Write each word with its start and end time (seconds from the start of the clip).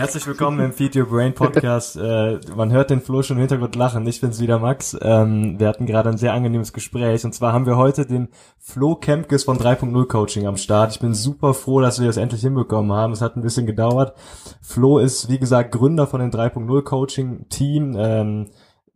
Herzlich 0.00 0.26
willkommen 0.26 0.60
im 0.60 0.72
Feed 0.72 0.96
Your 0.96 1.04
Brain 1.04 1.34
Podcast. 1.34 1.96
Äh, 2.00 2.40
man 2.56 2.72
hört 2.72 2.88
den 2.88 3.02
Flo 3.02 3.22
schon 3.22 3.36
im 3.36 3.40
Hintergrund 3.40 3.76
lachen. 3.76 4.06
Ich 4.06 4.22
bin's 4.22 4.40
wieder 4.40 4.58
Max. 4.58 4.96
Ähm, 5.02 5.60
wir 5.60 5.68
hatten 5.68 5.84
gerade 5.84 6.08
ein 6.08 6.16
sehr 6.16 6.32
angenehmes 6.32 6.72
Gespräch 6.72 7.24
und 7.26 7.34
zwar 7.34 7.52
haben 7.52 7.66
wir 7.66 7.76
heute 7.76 8.06
den 8.06 8.28
Flo 8.58 8.94
Kempkes 8.94 9.44
von 9.44 9.58
3.0 9.58 10.06
Coaching 10.06 10.46
am 10.46 10.56
Start. 10.56 10.92
Ich 10.92 11.00
bin 11.00 11.12
super 11.12 11.52
froh, 11.52 11.82
dass 11.82 12.00
wir 12.00 12.06
das 12.06 12.16
endlich 12.16 12.40
hinbekommen 12.40 12.92
haben. 12.92 13.12
Es 13.12 13.20
hat 13.20 13.36
ein 13.36 13.42
bisschen 13.42 13.66
gedauert. 13.66 14.14
Flo 14.62 14.98
ist, 14.98 15.28
wie 15.28 15.38
gesagt, 15.38 15.72
Gründer 15.72 16.06
von 16.06 16.20
dem 16.20 16.30
3.0 16.30 16.82
Coaching 16.82 17.46
Team. 17.50 17.94
Ähm, 17.98 18.46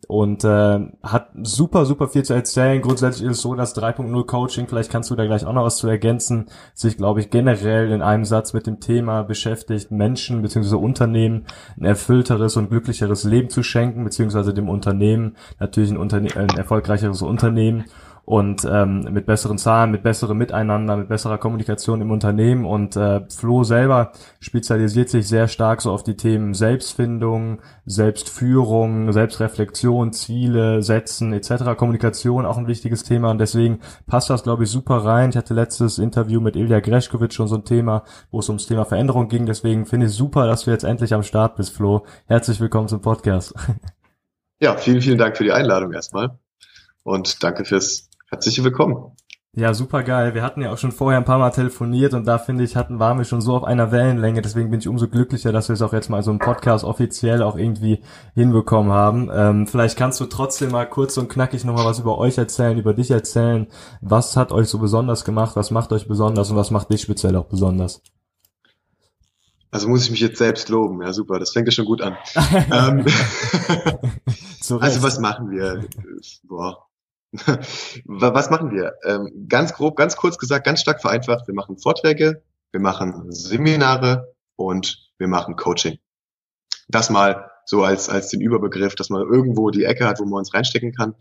und 0.09 0.45
äh, 0.45 0.81
hat 1.03 1.31
super, 1.43 1.87
super 1.87 2.09
viel 2.09 2.25
zu 2.25 2.35
erzählen. 2.35 2.81
Grundsätzlich 2.83 3.29
ist 3.29 3.37
es 3.37 3.43
so, 3.43 3.55
dass 3.55 3.77
3.0 3.77 4.27
Coaching, 4.27 4.67
vielleicht 4.69 4.91
kannst 4.91 5.11
du 5.11 5.15
da 5.15 5.25
gleich 5.27 5.45
auch 5.45 5.53
noch 5.53 5.65
was 5.65 5.77
zu 5.77 5.89
ergänzen, 5.89 6.47
sich, 6.75 6.97
glaube 6.97 7.21
ich, 7.21 7.31
generell 7.31 7.91
in 7.91 8.03
einem 8.03 8.25
Satz 8.25 8.53
mit 8.53 8.67
dem 8.67 8.81
Thema 8.81 9.23
beschäftigt, 9.23 9.91
Menschen 9.91 10.43
bzw. 10.43 10.77
Unternehmen 10.77 11.45
ein 11.79 11.85
erfüllteres 11.85 12.57
und 12.57 12.71
glücklicheres 12.71 13.25
Leben 13.25 13.51
zu 13.51 13.63
schenken, 13.63 14.05
beziehungsweise 14.05 14.55
dem 14.55 14.69
Unternehmen 14.69 15.37
natürlich 15.59 15.91
ein, 15.91 15.97
Unterne 15.97 16.29
ein 16.37 16.49
erfolgreicheres 16.49 17.23
Unternehmen 17.23 17.85
und 18.27 18.65
ähm, 18.65 19.01
mit 19.11 19.27
besseren 19.27 19.59
Zahlen, 19.59 19.91
mit 19.91 20.03
besserem 20.03 20.39
Miteinander, 20.39 20.97
mit 20.97 21.09
besserer 21.09 21.37
Kommunikation 21.37 22.01
im 22.01 22.11
Unternehmen. 22.11 22.65
Und 22.65 22.97
äh, 22.97 23.21
Flo 23.29 23.65
selber 23.65 24.13
spezialisiert 24.41 25.11
sich 25.11 25.29
sehr 25.29 25.47
stark 25.47 25.83
so 25.83 25.93
auf 25.93 26.03
die 26.03 26.17
Themen 26.17 26.55
Selbstfindung, 26.55 27.61
Selbstführung, 27.85 29.13
Selbstreflexion, 29.13 30.13
Ziele, 30.13 30.83
Setzen 30.83 31.33
etc. 31.35 31.77
Kommunikation 31.77 32.47
auch 32.47 32.57
ein 32.57 32.67
wichtiges 32.67 33.05
Thema 33.05 33.31
und 33.31 33.39
deswegen 33.39 33.81
passt 34.07 34.31
das, 34.31 34.43
glaube 34.43 34.65
ich, 34.65 34.71
super 34.71 35.05
rein. 35.05 35.31
Ich 35.31 35.37
hatte 35.37 35.53
letztes 35.53 35.99
Interview 35.99 36.41
mit 36.41 36.57
Ilja 36.57 36.81
Greschkowitsch 36.81 37.35
schon 37.35 37.49
so 37.49 37.57
ein 37.57 37.65
Thema, 37.65 38.05
wo 38.31 38.39
es 38.39 38.49
ums 38.49 38.67
Thema 38.67 38.87
Veränderung 38.87 39.29
ging. 39.29 39.45
Deswegen 39.45 39.85
finde 39.85 40.07
ich 40.07 40.13
super, 40.13 40.47
dass 40.47 40.65
du 40.65 40.71
jetzt 40.71 40.85
endlich 40.85 41.13
am 41.13 41.23
Start 41.23 41.57
bist, 41.57 41.75
Flo. 41.75 42.07
Herzlich 42.27 42.59
willkommen 42.61 42.89
zum 42.89 43.01
Podcast. 43.01 43.55
Ja, 44.61 44.77
vielen, 44.77 45.03
vielen 45.03 45.19
Dank 45.19 45.37
für 45.37 45.45
die 45.45 45.53
Einladung 45.53 45.93
erstmal. 45.93 46.39
Und 47.03 47.43
danke 47.43 47.65
fürs 47.65 48.09
Herzlich 48.35 48.65
willkommen. 48.65 49.13
Ja, 49.55 49.75
super 49.75 50.03
geil. 50.03 50.35
Wir 50.35 50.43
hatten 50.43 50.61
ja 50.61 50.73
auch 50.73 50.77
schon 50.77 50.91
vorher 50.91 51.21
ein 51.21 51.25
paar 51.25 51.39
Mal 51.39 51.53
telefoniert 51.53 52.15
und 52.15 52.27
da 52.27 52.39
finde 52.39 52.65
ich, 52.65 52.75
hatten, 52.75 52.99
waren 52.99 53.17
wir 53.17 53.25
schon 53.25 53.41
so 53.41 53.55
auf 53.55 53.63
einer 53.63 53.93
Wellenlänge. 53.93 54.43
Deswegen 54.43 54.73
bin 54.73 54.81
ich 54.81 54.89
umso 54.89 55.07
glücklicher, 55.07 55.53
dass 55.53 55.69
wir 55.69 55.75
es 55.75 55.83
auch 55.83 55.93
jetzt 55.93 56.11
mal 56.11 56.21
so 56.25 56.33
im 56.33 56.41
Podcast 56.41 56.85
offiziell 56.85 57.45
auch 57.45 57.57
irgendwie 57.57 58.01
hinbekommen 58.35 58.91
haben. 58.91 59.31
Ähm, 59.33 59.69
vielleicht 59.69 59.97
kannst 59.97 60.21
du 60.21 60.27
trotzdem 60.27 60.73
mal 60.73 60.85
kurz 60.85 61.17
und 61.17 61.29
knackig 61.29 61.65
nochmal 61.65 61.85
was 61.85 62.01
über 62.01 62.19
euch 62.19 62.37
erzählen, 62.37 62.77
über 62.77 62.93
dich 62.93 63.13
erzählen. 63.13 63.69
Was 64.01 64.37
hat 64.37 64.51
euch 64.51 64.67
so 64.67 64.81
besonders 64.81 65.25
gemacht? 65.25 65.55
Was 65.55 65.71
macht 65.71 65.93
euch 65.93 66.09
besonders 66.09 66.51
und 66.51 66.57
was 66.57 66.73
macht 66.73 66.93
dich 66.93 67.03
speziell 67.03 67.37
auch 67.37 67.47
besonders? 67.47 68.03
Also 69.71 69.89
muss 69.89 70.03
ich 70.07 70.11
mich 70.11 70.21
jetzt 70.21 70.39
selbst 70.39 70.69
loben. 70.71 71.03
Ja, 71.03 71.13
super. 71.13 71.39
Das 71.39 71.53
fängt 71.53 71.69
ja 71.69 71.73
schon 71.73 71.87
gut 71.87 72.03
an. 72.03 72.17
ähm, 72.73 73.07
also 74.81 75.03
was 75.05 75.21
machen 75.21 75.53
wir? 75.53 75.85
Boah 76.43 76.89
Was 78.05 78.51
machen 78.51 78.71
wir? 78.71 78.95
Ähm, 79.05 79.47
ganz 79.49 79.73
grob, 79.75 79.97
ganz 79.97 80.17
kurz 80.17 80.39
gesagt, 80.39 80.65
ganz 80.65 80.81
stark 80.81 81.01
vereinfacht, 81.01 81.47
wir 81.49 81.55
machen 81.55 81.79
Vorträge, 81.79 82.43
wir 82.71 82.81
machen 82.81 83.33
Seminare 83.33 84.35
und 84.57 85.11
wir 85.19 85.27
machen 85.27 85.57
Coaching. 85.57 85.99
Das 86.89 87.11
mal 87.11 87.51
so 87.67 87.83
als, 87.83 88.09
als 88.09 88.29
den 88.29 88.41
Überbegriff, 88.41 88.95
dass 88.95 89.11
man 89.11 89.23
irgendwo 89.23 89.71
die 89.71 89.85
Ecke 89.85 90.07
hat, 90.07 90.21
wo 90.21 90.25
man 90.25 90.41
uns 90.41 90.55
reinstecken 90.55 90.93
kann. 90.93 91.15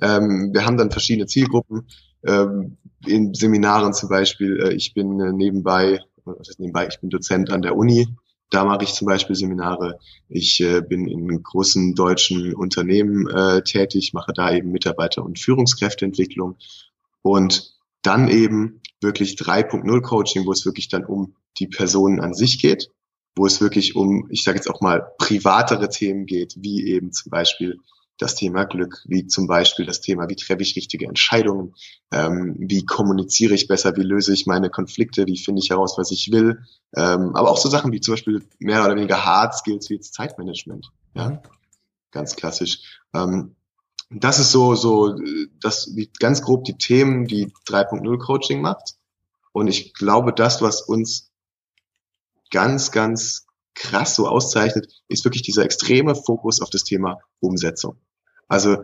Ähm, 0.00 0.50
wir 0.52 0.64
haben 0.64 0.76
dann 0.76 0.90
verschiedene 0.90 1.26
Zielgruppen. 1.26 1.88
Ähm, 2.24 2.78
in 3.06 3.34
Seminaren 3.34 3.92
zum 3.92 4.08
Beispiel, 4.08 4.60
äh, 4.62 4.72
ich 4.72 4.94
bin 4.94 5.20
äh, 5.20 5.32
nebenbei, 5.32 6.00
was 6.24 6.48
ist 6.48 6.60
nebenbei, 6.60 6.86
ich 6.88 7.00
bin 7.00 7.10
Dozent 7.10 7.50
an 7.50 7.62
der 7.62 7.76
Uni 7.76 8.08
da 8.50 8.64
mache 8.64 8.84
ich 8.84 8.94
zum 8.94 9.06
Beispiel 9.06 9.36
Seminare. 9.36 9.98
Ich 10.28 10.60
äh, 10.60 10.80
bin 10.80 11.06
in 11.06 11.42
großen 11.42 11.94
deutschen 11.94 12.54
Unternehmen 12.54 13.28
äh, 13.28 13.62
tätig, 13.62 14.12
mache 14.14 14.32
da 14.32 14.52
eben 14.52 14.70
Mitarbeiter- 14.70 15.24
und 15.24 15.38
Führungskräfteentwicklung 15.38 16.56
und 17.22 17.74
dann 18.02 18.28
eben 18.28 18.80
wirklich 19.00 19.34
3.0 19.34 20.00
Coaching, 20.00 20.46
wo 20.46 20.52
es 20.52 20.64
wirklich 20.64 20.88
dann 20.88 21.04
um 21.04 21.34
die 21.58 21.66
Personen 21.66 22.20
an 22.20 22.34
sich 22.34 22.60
geht, 22.60 22.90
wo 23.36 23.46
es 23.46 23.60
wirklich 23.60 23.96
um, 23.96 24.28
ich 24.30 24.42
sage 24.42 24.56
jetzt 24.56 24.68
auch 24.68 24.80
mal, 24.80 25.12
privatere 25.18 25.88
Themen 25.88 26.26
geht, 26.26 26.54
wie 26.58 26.86
eben 26.86 27.12
zum 27.12 27.30
Beispiel 27.30 27.78
das 28.18 28.34
Thema 28.34 28.64
Glück, 28.64 29.02
wie 29.06 29.26
zum 29.26 29.46
Beispiel 29.46 29.86
das 29.86 30.00
Thema, 30.00 30.28
wie 30.28 30.36
treffe 30.36 30.62
ich 30.62 30.76
richtige 30.76 31.06
Entscheidungen, 31.06 31.74
ähm, 32.12 32.56
wie 32.58 32.84
kommuniziere 32.84 33.54
ich 33.54 33.68
besser, 33.68 33.96
wie 33.96 34.02
löse 34.02 34.32
ich 34.32 34.46
meine 34.46 34.70
Konflikte, 34.70 35.26
wie 35.26 35.38
finde 35.38 35.60
ich 35.62 35.70
heraus, 35.70 35.96
was 35.96 36.10
ich 36.10 36.30
will, 36.32 36.64
ähm, 36.96 37.34
aber 37.36 37.50
auch 37.50 37.58
so 37.58 37.68
Sachen 37.68 37.92
wie 37.92 38.00
zum 38.00 38.14
Beispiel 38.14 38.42
mehr 38.58 38.84
oder 38.84 38.96
weniger 38.96 39.24
Hard 39.24 39.54
Skills 39.54 39.88
wie 39.88 39.94
jetzt 39.94 40.14
Zeitmanagement, 40.14 40.90
ja, 41.14 41.30
mhm. 41.30 41.38
ganz 42.10 42.36
klassisch. 42.36 43.00
Ähm, 43.14 43.54
das 44.10 44.38
ist 44.38 44.52
so, 44.52 44.74
so, 44.74 45.16
das, 45.60 45.94
wie 45.94 46.10
ganz 46.18 46.42
grob 46.42 46.64
die 46.64 46.78
Themen, 46.78 47.26
die 47.26 47.52
3.0 47.66 48.18
Coaching 48.18 48.60
macht. 48.62 48.94
Und 49.52 49.68
ich 49.68 49.92
glaube, 49.92 50.32
das, 50.32 50.62
was 50.62 50.80
uns 50.80 51.30
ganz, 52.50 52.90
ganz 52.90 53.46
krass 53.74 54.14
so 54.14 54.26
auszeichnet, 54.26 54.90
ist 55.08 55.24
wirklich 55.24 55.42
dieser 55.42 55.64
extreme 55.64 56.14
Fokus 56.14 56.62
auf 56.62 56.70
das 56.70 56.84
Thema 56.84 57.18
Umsetzung. 57.40 58.00
Also 58.48 58.78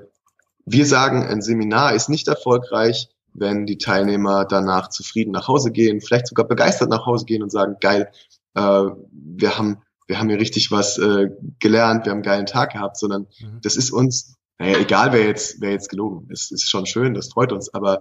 wir 0.67 0.87
sagen, 0.87 1.25
ein 1.25 1.43
Seminar 1.43 1.95
ist 1.95 2.09
nicht 2.09 2.29
erfolgreich, 2.29 3.09
wenn 3.33 3.67
die 3.67 3.79
Teilnehmer 3.79 4.45
danach 4.45 4.89
zufrieden 4.89 5.33
nach 5.33 5.49
Hause 5.49 5.73
gehen, 5.73 6.01
vielleicht 6.01 6.29
sogar 6.29 6.47
begeistert 6.47 6.89
nach 6.89 7.05
Hause 7.07 7.25
gehen 7.25 7.43
und 7.43 7.51
sagen, 7.51 7.77
geil, 7.81 8.11
äh, 8.55 8.61
wir 8.61 9.59
haben 9.59 9.83
wir 10.07 10.19
haben 10.19 10.29
hier 10.29 10.39
richtig 10.39 10.71
was 10.71 10.99
äh, 10.99 11.31
gelernt, 11.61 12.05
wir 12.05 12.11
haben 12.11 12.19
einen 12.19 12.23
geilen 12.23 12.47
Tag 12.47 12.73
gehabt, 12.73 12.99
sondern 12.99 13.27
mhm. 13.41 13.61
das 13.63 13.77
ist 13.77 13.91
uns, 13.91 14.37
naja, 14.59 14.79
egal 14.79 15.13
wer 15.13 15.25
jetzt, 15.25 15.61
wer 15.61 15.71
jetzt 15.71 15.89
gelogen 15.89 16.29
ist, 16.31 16.53
ist 16.53 16.69
schon 16.69 16.87
schön, 16.87 17.15
das 17.15 17.33
freut 17.33 17.53
uns, 17.53 17.73
aber 17.73 18.01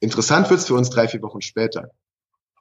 interessant 0.00 0.50
wird's 0.50 0.66
für 0.66 0.74
uns 0.74 0.90
drei, 0.90 1.08
vier 1.08 1.22
Wochen 1.22 1.40
später. 1.40 1.90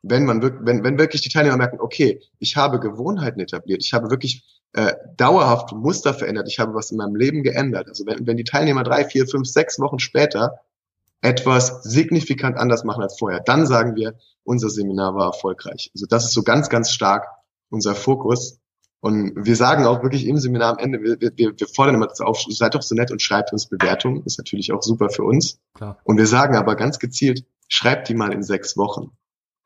Wenn 0.03 0.25
man 0.25 0.41
wirklich, 0.41 0.65
wenn, 0.65 0.83
wenn 0.83 0.99
wirklich 0.99 1.21
die 1.21 1.29
Teilnehmer 1.29 1.57
merken, 1.57 1.79
okay, 1.79 2.21
ich 2.39 2.55
habe 2.55 2.79
Gewohnheiten 2.79 3.39
etabliert, 3.39 3.83
ich 3.83 3.93
habe 3.93 4.11
wirklich 4.11 4.43
äh, 4.73 4.93
dauerhaft 5.15 5.71
Muster 5.73 6.13
verändert, 6.13 6.47
ich 6.47 6.59
habe 6.59 6.73
was 6.73 6.91
in 6.91 6.97
meinem 6.97 7.15
Leben 7.15 7.43
geändert. 7.43 7.87
Also 7.87 8.05
wenn, 8.05 8.27
wenn 8.27 8.37
die 8.37 8.43
Teilnehmer 8.43 8.83
drei, 8.83 9.05
vier, 9.05 9.27
fünf, 9.27 9.47
sechs 9.47 9.79
Wochen 9.79 9.99
später 9.99 10.59
etwas 11.21 11.83
signifikant 11.83 12.57
anders 12.57 12.83
machen 12.83 13.01
als 13.01 13.17
vorher, 13.17 13.39
dann 13.39 13.65
sagen 13.65 13.95
wir, 13.95 14.15
unser 14.43 14.69
Seminar 14.69 15.15
war 15.15 15.27
erfolgreich. 15.27 15.91
Also 15.93 16.05
das 16.05 16.25
ist 16.25 16.33
so 16.33 16.43
ganz, 16.43 16.69
ganz 16.69 16.91
stark 16.91 17.27
unser 17.69 17.95
Fokus. 17.95 18.59
Und 18.99 19.33
wir 19.35 19.55
sagen 19.55 19.85
auch 19.85 20.03
wirklich 20.03 20.25
im 20.25 20.37
Seminar 20.37 20.73
am 20.73 20.79
Ende, 20.79 21.01
wir, 21.01 21.19
wir, 21.19 21.59
wir 21.59 21.67
fordern 21.67 21.95
immer 21.95 22.07
das 22.07 22.19
auf, 22.19 22.43
seid 22.49 22.75
doch 22.75 22.81
so 22.81 22.95
nett 22.95 23.11
und 23.11 23.21
schreibt 23.21 23.53
uns 23.53 23.67
Bewertungen. 23.67 24.23
Ist 24.25 24.37
natürlich 24.37 24.71
auch 24.71 24.81
super 24.81 25.09
für 25.09 25.23
uns. 25.23 25.59
Klar. 25.73 25.97
Und 26.03 26.17
wir 26.17 26.27
sagen 26.27 26.55
aber 26.55 26.75
ganz 26.75 26.99
gezielt, 26.99 27.45
schreibt 27.67 28.09
die 28.09 28.15
mal 28.15 28.33
in 28.33 28.43
sechs 28.43 28.75
Wochen. 28.77 29.11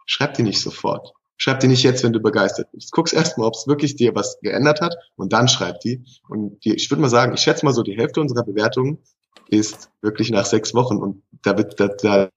Schreibt 0.06 0.38
die 0.38 0.44
nicht 0.44 0.62
sofort. 0.62 1.14
Schreib 1.42 1.60
die 1.60 1.68
nicht 1.68 1.82
jetzt, 1.82 2.04
wenn 2.04 2.14
du 2.14 2.20
begeistert 2.20 2.72
bist. 2.72 2.92
Guck's 2.92 3.14
erstmal, 3.14 3.48
ob 3.48 3.56
es 3.56 3.66
wirklich 3.66 3.96
dir 3.96 4.14
was 4.14 4.40
geändert 4.42 4.80
hat 4.80 4.96
und 5.16 5.34
dann 5.34 5.48
schreib 5.48 5.80
die. 5.80 6.06
Und 6.30 6.64
die, 6.64 6.76
ich 6.76 6.92
würde 6.92 7.02
mal 7.02 7.10
sagen, 7.10 7.34
ich 7.34 7.40
schätze 7.40 7.66
mal 7.66 7.74
so, 7.74 7.82
die 7.82 7.98
Hälfte 7.98 8.22
unserer 8.22 8.44
Bewertungen 8.44 9.00
ist 9.50 9.90
wirklich 10.04 10.30
nach 10.30 10.46
sechs 10.46 10.76
Wochen 10.76 10.98
und 10.98 11.24
da 11.42 11.58
wird, 11.58 11.80
da, 11.80 11.88
da, 11.88 12.30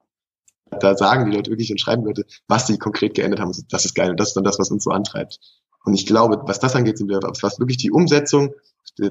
da 0.70 0.96
sagen 0.96 1.30
die 1.30 1.36
Leute 1.36 1.50
wirklich 1.50 1.70
und 1.70 1.82
schreiben 1.82 2.06
Leute, 2.06 2.24
was 2.48 2.66
sie 2.66 2.78
konkret 2.78 3.12
geändert 3.12 3.40
haben. 3.40 3.52
Das 3.68 3.84
ist 3.84 3.94
geil 3.94 4.08
und 4.08 4.18
das 4.18 4.28
ist 4.28 4.38
dann 4.38 4.44
das, 4.44 4.58
was 4.58 4.70
uns 4.70 4.84
so 4.84 4.90
antreibt. 4.90 5.38
Und 5.84 5.92
ich 5.92 6.06
glaube, 6.06 6.40
was 6.46 6.58
das 6.58 6.74
angeht, 6.74 6.96
sind 6.96 7.10
wir, 7.10 7.20
was 7.20 7.60
wirklich 7.60 7.76
die 7.76 7.90
Umsetzung 7.90 8.54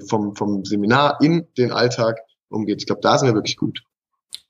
vom, 0.10 0.36
vom 0.36 0.66
Seminar 0.66 1.20
in 1.22 1.48
den 1.56 1.72
Alltag 1.72 2.18
umgeht. 2.50 2.82
Ich 2.82 2.88
glaube, 2.88 3.02
da 3.02 3.20
sind 3.20 3.28
wir 3.28 3.36
wirklich 3.36 3.58
gut. 3.58 3.84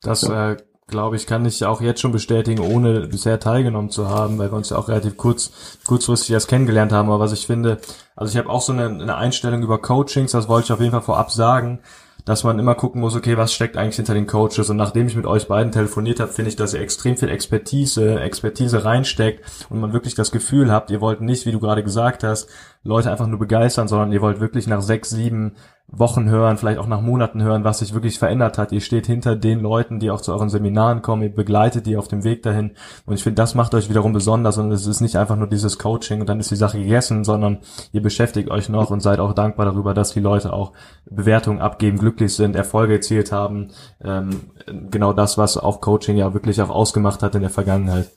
Das 0.01 0.21
ja. 0.21 0.53
äh, 0.53 0.57
glaube 0.87 1.15
ich, 1.15 1.27
kann 1.27 1.45
ich 1.45 1.65
auch 1.65 1.81
jetzt 1.81 2.01
schon 2.01 2.11
bestätigen, 2.11 2.61
ohne 2.61 3.07
bisher 3.07 3.39
teilgenommen 3.39 3.89
zu 3.89 4.09
haben, 4.09 4.37
weil 4.37 4.51
wir 4.51 4.57
uns 4.57 4.69
ja 4.69 4.77
auch 4.77 4.89
relativ 4.89 5.17
kurz, 5.17 5.51
kurzfristig 5.85 6.31
erst 6.31 6.47
kennengelernt 6.47 6.91
haben. 6.91 7.09
Aber 7.09 7.19
was 7.19 7.33
ich 7.33 7.47
finde, 7.47 7.79
also 8.15 8.31
ich 8.31 8.37
habe 8.37 8.49
auch 8.49 8.61
so 8.61 8.73
eine, 8.73 8.85
eine 8.85 9.15
Einstellung 9.15 9.63
über 9.63 9.81
Coachings, 9.81 10.31
das 10.31 10.47
wollte 10.47 10.65
ich 10.65 10.71
auf 10.71 10.79
jeden 10.79 10.91
Fall 10.91 11.01
vorab 11.01 11.31
sagen, 11.31 11.79
dass 12.25 12.43
man 12.43 12.57
immer 12.57 12.75
gucken 12.75 13.01
muss, 13.01 13.15
okay, 13.15 13.37
was 13.37 13.53
steckt 13.53 13.75
eigentlich 13.75 13.97
hinter 13.97 14.13
den 14.13 14.27
Coaches? 14.27 14.69
Und 14.69 14.77
nachdem 14.77 15.07
ich 15.07 15.15
mit 15.15 15.25
euch 15.25 15.47
beiden 15.47 15.73
telefoniert 15.73 16.19
habe, 16.19 16.31
finde 16.31 16.49
ich, 16.49 16.55
dass 16.55 16.73
ihr 16.73 16.79
extrem 16.79 17.17
viel 17.17 17.29
Expertise, 17.29 18.19
Expertise 18.19 18.85
reinsteckt 18.85 19.43
und 19.69 19.81
man 19.81 19.93
wirklich 19.93 20.15
das 20.15 20.31
Gefühl 20.31 20.71
habt, 20.71 20.89
ihr 20.89 21.01
wollt 21.01 21.21
nicht, 21.21 21.45
wie 21.45 21.51
du 21.51 21.59
gerade 21.59 21.83
gesagt 21.83 22.23
hast, 22.23 22.49
Leute 22.83 23.09
einfach 23.11 23.27
nur 23.27 23.39
begeistern, 23.39 23.87
sondern 23.87 24.11
ihr 24.11 24.21
wollt 24.21 24.41
wirklich 24.41 24.67
nach 24.67 24.81
sechs, 24.81 25.09
sieben 25.09 25.55
Wochen 25.87 26.29
hören, 26.29 26.57
vielleicht 26.57 26.79
auch 26.79 26.87
nach 26.87 27.01
Monaten 27.01 27.41
hören, 27.41 27.63
was 27.63 27.79
sich 27.79 27.93
wirklich 27.93 28.17
verändert 28.17 28.57
hat. 28.57 28.71
Ihr 28.71 28.81
steht 28.81 29.05
hinter 29.05 29.35
den 29.35 29.59
Leuten, 29.59 29.99
die 29.99 30.11
auch 30.11 30.21
zu 30.21 30.33
euren 30.33 30.49
Seminaren 30.49 31.01
kommen, 31.01 31.23
ihr 31.23 31.33
begleitet 31.33 31.85
die 31.85 31.97
auf 31.97 32.07
dem 32.07 32.23
Weg 32.23 32.41
dahin. 32.43 32.71
Und 33.05 33.15
ich 33.15 33.23
finde, 33.23 33.35
das 33.35 33.55
macht 33.55 33.73
euch 33.73 33.89
wiederum 33.89 34.11
besonders 34.11 34.57
und 34.57 34.71
es 34.71 34.85
ist 34.87 35.01
nicht 35.01 35.15
einfach 35.15 35.35
nur 35.35 35.47
dieses 35.47 35.79
Coaching 35.79 36.19
und 36.19 36.27
dann 36.27 36.39
ist 36.39 36.51
die 36.51 36.55
Sache 36.55 36.79
gegessen, 36.79 37.23
sondern 37.23 37.59
ihr 37.91 38.01
beschäftigt 38.01 38.49
euch 38.49 38.69
noch 38.69 38.89
und 38.89 39.01
seid 39.01 39.19
auch 39.19 39.33
dankbar 39.33 39.65
darüber, 39.65 39.93
dass 39.93 40.13
die 40.13 40.19
Leute 40.19 40.51
auch 40.51 40.73
Bewertungen 41.09 41.61
abgeben, 41.61 41.97
glücklich 41.97 42.35
sind, 42.35 42.55
Erfolge 42.55 42.95
erzielt 42.95 43.31
haben. 43.31 43.71
Ähm, 44.01 44.51
genau 44.89 45.13
das, 45.13 45.37
was 45.37 45.57
auch 45.57 45.79
Coaching 45.79 46.17
ja 46.17 46.33
wirklich 46.33 46.61
auch 46.61 46.69
ausgemacht 46.69 47.23
hat 47.23 47.35
in 47.35 47.41
der 47.41 47.49
Vergangenheit. 47.49 48.11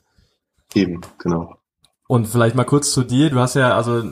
Eben, 0.75 1.01
genau. 1.19 1.57
Und 2.09 2.29
vielleicht 2.29 2.55
mal 2.55 2.65
kurz 2.65 2.93
zu 2.93 3.03
dir. 3.03 3.31
Du 3.31 3.41
hast 3.41 3.55
ja, 3.55 3.75
also, 3.75 4.03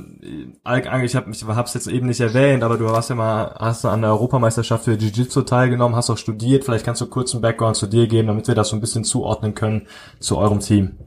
ich 0.45 1.17
habe 1.17 1.31
ich 1.31 1.45
hab's 1.45 1.75
jetzt 1.75 1.87
eben 1.87 2.07
nicht 2.07 2.21
erwähnt, 2.21 2.63
aber 2.63 2.79
du 2.79 2.89
hast 2.91 3.11
ja 3.11 3.15
mal, 3.15 3.55
hast 3.59 3.85
an 3.85 4.03
der 4.03 4.11
Europameisterschaft 4.11 4.85
für 4.85 4.95
Jiu-Jitsu 4.95 5.43
teilgenommen, 5.43 5.97
hast 5.97 6.11
auch 6.11 6.19
studiert. 6.19 6.65
Vielleicht 6.65 6.85
kannst 6.85 7.01
du 7.01 7.07
kurz 7.07 7.33
einen 7.33 7.43
Background 7.43 7.77
zu 7.77 7.87
dir 7.87 8.07
geben, 8.07 8.29
damit 8.29 8.49
wir 8.49 8.55
das 8.55 8.69
so 8.69 8.77
ein 8.77 8.81
bisschen 8.81 9.05
zuordnen 9.05 9.55
können 9.55 9.87
zu 10.21 10.39
eurem 10.39 10.61
Team. 10.61 10.99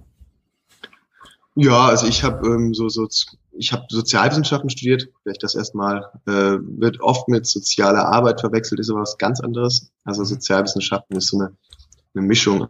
Ja, 1.56 1.88
also 1.88 2.06
ich 2.06 2.24
habe 2.24 2.48
ähm, 2.48 2.74
so, 2.74 2.88
so, 2.88 3.08
ich 3.52 3.74
habe 3.74 3.86
Sozialwissenschaften 3.90 4.70
studiert. 4.70 5.10
Vielleicht 5.24 5.42
das 5.42 5.56
erstmal 5.56 6.06
äh, 6.28 6.58
wird 6.62 7.02
oft 7.02 7.28
mit 7.30 7.48
sozialer 7.48 8.06
Arbeit 8.06 8.42
verwechselt, 8.42 8.80
ist 8.80 8.92
aber 8.92 9.02
was 9.02 9.18
ganz 9.18 9.40
anderes. 9.40 9.92
Also. 10.04 10.24
Sozialwissenschaften 10.24 11.18
ist 11.18 11.30
so 11.30 11.40
eine, 11.40 11.58
eine 12.14 12.26
Mischung 12.26 12.68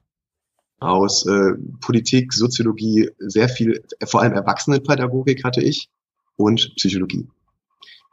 aus 0.79 1.25
äh, 1.25 1.53
Politik, 1.81 2.33
Soziologie, 2.33 3.09
sehr 3.19 3.49
viel, 3.49 3.83
vor 4.05 4.21
allem 4.21 4.33
Erwachsenenpädagogik 4.33 5.43
hatte 5.43 5.61
ich 5.61 5.89
und 6.37 6.73
Psychologie. 6.75 7.27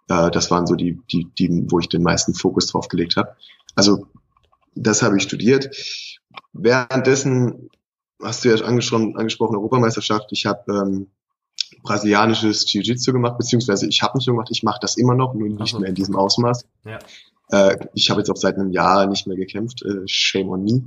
Äh, 0.09 0.31
das 0.31 0.51
waren 0.51 0.67
so 0.67 0.75
die, 0.75 1.01
die, 1.13 1.29
die, 1.39 1.65
wo 1.71 1.79
ich 1.79 1.89
den 1.89 2.03
meisten 2.03 2.35
Fokus 2.35 2.67
drauf 2.67 2.89
gelegt 2.89 3.17
habe. 3.17 3.37
Also 3.75 4.07
das 4.75 5.03
habe 5.03 5.17
ich 5.17 5.23
studiert. 5.23 5.71
Währenddessen 6.53 7.71
hast 8.23 8.45
du 8.45 8.49
ja 8.49 8.65
angesprochen, 8.65 9.17
angesprochen 9.17 9.57
Europameisterschaft. 9.57 10.27
Ich 10.31 10.47
habe 10.47 10.73
ähm, 10.73 11.07
brasilianisches 11.83 12.73
Jiu-Jitsu 12.73 13.13
gemacht, 13.13 13.39
beziehungsweise 13.39 13.87
ich 13.87 14.03
habe 14.03 14.19
nicht 14.19 14.27
gemacht, 14.27 14.49
ich 14.51 14.63
mache 14.63 14.79
das 14.81 14.97
immer 14.97 15.15
noch, 15.15 15.35
nur 15.35 15.49
nicht 15.49 15.79
mehr 15.79 15.89
in 15.89 15.95
diesem 15.95 16.17
Ausmaß. 16.17 16.67
Ja. 16.85 16.99
Äh, 17.51 17.87
ich 17.95 18.11
habe 18.11 18.21
jetzt 18.21 18.31
auch 18.31 18.37
seit 18.37 18.57
einem 18.57 18.73
Jahr 18.73 19.07
nicht 19.07 19.27
mehr 19.27 19.37
gekämpft. 19.37 19.83
Äh, 19.83 20.07
shame 20.07 20.49
on 20.49 20.65
me. 20.65 20.83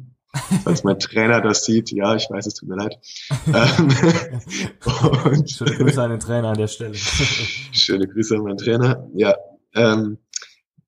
Falls 0.63 0.84
mein 0.84 1.00
Trainer 1.00 1.42
das 1.42 1.66
sieht, 1.66 1.92
ja, 1.92 2.16
ich 2.16 2.30
weiß, 2.30 2.48
es 2.48 2.56
tut 2.56 2.69
mir 2.69 2.75
leid. 2.75 2.98
Ähm, 3.48 3.89
und 5.31 5.50
Schöne 5.50 5.75
Grüße 5.78 6.01
an 6.01 6.12
den 6.12 6.19
Trainer 6.19 6.50
an 6.50 6.57
der 6.57 6.68
Stelle. 6.68 6.94
Schöne 7.72 8.07
Grüße 8.07 8.36
an 8.36 8.44
meinen 8.44 8.57
Trainer. 8.57 9.07
Ja, 9.13 9.36
ähm, 9.74 10.18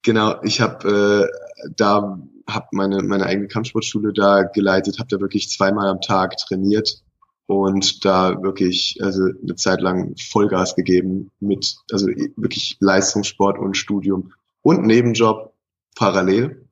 genau. 0.02 0.42
Ich 0.44 0.62
habe 0.62 1.30
äh, 1.30 1.70
da 1.76 2.20
habe 2.48 2.68
meine 2.72 3.04
meine 3.04 3.26
eigene 3.26 3.48
Kampfsportschule 3.48 4.14
da 4.14 4.44
geleitet, 4.44 5.00
habe 5.00 5.10
da 5.10 5.20
wirklich 5.20 5.50
zweimal 5.50 5.88
am 5.88 6.02
Tag 6.02 6.38
trainiert 6.38 7.04
und 7.46 8.06
da 8.06 8.42
wirklich 8.42 8.98
also 9.02 9.24
eine 9.24 9.56
Zeit 9.56 9.82
lang 9.82 10.16
Vollgas 10.18 10.76
gegeben 10.76 11.32
mit 11.40 11.78
also 11.92 12.08
wirklich 12.08 12.78
Leistungssport 12.80 13.58
und 13.58 13.76
Studium 13.76 14.34
und 14.62 14.86
Nebenjob 14.86 15.54
parallel 15.96 16.68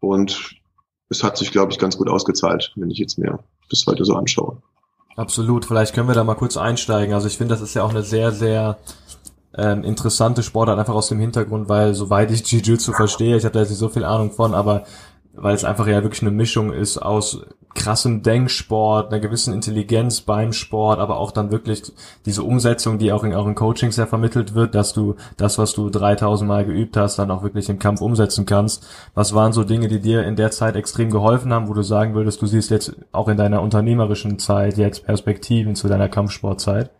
und 0.00 0.56
es 1.08 1.22
hat 1.22 1.36
sich, 1.36 1.50
glaube 1.52 1.72
ich, 1.72 1.78
ganz 1.78 1.96
gut 1.96 2.08
ausgezahlt, 2.08 2.72
wenn 2.76 2.90
ich 2.90 2.98
jetzt 2.98 3.18
mir 3.18 3.38
das 3.70 3.84
heute 3.86 4.04
so 4.04 4.14
anschaue. 4.14 4.62
Absolut. 5.16 5.64
Vielleicht 5.64 5.94
können 5.94 6.08
wir 6.08 6.14
da 6.14 6.24
mal 6.24 6.34
kurz 6.34 6.56
einsteigen. 6.56 7.14
Also 7.14 7.26
ich 7.28 7.38
finde, 7.38 7.54
das 7.54 7.62
ist 7.62 7.74
ja 7.74 7.84
auch 7.84 7.90
eine 7.90 8.02
sehr, 8.02 8.32
sehr 8.32 8.78
ähm, 9.56 9.84
interessante 9.84 10.42
Sportart, 10.42 10.78
einfach 10.78 10.94
aus 10.94 11.08
dem 11.08 11.20
Hintergrund, 11.20 11.68
weil 11.68 11.94
soweit 11.94 12.30
ich 12.30 12.40
Jiu-Jitsu 12.50 12.92
verstehe, 12.92 13.36
ich 13.36 13.44
habe 13.44 13.52
da 13.52 13.60
jetzt 13.60 13.70
nicht 13.70 13.78
so 13.78 13.88
viel 13.88 14.04
Ahnung 14.04 14.32
von, 14.32 14.54
aber 14.54 14.84
weil 15.36 15.54
es 15.54 15.64
einfach 15.64 15.86
ja 15.86 16.02
wirklich 16.02 16.22
eine 16.22 16.30
Mischung 16.30 16.72
ist 16.72 16.98
aus 16.98 17.44
krassem 17.74 18.22
Denksport, 18.22 19.12
einer 19.12 19.20
gewissen 19.20 19.52
Intelligenz 19.52 20.20
beim 20.20 20.52
Sport, 20.52 21.00
aber 21.00 21.18
auch 21.18 21.32
dann 21.32 21.50
wirklich 21.50 21.82
diese 22.24 22.44
Umsetzung, 22.44 22.98
die 22.98 23.12
auch 23.12 23.24
in 23.24 23.34
euren 23.34 23.56
Coachings 23.56 23.96
ja 23.96 24.06
vermittelt 24.06 24.54
wird, 24.54 24.74
dass 24.74 24.92
du 24.92 25.16
das, 25.36 25.58
was 25.58 25.72
du 25.72 25.90
3000 25.90 26.46
Mal 26.46 26.64
geübt 26.64 26.96
hast, 26.96 27.18
dann 27.18 27.32
auch 27.32 27.42
wirklich 27.42 27.68
im 27.68 27.80
Kampf 27.80 28.00
umsetzen 28.00 28.46
kannst. 28.46 28.86
Was 29.14 29.34
waren 29.34 29.52
so 29.52 29.64
Dinge, 29.64 29.88
die 29.88 30.00
dir 30.00 30.24
in 30.24 30.36
der 30.36 30.52
Zeit 30.52 30.76
extrem 30.76 31.10
geholfen 31.10 31.52
haben, 31.52 31.68
wo 31.68 31.74
du 31.74 31.82
sagen 31.82 32.14
würdest, 32.14 32.40
du 32.40 32.46
siehst 32.46 32.70
jetzt 32.70 32.94
auch 33.10 33.28
in 33.28 33.36
deiner 33.36 33.60
unternehmerischen 33.60 34.38
Zeit 34.38 34.78
jetzt 34.78 35.04
Perspektiven 35.04 35.74
zu 35.74 35.88
deiner 35.88 36.08
Kampfsportzeit? 36.08 36.90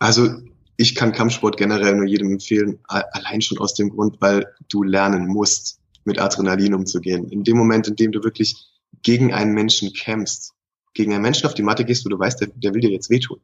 Also 0.00 0.28
ich 0.76 0.94
kann 0.94 1.12
Kampfsport 1.12 1.56
generell 1.56 1.94
nur 1.94 2.06
jedem 2.06 2.32
empfehlen, 2.32 2.80
allein 2.88 3.40
schon 3.40 3.58
aus 3.58 3.74
dem 3.74 3.90
Grund, 3.90 4.16
weil 4.20 4.46
du 4.68 4.82
lernen 4.82 5.26
musst 5.26 5.79
mit 6.04 6.18
Adrenalin 6.18 6.74
umzugehen. 6.74 7.28
In 7.28 7.44
dem 7.44 7.56
Moment, 7.56 7.88
in 7.88 7.96
dem 7.96 8.12
du 8.12 8.22
wirklich 8.22 8.68
gegen 9.02 9.32
einen 9.32 9.52
Menschen 9.52 9.92
kämpfst, 9.92 10.52
gegen 10.94 11.12
einen 11.12 11.22
Menschen 11.22 11.46
auf 11.46 11.54
die 11.54 11.62
Matte 11.62 11.84
gehst, 11.84 12.04
wo 12.04 12.08
du 12.08 12.18
weißt, 12.18 12.40
der, 12.40 12.48
der 12.48 12.74
will 12.74 12.80
dir 12.80 12.90
jetzt 12.90 13.10
wehtun. 13.10 13.40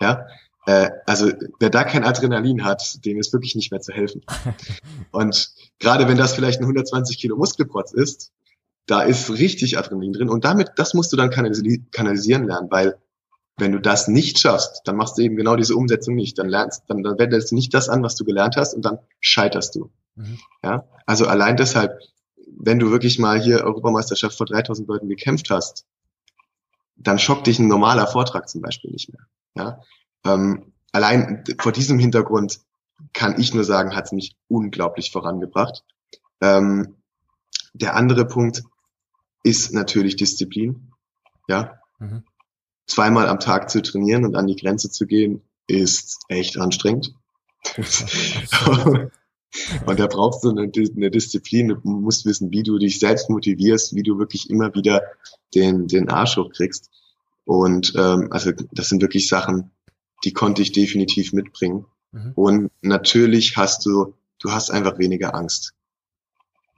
Ja, 0.00 0.26
äh, 0.66 0.90
also 1.06 1.32
wer 1.58 1.70
da 1.70 1.84
kein 1.84 2.04
Adrenalin 2.04 2.64
hat, 2.64 3.04
dem 3.04 3.18
ist 3.18 3.32
wirklich 3.32 3.54
nicht 3.54 3.70
mehr 3.70 3.80
zu 3.80 3.92
helfen. 3.92 4.22
Und 5.10 5.50
gerade 5.78 6.08
wenn 6.08 6.16
das 6.16 6.34
vielleicht 6.34 6.60
ein 6.60 6.64
120 6.64 7.18
Kilo 7.18 7.36
Muskelprotz 7.36 7.92
ist, 7.92 8.32
da 8.86 9.02
ist 9.02 9.30
richtig 9.30 9.78
Adrenalin 9.78 10.12
drin 10.12 10.28
und 10.28 10.44
damit, 10.44 10.70
das 10.76 10.94
musst 10.94 11.12
du 11.12 11.16
dann 11.16 11.30
kanalisieren 11.30 12.46
lernen, 12.46 12.70
weil 12.70 12.96
wenn 13.58 13.72
du 13.72 13.80
das 13.80 14.06
nicht 14.08 14.38
schaffst, 14.38 14.82
dann 14.84 14.96
machst 14.96 15.16
du 15.16 15.22
eben 15.22 15.36
genau 15.36 15.56
diese 15.56 15.76
Umsetzung 15.76 16.14
nicht. 16.14 16.38
Dann 16.38 16.48
lernst, 16.48 16.84
dann, 16.88 17.02
dann 17.02 17.18
wendest 17.18 17.50
du 17.50 17.54
nicht 17.54 17.72
das 17.72 17.88
an, 17.88 18.02
was 18.02 18.14
du 18.14 18.24
gelernt 18.24 18.56
hast 18.56 18.74
und 18.74 18.84
dann 18.84 18.98
scheiterst 19.20 19.74
du. 19.74 19.90
Mhm. 20.14 20.38
Ja, 20.62 20.84
also 21.06 21.26
allein 21.26 21.56
deshalb, 21.56 21.98
wenn 22.58 22.78
du 22.78 22.90
wirklich 22.90 23.18
mal 23.18 23.40
hier 23.40 23.64
Europameisterschaft 23.64 24.36
vor 24.36 24.46
3000 24.46 24.86
Leuten 24.86 25.08
gekämpft 25.08 25.50
hast, 25.50 25.86
dann 26.96 27.18
schockt 27.18 27.46
dich 27.46 27.58
ein 27.58 27.68
normaler 27.68 28.06
Vortrag 28.06 28.48
zum 28.48 28.60
Beispiel 28.60 28.90
nicht 28.90 29.12
mehr. 29.12 29.26
Ja, 29.54 29.80
ähm, 30.24 30.72
allein 30.92 31.44
vor 31.58 31.72
diesem 31.72 31.98
Hintergrund 31.98 32.60
kann 33.12 33.40
ich 33.40 33.54
nur 33.54 33.64
sagen, 33.64 33.94
hat 33.94 34.06
es 34.06 34.12
mich 34.12 34.36
unglaublich 34.48 35.12
vorangebracht. 35.12 35.82
Ähm, 36.40 36.96
der 37.72 37.94
andere 37.94 38.26
Punkt 38.26 38.62
ist 39.42 39.72
natürlich 39.72 40.16
Disziplin. 40.16 40.92
Ja, 41.48 41.80
mhm 41.98 42.24
zweimal 42.86 43.28
am 43.28 43.40
Tag 43.40 43.70
zu 43.70 43.82
trainieren 43.82 44.24
und 44.24 44.36
an 44.36 44.46
die 44.46 44.56
Grenze 44.56 44.90
zu 44.90 45.06
gehen, 45.06 45.42
ist 45.66 46.20
echt 46.28 46.58
anstrengend. 46.58 47.14
und 49.86 49.98
da 49.98 50.06
brauchst 50.06 50.44
du 50.44 50.50
eine, 50.50 50.70
eine, 50.72 51.10
Disziplin, 51.10 51.68
du 51.68 51.80
musst 51.82 52.24
wissen, 52.26 52.52
wie 52.52 52.62
du 52.62 52.78
dich 52.78 53.00
selbst 53.00 53.28
motivierst, 53.28 53.94
wie 53.94 54.02
du 54.02 54.18
wirklich 54.18 54.50
immer 54.50 54.74
wieder 54.74 55.02
den, 55.54 55.88
den 55.88 56.08
Arsch 56.08 56.36
hochkriegst. 56.36 56.90
Und 57.44 57.94
ähm, 57.96 58.28
also 58.30 58.52
das 58.72 58.88
sind 58.88 59.02
wirklich 59.02 59.28
Sachen, 59.28 59.70
die 60.24 60.32
konnte 60.32 60.62
ich 60.62 60.72
definitiv 60.72 61.32
mitbringen. 61.32 61.86
Mhm. 62.12 62.32
Und 62.34 62.70
natürlich 62.82 63.56
hast 63.56 63.84
du, 63.86 64.14
du 64.38 64.52
hast 64.52 64.70
einfach 64.70 64.98
weniger 64.98 65.34
Angst. 65.34 65.74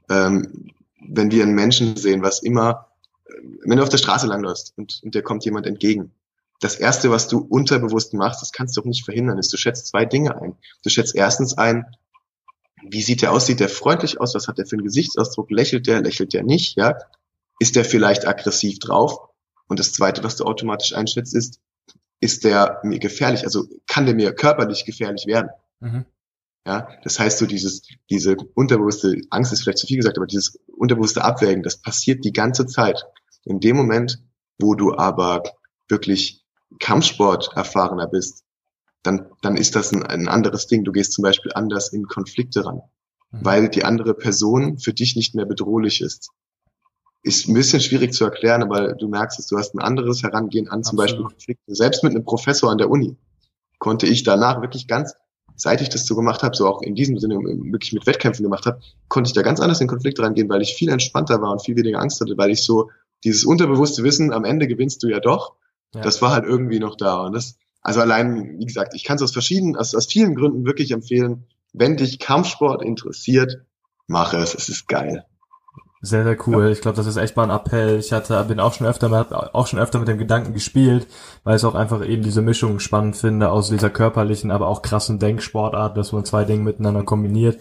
Ähm, 0.09 0.71
wenn 1.01 1.31
wir 1.31 1.43
einen 1.43 1.55
Menschen 1.55 1.97
sehen, 1.97 2.23
was 2.23 2.43
immer 2.43 2.88
wenn 3.65 3.77
du 3.77 3.83
auf 3.83 3.89
der 3.89 3.99
Straße 3.99 4.27
langläufst 4.27 4.73
und, 4.77 5.01
und 5.03 5.15
dir 5.15 5.23
kommt 5.23 5.45
jemand 5.45 5.67
entgegen, 5.67 6.13
das 6.61 6.75
erste, 6.77 7.11
was 7.11 7.29
du 7.29 7.39
unterbewusst 7.39 8.15
machst, 8.15 8.43
das 8.43 8.53
kannst 8.53 8.77
du 8.77 8.81
auch 8.81 8.85
nicht 8.85 9.05
verhindern, 9.05 9.39
ist, 9.39 9.53
du 9.53 9.57
schätzt 9.57 9.87
zwei 9.87 10.05
Dinge 10.05 10.41
ein. 10.41 10.57
Du 10.83 10.91
schätzt 10.91 11.15
erstens 11.15 11.57
ein, 11.57 11.87
wie 12.83 13.03
sieht 13.03 13.23
der 13.23 13.33
aus? 13.33 13.47
Sieht 13.47 13.61
der 13.61 13.69
freundlich 13.69 14.21
aus? 14.21 14.35
Was 14.35 14.49
hat 14.49 14.59
der 14.59 14.67
für 14.67 14.77
einen 14.77 14.85
Gesichtsausdruck? 14.85 15.51
Lächelt 15.51 15.87
der? 15.87 16.01
Lächelt 16.01 16.33
der 16.33 16.43
nicht? 16.43 16.77
Ja? 16.77 16.99
Ist 17.59 17.77
der 17.77 17.85
vielleicht 17.85 18.27
aggressiv 18.27 18.79
drauf? 18.79 19.19
Und 19.69 19.79
das 19.79 19.93
zweite, 19.93 20.25
was 20.25 20.37
du 20.37 20.45
automatisch 20.45 20.95
einschätzt, 20.95 21.35
ist, 21.35 21.61
ist 22.21 22.45
der 22.45 22.81
mir 22.83 22.99
gefährlich? 22.99 23.45
Also 23.45 23.67
kann 23.87 24.07
der 24.07 24.15
mir 24.15 24.33
körperlich 24.33 24.85
gefährlich 24.85 25.27
werden? 25.27 25.51
Mhm. 25.81 26.05
Ja, 26.67 26.89
das 27.03 27.19
heißt 27.19 27.39
so 27.39 27.47
dieses, 27.47 27.83
diese 28.11 28.37
unterbewusste 28.55 29.21
Angst 29.31 29.53
ist 29.53 29.63
vielleicht 29.63 29.79
zu 29.79 29.87
viel 29.87 29.97
gesagt, 29.97 30.19
aber 30.19 30.27
dieses 30.27 30.59
unterbewusste 30.67 31.25
Abwägen, 31.25 31.63
das 31.63 31.79
passiert 31.79 32.25
die 32.25 32.33
ganze 32.33 32.67
Zeit. 32.67 33.05
In 33.49 33.61
dem 33.61 33.77
Moment, 33.77 34.23
wo 34.59 34.75
du 34.75 34.95
aber 34.95 35.43
wirklich 35.89 36.45
Kampfsport 36.81 37.51
erfahrener 37.57 38.07
bist, 38.07 38.45
dann, 39.03 39.27
dann 39.43 39.57
ist 39.57 39.75
das 39.75 39.93
ein, 39.93 40.03
ein 40.03 40.29
anderes 40.29 40.67
Ding. 40.67 40.85
Du 40.85 40.93
gehst 40.93 41.13
zum 41.13 41.23
Beispiel 41.23 41.53
anders 41.55 41.93
in 41.93 42.07
Konflikte 42.07 42.65
ran, 42.67 42.83
mhm. 43.31 43.39
weil 43.45 43.69
die 43.71 43.85
andere 43.85 44.15
Person 44.15 44.79
für 44.79 44.93
dich 44.93 45.17
nicht 45.17 45.35
mehr 45.35 45.47
bedrohlich 45.47 46.03
ist. 46.03 46.31
Ist 47.23 47.49
ein 47.49 47.55
bisschen 47.55 47.81
schwierig 47.81 48.13
zu 48.13 48.25
erklären, 48.25 48.63
aber 48.63 48.95
du 48.95 49.09
merkst 49.09 49.39
es, 49.39 49.47
du 49.47 49.57
hast 49.57 49.75
ein 49.75 49.81
anderes 49.81 50.23
Herangehen 50.23 50.69
an 50.69 50.85
zum 50.85 50.99
Absolut. 50.99 50.99
Beispiel 50.99 51.25
Konflikte. 51.25 51.75
Selbst 51.75 52.05
mit 52.05 52.15
einem 52.15 52.25
Professor 52.25 52.71
an 52.71 52.79
der 52.79 52.91
Uni 52.91 53.17
konnte 53.79 54.07
ich 54.07 54.25
danach 54.25 54.61
wirklich 54.61 54.87
ganz, 54.87 55.15
seit 55.57 55.81
ich 55.81 55.89
das 55.89 56.05
so 56.05 56.15
gemacht 56.15 56.43
habe, 56.43 56.55
so 56.55 56.69
auch 56.69 56.83
in 56.83 56.95
diesem 56.95 57.19
Sinne 57.19 57.37
wirklich 57.37 57.93
mit 57.93 58.07
Wettkämpfen 58.07 58.45
gemacht 58.45 58.67
habe, 58.67 58.81
konnte 59.09 59.29
ich 59.29 59.35
da 59.35 59.43
ganz 59.43 59.59
anders 59.61 59.81
in 59.81 59.89
Konflikte 59.89 60.23
rangehen, 60.23 60.49
weil 60.49 60.63
ich 60.63 60.75
viel 60.75 60.91
entspannter 60.91 61.41
war 61.41 61.53
und 61.53 61.65
viel 61.65 61.77
weniger 61.77 62.01
Angst 62.01 62.21
hatte, 62.21 62.37
weil 62.37 62.51
ich 62.51 62.63
so 62.63 62.91
dieses 63.25 63.45
unterbewusste 63.45 64.05
Wissen, 64.05 64.33
am 64.33 64.45
Ende 64.45 64.67
gewinnst 64.67 65.03
du 65.03 65.09
ja 65.09 65.21
doch, 65.21 65.55
ja. 65.95 66.01
das 66.03 66.23
war 66.23 66.33
halt 66.33 66.45
irgendwie 66.45 66.79
noch 66.79 66.97
da. 66.97 67.23
Und 67.27 67.35
das, 67.35 67.57
also 67.83 68.01
allein, 68.01 68.59
wie 68.59 68.67
gesagt, 68.67 68.95
ich 68.95 69.05
kann 69.05 69.17
es 69.17 69.23
aus 69.23 69.33
verschiedenen, 69.33 69.77
aus, 69.77 69.95
aus 69.95 70.07
vielen 70.07 70.35
Gründen 70.35 70.67
wirklich 70.67 70.91
empfehlen, 70.91 71.47
wenn 71.73 71.97
dich 71.97 72.19
Kampfsport 72.19 72.83
interessiert, 72.83 73.63
mach 74.07 74.35
es, 74.35 74.55
es 74.55 74.69
ist 74.69 74.89
geil. 74.89 75.25
Sehr, 76.01 76.23
sehr 76.23 76.39
cool. 76.47 76.67
Ja. 76.67 76.71
Ich 76.71 76.81
glaube, 76.81 76.97
das 76.97 77.07
ist 77.07 77.17
echt 77.17 77.37
mal 77.37 77.43
ein 77.43 77.51
Appell. 77.51 77.99
Ich 77.99 78.13
hatte, 78.13 78.45
bin 78.45 78.61
auch 78.61 78.73
schon 78.73 78.87
öfter, 78.87 79.55
auch 79.55 79.67
schon 79.67 79.81
öfter 79.81 79.99
mit 79.99 80.07
dem 80.07 80.19
Gedanken 80.19 80.55
gespielt, 80.55 81.09
weil 81.43 81.57
ich 81.57 81.65
auch 81.65 81.75
einfach 81.75 82.07
eben 82.07 82.23
diese 82.23 82.41
Mischung 82.41 82.79
spannend 82.79 83.17
finde 83.17 83.51
aus 83.51 83.69
dieser 83.69 83.91
körperlichen, 83.91 84.53
aber 84.53 84.69
auch 84.69 84.83
krassen 84.83 85.19
Denksportart, 85.19 85.97
dass 85.97 86.13
man 86.13 86.25
zwei 86.25 86.45
Dinge 86.45 86.63
miteinander 86.63 87.03
kombiniert. 87.03 87.61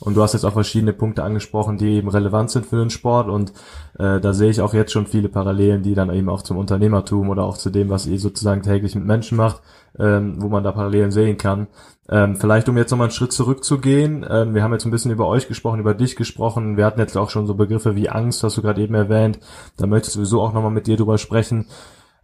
Und 0.00 0.16
du 0.16 0.22
hast 0.22 0.32
jetzt 0.32 0.44
auch 0.44 0.52
verschiedene 0.52 0.92
Punkte 0.92 1.24
angesprochen, 1.24 1.76
die 1.76 1.96
eben 1.96 2.08
relevant 2.08 2.50
sind 2.50 2.66
für 2.66 2.76
den 2.76 2.90
Sport. 2.90 3.28
Und 3.28 3.52
äh, 3.98 4.20
da 4.20 4.32
sehe 4.32 4.50
ich 4.50 4.60
auch 4.60 4.74
jetzt 4.74 4.92
schon 4.92 5.06
viele 5.06 5.28
Parallelen, 5.28 5.82
die 5.82 5.94
dann 5.94 6.12
eben 6.12 6.28
auch 6.28 6.42
zum 6.42 6.56
Unternehmertum 6.56 7.28
oder 7.30 7.44
auch 7.44 7.58
zu 7.58 7.70
dem, 7.70 7.88
was 7.88 8.06
ihr 8.06 8.18
sozusagen 8.18 8.62
täglich 8.62 8.94
mit 8.94 9.04
Menschen 9.04 9.36
macht, 9.36 9.60
ähm, 9.98 10.36
wo 10.38 10.48
man 10.48 10.62
da 10.62 10.72
Parallelen 10.72 11.10
sehen 11.10 11.36
kann. 11.36 11.66
Ähm, 12.08 12.36
vielleicht 12.36 12.68
um 12.68 12.76
jetzt 12.76 12.90
nochmal 12.90 13.06
einen 13.06 13.12
Schritt 13.12 13.32
zurückzugehen. 13.32 14.24
Ähm, 14.28 14.54
wir 14.54 14.62
haben 14.62 14.72
jetzt 14.72 14.84
ein 14.84 14.90
bisschen 14.90 15.10
über 15.10 15.26
euch 15.26 15.48
gesprochen, 15.48 15.80
über 15.80 15.94
dich 15.94 16.16
gesprochen. 16.16 16.76
Wir 16.76 16.86
hatten 16.86 17.00
jetzt 17.00 17.16
auch 17.16 17.30
schon 17.30 17.46
so 17.46 17.54
Begriffe 17.54 17.96
wie 17.96 18.08
Angst, 18.08 18.42
hast 18.44 18.56
du 18.56 18.62
gerade 18.62 18.80
eben 18.80 18.94
erwähnt. 18.94 19.40
Da 19.76 19.86
möchte 19.86 20.08
ich 20.08 20.14
sowieso 20.14 20.40
auch 20.40 20.52
nochmal 20.52 20.70
mit 20.70 20.86
dir 20.86 20.96
drüber 20.96 21.18
sprechen. 21.18 21.66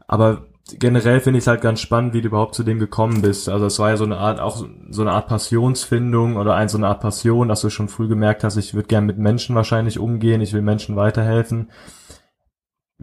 Aber 0.06 0.42
generell 0.72 1.20
finde 1.20 1.38
ich 1.38 1.44
es 1.44 1.48
halt 1.48 1.60
ganz 1.60 1.80
spannend, 1.80 2.14
wie 2.14 2.22
du 2.22 2.28
überhaupt 2.28 2.54
zu 2.54 2.62
dem 2.62 2.78
gekommen 2.78 3.20
bist. 3.22 3.48
Also 3.48 3.66
es 3.66 3.78
war 3.78 3.90
ja 3.90 3.96
so 3.96 4.04
eine 4.04 4.16
Art, 4.16 4.40
auch 4.40 4.64
so 4.88 5.02
eine 5.02 5.12
Art 5.12 5.28
Passionsfindung 5.28 6.36
oder 6.36 6.54
ein, 6.54 6.68
so 6.68 6.78
eine 6.78 6.88
Art 6.88 7.00
Passion, 7.00 7.48
dass 7.48 7.60
du 7.60 7.70
schon 7.70 7.88
früh 7.88 8.08
gemerkt 8.08 8.44
hast, 8.44 8.56
ich 8.56 8.74
würde 8.74 8.88
gern 8.88 9.06
mit 9.06 9.18
Menschen 9.18 9.54
wahrscheinlich 9.54 9.98
umgehen, 9.98 10.40
ich 10.40 10.52
will 10.52 10.62
Menschen 10.62 10.96
weiterhelfen. 10.96 11.70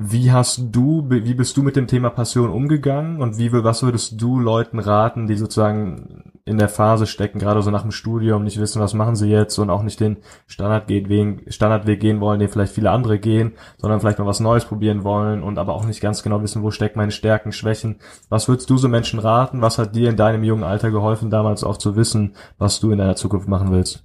Wie 0.04 0.32
hast 0.32 0.64
du, 0.72 1.06
wie 1.10 1.36
bist 1.36 1.56
du 1.56 1.62
mit 1.62 1.76
dem 1.76 1.86
Thema 1.86 2.10
Passion 2.10 2.50
umgegangen 2.50 3.22
und 3.22 3.38
wie, 3.38 3.54
was 3.54 3.84
würdest 3.84 4.20
du 4.20 4.40
Leuten 4.40 4.80
raten, 4.80 5.28
die 5.28 5.36
sozusagen 5.36 6.32
in 6.44 6.58
der 6.58 6.70
Phase 6.70 7.06
stecken, 7.06 7.38
gerade 7.38 7.62
so 7.62 7.70
nach 7.70 7.84
dem 7.84 7.92
Studium, 7.92 8.44
nicht 8.44 8.60
wissen, 8.60 8.82
was 8.82 8.96
machen 8.96 9.16
sie 9.16 9.30
jetzt 9.30 9.60
und 9.60 9.70
auch 9.70 9.84
nicht 9.84 10.00
den 10.00 10.18
Standardweg, 10.48 11.54
Standardweg 11.54 12.00
gehen 12.00 12.20
wollen, 12.20 12.40
den 12.40 12.50
vielleicht 12.50 12.74
viele 12.74 12.90
andere 12.90 13.20
gehen, 13.20 13.54
sondern 13.78 14.00
vielleicht 14.00 14.18
mal 14.18 14.26
was 14.26 14.40
Neues 14.40 14.66
probieren 14.66 15.04
wollen 15.04 15.44
und 15.44 15.60
aber 15.60 15.76
auch 15.76 15.86
nicht 15.86 16.02
ganz 16.02 16.24
genau 16.24 16.42
wissen, 16.42 16.64
wo 16.64 16.72
stecken 16.72 16.98
meine 16.98 17.12
Stärken, 17.12 17.52
Schwächen. 17.52 18.00
Was 18.28 18.48
würdest 18.48 18.72
du 18.72 18.78
so 18.78 18.88
Menschen 18.88 19.20
raten? 19.20 19.62
Was 19.62 19.78
hat 19.78 19.96
dir 19.96 20.10
in 20.10 20.18
deinem 20.18 20.44
jungen 20.44 20.64
Alter 20.64 20.90
geholfen, 20.90 21.30
damals 21.30 21.64
auch 21.64 21.78
zu 21.78 21.96
wissen, 21.96 22.36
was 22.58 22.80
du 22.80 22.90
in 22.90 22.98
deiner 22.98 23.16
Zukunft 23.16 23.48
machen 23.48 23.72
willst? 23.72 24.04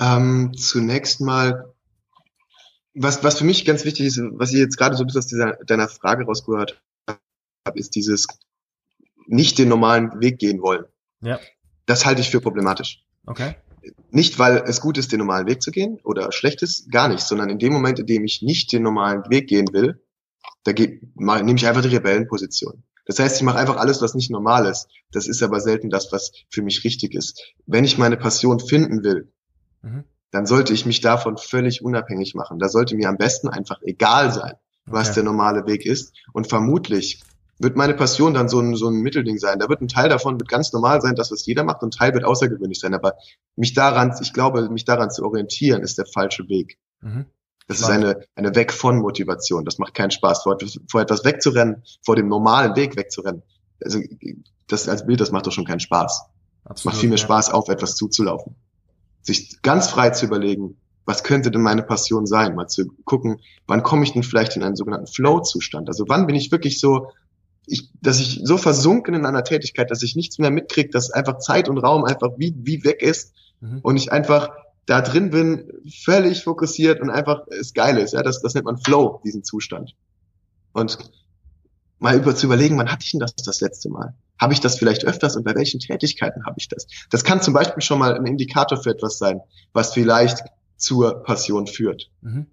Ähm, 0.00 0.52
zunächst 0.56 1.20
mal 1.20 1.73
was, 2.94 3.22
was 3.24 3.38
für 3.38 3.44
mich 3.44 3.64
ganz 3.64 3.84
wichtig 3.84 4.06
ist, 4.06 4.20
was 4.32 4.52
ich 4.52 4.58
jetzt 4.58 4.76
gerade 4.76 4.96
so 4.96 5.02
ein 5.02 5.06
bisschen 5.06 5.20
aus 5.20 5.26
dieser, 5.26 5.52
deiner 5.64 5.88
Frage 5.88 6.24
rausgehört 6.24 6.80
habe, 7.08 7.78
ist 7.78 7.94
dieses 7.94 8.26
nicht 9.26 9.58
den 9.58 9.68
normalen 9.68 10.20
Weg 10.20 10.38
gehen 10.38 10.60
wollen. 10.60 10.84
Ja. 11.20 11.40
Das 11.86 12.06
halte 12.06 12.20
ich 12.20 12.30
für 12.30 12.40
problematisch. 12.40 13.04
Okay. 13.26 13.56
Nicht, 14.10 14.38
weil 14.38 14.62
es 14.66 14.80
gut 14.80 14.96
ist, 14.96 15.12
den 15.12 15.18
normalen 15.18 15.46
Weg 15.46 15.60
zu 15.60 15.70
gehen 15.70 15.98
oder 16.04 16.32
schlecht 16.32 16.62
ist, 16.62 16.90
gar 16.90 17.08
nicht, 17.08 17.20
sondern 17.20 17.50
in 17.50 17.58
dem 17.58 17.72
Moment, 17.72 17.98
in 17.98 18.06
dem 18.06 18.24
ich 18.24 18.42
nicht 18.42 18.72
den 18.72 18.82
normalen 18.82 19.28
Weg 19.28 19.48
gehen 19.48 19.72
will, 19.72 20.02
da 20.62 20.72
geht, 20.72 21.16
nehme 21.16 21.54
ich 21.56 21.66
einfach 21.66 21.82
die 21.82 21.88
Rebellenposition. 21.88 22.84
Das 23.06 23.18
heißt, 23.18 23.36
ich 23.36 23.42
mache 23.42 23.58
einfach 23.58 23.76
alles, 23.76 24.00
was 24.00 24.14
nicht 24.14 24.30
normal 24.30 24.64
ist. 24.66 24.88
Das 25.10 25.26
ist 25.26 25.42
aber 25.42 25.60
selten 25.60 25.90
das, 25.90 26.10
was 26.12 26.32
für 26.48 26.62
mich 26.62 26.84
richtig 26.84 27.14
ist. 27.14 27.42
Wenn 27.66 27.84
ich 27.84 27.98
meine 27.98 28.16
Passion 28.16 28.60
finden 28.60 29.02
will, 29.02 29.30
mhm 29.82 30.04
dann 30.34 30.46
sollte 30.46 30.72
ich 30.72 30.84
mich 30.84 31.00
davon 31.00 31.36
völlig 31.36 31.80
unabhängig 31.84 32.34
machen. 32.34 32.58
Da 32.58 32.68
sollte 32.68 32.96
mir 32.96 33.08
am 33.08 33.16
besten 33.16 33.48
einfach 33.48 33.80
egal 33.82 34.32
sein, 34.32 34.54
was 34.84 35.10
okay. 35.10 35.14
der 35.14 35.22
normale 35.22 35.64
Weg 35.66 35.86
ist. 35.86 36.12
Und 36.32 36.48
vermutlich 36.48 37.22
wird 37.60 37.76
meine 37.76 37.94
Passion 37.94 38.34
dann 38.34 38.48
so 38.48 38.58
ein, 38.58 38.74
so 38.74 38.88
ein 38.88 38.96
Mittelding 38.96 39.38
sein. 39.38 39.60
Da 39.60 39.68
wird 39.68 39.80
ein 39.80 39.86
Teil 39.86 40.08
davon 40.08 40.40
wird 40.40 40.48
ganz 40.48 40.72
normal 40.72 41.00
sein, 41.00 41.14
das, 41.14 41.30
was 41.30 41.46
jeder 41.46 41.62
macht, 41.62 41.82
und 41.84 41.94
ein 41.94 41.98
Teil 41.98 42.14
wird 42.14 42.24
außergewöhnlich 42.24 42.80
sein. 42.80 42.94
Aber 42.94 43.14
mich 43.54 43.74
daran, 43.74 44.12
ich 44.20 44.32
glaube, 44.32 44.68
mich 44.70 44.84
daran 44.84 45.12
zu 45.12 45.22
orientieren, 45.24 45.82
ist 45.82 45.98
der 45.98 46.06
falsche 46.06 46.48
Weg. 46.48 46.78
Mhm. 47.00 47.26
Das 47.68 47.78
ist 47.78 47.88
eine, 47.88 48.26
eine 48.34 48.56
Weg 48.56 48.72
von 48.72 48.98
Motivation. 48.98 49.64
Das 49.64 49.78
macht 49.78 49.94
keinen 49.94 50.10
Spaß, 50.10 50.42
vor, 50.42 50.58
vor 50.90 51.00
etwas 51.00 51.24
wegzurennen, 51.24 51.84
vor 52.04 52.16
dem 52.16 52.26
normalen 52.26 52.74
Weg 52.74 52.96
wegzurennen. 52.96 53.44
Also, 53.84 54.00
das 54.66 54.88
als 54.88 55.06
Bild, 55.06 55.20
das 55.20 55.30
macht 55.30 55.46
doch 55.46 55.52
schon 55.52 55.64
keinen 55.64 55.78
Spaß. 55.78 56.24
Absolut, 56.64 56.92
macht 56.92 57.00
viel 57.00 57.08
mehr 57.08 57.18
ja. 57.18 57.24
Spaß, 57.24 57.50
auf 57.52 57.68
etwas 57.68 57.94
zuzulaufen 57.94 58.56
sich 59.24 59.62
ganz 59.62 59.88
frei 59.88 60.10
zu 60.10 60.26
überlegen, 60.26 60.76
was 61.06 61.22
könnte 61.22 61.50
denn 61.50 61.62
meine 61.62 61.82
Passion 61.82 62.26
sein? 62.26 62.54
Mal 62.54 62.68
zu 62.68 62.86
gucken, 63.04 63.40
wann 63.66 63.82
komme 63.82 64.04
ich 64.04 64.12
denn 64.12 64.22
vielleicht 64.22 64.56
in 64.56 64.62
einen 64.62 64.76
sogenannten 64.76 65.06
Flow-Zustand? 65.06 65.88
Also 65.88 66.04
wann 66.08 66.26
bin 66.26 66.36
ich 66.36 66.50
wirklich 66.50 66.80
so, 66.80 67.08
ich, 67.66 67.90
dass 68.00 68.20
ich 68.20 68.40
so 68.44 68.56
versunken 68.56 69.14
in 69.14 69.26
einer 69.26 69.44
Tätigkeit, 69.44 69.90
dass 69.90 70.02
ich 70.02 70.16
nichts 70.16 70.38
mehr 70.38 70.50
mitkriege, 70.50 70.90
dass 70.90 71.10
einfach 71.10 71.38
Zeit 71.38 71.68
und 71.68 71.78
Raum 71.78 72.04
einfach 72.04 72.30
wie, 72.38 72.54
wie 72.58 72.84
weg 72.84 73.02
ist 73.02 73.34
mhm. 73.60 73.80
und 73.82 73.96
ich 73.96 74.12
einfach 74.12 74.50
da 74.86 75.00
drin 75.00 75.30
bin, 75.30 75.70
völlig 76.04 76.44
fokussiert 76.44 77.00
und 77.00 77.10
einfach 77.10 77.46
es 77.48 77.72
geil 77.72 77.98
ist. 77.98 78.12
Ja, 78.12 78.22
das, 78.22 78.42
das 78.42 78.54
nennt 78.54 78.66
man 78.66 78.78
Flow, 78.78 79.20
diesen 79.24 79.42
Zustand. 79.42 79.94
Und 80.72 80.98
mal 81.98 82.16
über 82.16 82.34
zu 82.34 82.46
überlegen, 82.46 82.76
wann 82.78 82.90
hatte 82.90 83.04
ich 83.04 83.12
denn 83.12 83.20
das 83.20 83.34
das 83.36 83.60
letzte 83.60 83.88
Mal? 83.88 84.14
Habe 84.38 84.52
ich 84.52 84.60
das 84.60 84.78
vielleicht 84.78 85.04
öfters 85.04 85.36
und 85.36 85.44
bei 85.44 85.54
welchen 85.54 85.80
Tätigkeiten 85.80 86.44
habe 86.44 86.56
ich 86.58 86.68
das? 86.68 86.86
Das 87.10 87.24
kann 87.24 87.40
zum 87.40 87.54
Beispiel 87.54 87.82
schon 87.82 87.98
mal 87.98 88.14
ein 88.14 88.26
Indikator 88.26 88.82
für 88.82 88.90
etwas 88.90 89.18
sein, 89.18 89.40
was 89.72 89.94
vielleicht 89.94 90.42
zur 90.76 91.22
Passion 91.22 91.66
führt. 91.66 92.10
Mhm. 92.20 92.46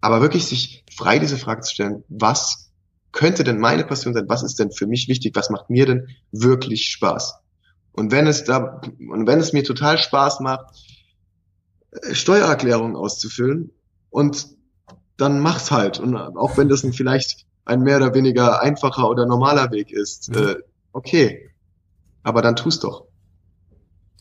Aber 0.00 0.20
wirklich 0.20 0.44
sich 0.46 0.84
frei 0.94 1.18
diese 1.18 1.38
Frage 1.38 1.62
zu 1.62 1.72
stellen, 1.72 2.04
was 2.08 2.72
könnte 3.12 3.44
denn 3.44 3.58
meine 3.58 3.84
Passion 3.84 4.12
sein? 4.12 4.28
Was 4.28 4.42
ist 4.42 4.58
denn 4.58 4.70
für 4.70 4.86
mich 4.86 5.08
wichtig? 5.08 5.34
Was 5.34 5.50
macht 5.50 5.70
mir 5.70 5.86
denn 5.86 6.08
wirklich 6.32 6.88
Spaß? 6.88 7.36
Und 7.92 8.10
wenn 8.10 8.26
es 8.26 8.44
da, 8.44 8.80
und 9.08 9.26
wenn 9.26 9.38
es 9.38 9.52
mir 9.52 9.62
total 9.62 9.98
Spaß 9.98 10.40
macht, 10.40 10.74
äh, 11.92 12.14
Steuererklärungen 12.14 12.96
auszufüllen 12.96 13.70
und 14.10 14.48
dann 15.16 15.38
mach's 15.38 15.70
halt. 15.70 16.00
Und 16.00 16.16
auch 16.16 16.58
wenn 16.58 16.68
das 16.68 16.84
vielleicht 16.92 17.46
ein 17.64 17.80
mehr 17.80 17.96
oder 17.96 18.14
weniger 18.14 18.60
einfacher 18.60 19.08
oder 19.08 19.26
normaler 19.26 19.70
Weg 19.70 19.90
ist, 19.90 20.30
mhm. 20.30 20.48
äh, 20.48 20.56
okay, 20.92 21.50
aber 22.22 22.42
dann 22.42 22.56
tu's 22.56 22.80
doch. 22.80 23.06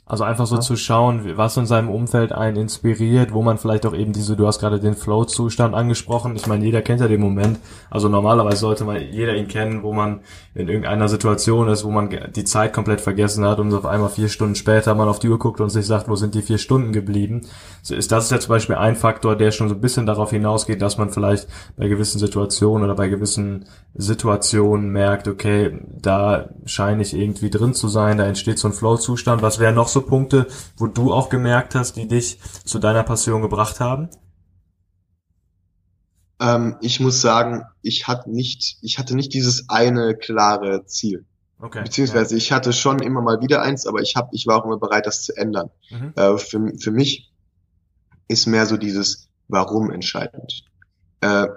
Also 0.05 0.25
einfach 0.25 0.45
so 0.45 0.55
ja. 0.55 0.62
zu 0.62 0.75
schauen, 0.75 1.38
was 1.38 1.55
in 1.55 1.65
seinem 1.65 1.89
Umfeld 1.89 2.33
einen 2.33 2.57
inspiriert, 2.57 3.31
wo 3.31 3.41
man 3.41 3.57
vielleicht 3.57 3.86
auch 3.86 3.93
eben 3.93 4.12
diese, 4.12 4.36
du 4.36 4.45
hast 4.45 4.60
gerade 4.60 4.81
den 4.81 4.95
Flow-Zustand 4.95 5.74
angesprochen. 5.74 6.36
Ich 6.36 6.45
meine, 6.45 6.65
jeder 6.65 6.81
kennt 6.81 7.00
ja 7.00 7.07
den 7.07 7.22
Moment. 7.22 7.60
Also 7.89 8.10
normalerweise 8.10 8.57
sollte 8.57 8.83
man 8.83 8.98
jeder 8.98 9.33
ihn 9.33 9.48
kennen, 9.48 9.81
wo 9.81 9.93
man 9.93 10.19
in 10.55 10.67
irgendeiner 10.67 11.07
Situation 11.07 11.69
ist, 11.69 11.86
wo 11.86 11.89
man 11.89 12.10
die 12.36 12.43
Zeit 12.43 12.74
komplett 12.74 13.00
vergessen 13.00 13.45
hat 13.45 13.60
und 13.60 13.74
auf 13.74 13.86
einmal 13.86 14.10
vier 14.10 14.27
Stunden 14.27 14.55
später 14.55 14.93
man 14.93 15.07
auf 15.07 15.19
die 15.19 15.29
Uhr 15.29 15.39
guckt 15.39 15.62
und 15.62 15.69
sich 15.69 15.86
sagt, 15.86 16.10
wo 16.10 16.17
sind 16.17 16.36
die 16.36 16.41
vier 16.41 16.57
Stunden 16.57 16.91
geblieben? 16.91 17.48
So 17.81 17.95
ist 17.95 18.12
das 18.12 18.25
ist 18.25 18.31
ja 18.31 18.39
zum 18.41 18.50
Beispiel 18.50 18.75
ein 18.75 18.98
Faktor, 18.98 19.38
der 19.38 19.51
schon 19.51 19.69
so 19.69 19.75
ein 19.75 19.81
bisschen 19.81 20.05
darauf 20.05 20.31
hinausgeht, 20.31 20.81
dass 20.81 20.98
man 20.98 21.12
vielleicht 21.12 21.48
bei 21.77 21.88
gewissen 21.88 22.19
Situationen 22.19 22.83
oder 22.83 22.95
bei 22.95 23.07
gewissen 23.07 23.65
Situationen 23.95 24.89
merkt, 24.89 25.29
okay, 25.29 25.79
da 26.01 26.50
scheine 26.65 27.03
ich 27.03 27.13
irgendwie 27.13 27.50
drin 27.50 27.74
zu 27.74 27.88
sein, 27.88 28.17
da 28.17 28.25
entsteht 28.25 28.60
so 28.60 28.67
ein 28.67 28.74
Flow-Zustand. 28.74 29.41
Was 29.41 29.60
wäre 29.60 29.72
noch 29.72 29.93
so 29.94 30.02
Punkte, 30.02 30.48
wo 30.78 30.88
du 30.88 31.14
auch 31.14 31.30
gemerkt 31.30 31.76
hast, 31.76 31.94
die 31.94 32.08
dich 32.08 32.40
zu 32.66 32.80
deiner 32.80 33.04
Passion 33.04 33.42
gebracht 33.42 33.80
haben? 33.80 34.10
Ähm, 36.40 36.76
ich 36.82 37.00
muss 37.00 37.22
sagen, 37.22 37.64
ich 37.82 38.08
hatte 38.08 38.30
nicht, 38.30 38.78
ich 38.82 39.00
hatte 39.00 39.16
nicht 39.16 39.34
dieses 39.34 39.70
eine 39.70 40.16
klare 40.16 40.86
Ziel. 40.86 41.26
Okay. 41.60 41.84
Beziehungsweise 41.84 42.36
ja. 42.36 42.38
ich 42.38 42.52
hatte 42.52 42.74
schon 42.74 43.00
immer 43.00 43.22
mal 43.22 43.40
wieder 43.40 43.62
eins, 43.62 43.86
aber 43.86 44.02
ich 44.02 44.18
habe, 44.18 44.30
ich 44.34 44.48
war 44.48 44.60
auch 44.60 44.66
immer 44.66 44.80
bereit, 44.80 45.06
das 45.06 45.24
zu 45.24 45.38
ändern. 45.38 45.70
Mhm. 45.90 46.14
Äh, 46.16 46.38
für, 46.38 46.74
für 46.78 46.92
mich 46.92 47.32
ist 48.28 48.48
mehr 48.48 48.66
so 48.66 48.76
dieses 48.76 49.30
Warum 49.48 49.92
entscheidend. 49.92 50.66
Äh, 51.22 51.48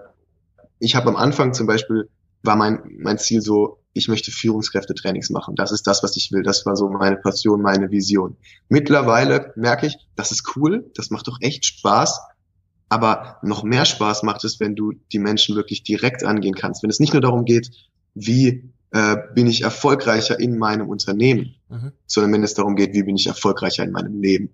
ich 0.78 0.94
habe 0.94 1.08
am 1.08 1.16
Anfang 1.16 1.54
zum 1.54 1.66
Beispiel 1.66 2.08
war 2.42 2.56
mein 2.56 2.80
mein 2.98 3.18
Ziel 3.18 3.40
so, 3.40 3.78
ich 3.96 4.08
möchte 4.08 4.30
Führungskräftetrainings 4.30 5.30
machen. 5.30 5.54
Das 5.56 5.72
ist 5.72 5.86
das, 5.86 6.02
was 6.02 6.16
ich 6.16 6.30
will. 6.30 6.42
Das 6.42 6.66
war 6.66 6.76
so 6.76 6.88
meine 6.88 7.16
Passion, 7.16 7.62
meine 7.62 7.90
Vision. 7.90 8.36
Mittlerweile 8.68 9.52
merke 9.56 9.86
ich, 9.86 9.96
das 10.16 10.32
ist 10.32 10.56
cool, 10.56 10.90
das 10.94 11.10
macht 11.10 11.26
doch 11.28 11.38
echt 11.40 11.64
Spaß. 11.64 12.20
Aber 12.88 13.38
noch 13.42 13.64
mehr 13.64 13.84
Spaß 13.84 14.22
macht 14.22 14.44
es, 14.44 14.60
wenn 14.60 14.76
du 14.76 14.92
die 15.12 15.18
Menschen 15.18 15.56
wirklich 15.56 15.82
direkt 15.82 16.24
angehen 16.24 16.54
kannst. 16.54 16.82
Wenn 16.82 16.90
es 16.90 17.00
nicht 17.00 17.14
nur 17.14 17.22
darum 17.22 17.44
geht, 17.44 17.70
wie 18.14 18.70
äh, 18.92 19.16
bin 19.34 19.46
ich 19.46 19.62
erfolgreicher 19.62 20.38
in 20.38 20.58
meinem 20.58 20.88
Unternehmen, 20.88 21.56
mhm. 21.68 21.92
sondern 22.06 22.32
wenn 22.34 22.42
es 22.44 22.54
darum 22.54 22.76
geht, 22.76 22.94
wie 22.94 23.02
bin 23.02 23.16
ich 23.16 23.26
erfolgreicher 23.26 23.82
in 23.82 23.92
meinem 23.92 24.20
Leben. 24.20 24.50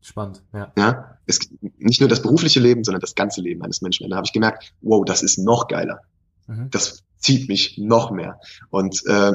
Spannend, 0.00 0.42
ja. 0.52 0.70
Ja, 0.76 1.18
es 1.26 1.40
nicht 1.78 2.00
nur 2.00 2.10
das 2.10 2.20
berufliche 2.20 2.60
Leben, 2.60 2.84
sondern 2.84 3.00
das 3.00 3.14
ganze 3.14 3.40
Leben 3.40 3.62
eines 3.62 3.80
Menschen. 3.80 4.08
Da 4.10 4.16
habe 4.16 4.26
ich 4.26 4.34
gemerkt, 4.34 4.74
wow, 4.82 5.02
das 5.04 5.22
ist 5.22 5.38
noch 5.38 5.66
geiler. 5.66 6.02
Mhm. 6.46 6.68
Das 6.70 7.04
zieht 7.24 7.48
mich 7.48 7.78
noch 7.78 8.10
mehr. 8.10 8.38
Und 8.70 9.04
äh, 9.06 9.32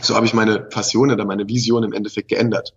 so 0.00 0.16
habe 0.16 0.26
ich 0.26 0.34
meine 0.34 0.58
Passion 0.58 1.10
oder 1.10 1.24
meine 1.24 1.46
Vision 1.46 1.84
im 1.84 1.92
Endeffekt 1.92 2.28
geändert. 2.28 2.74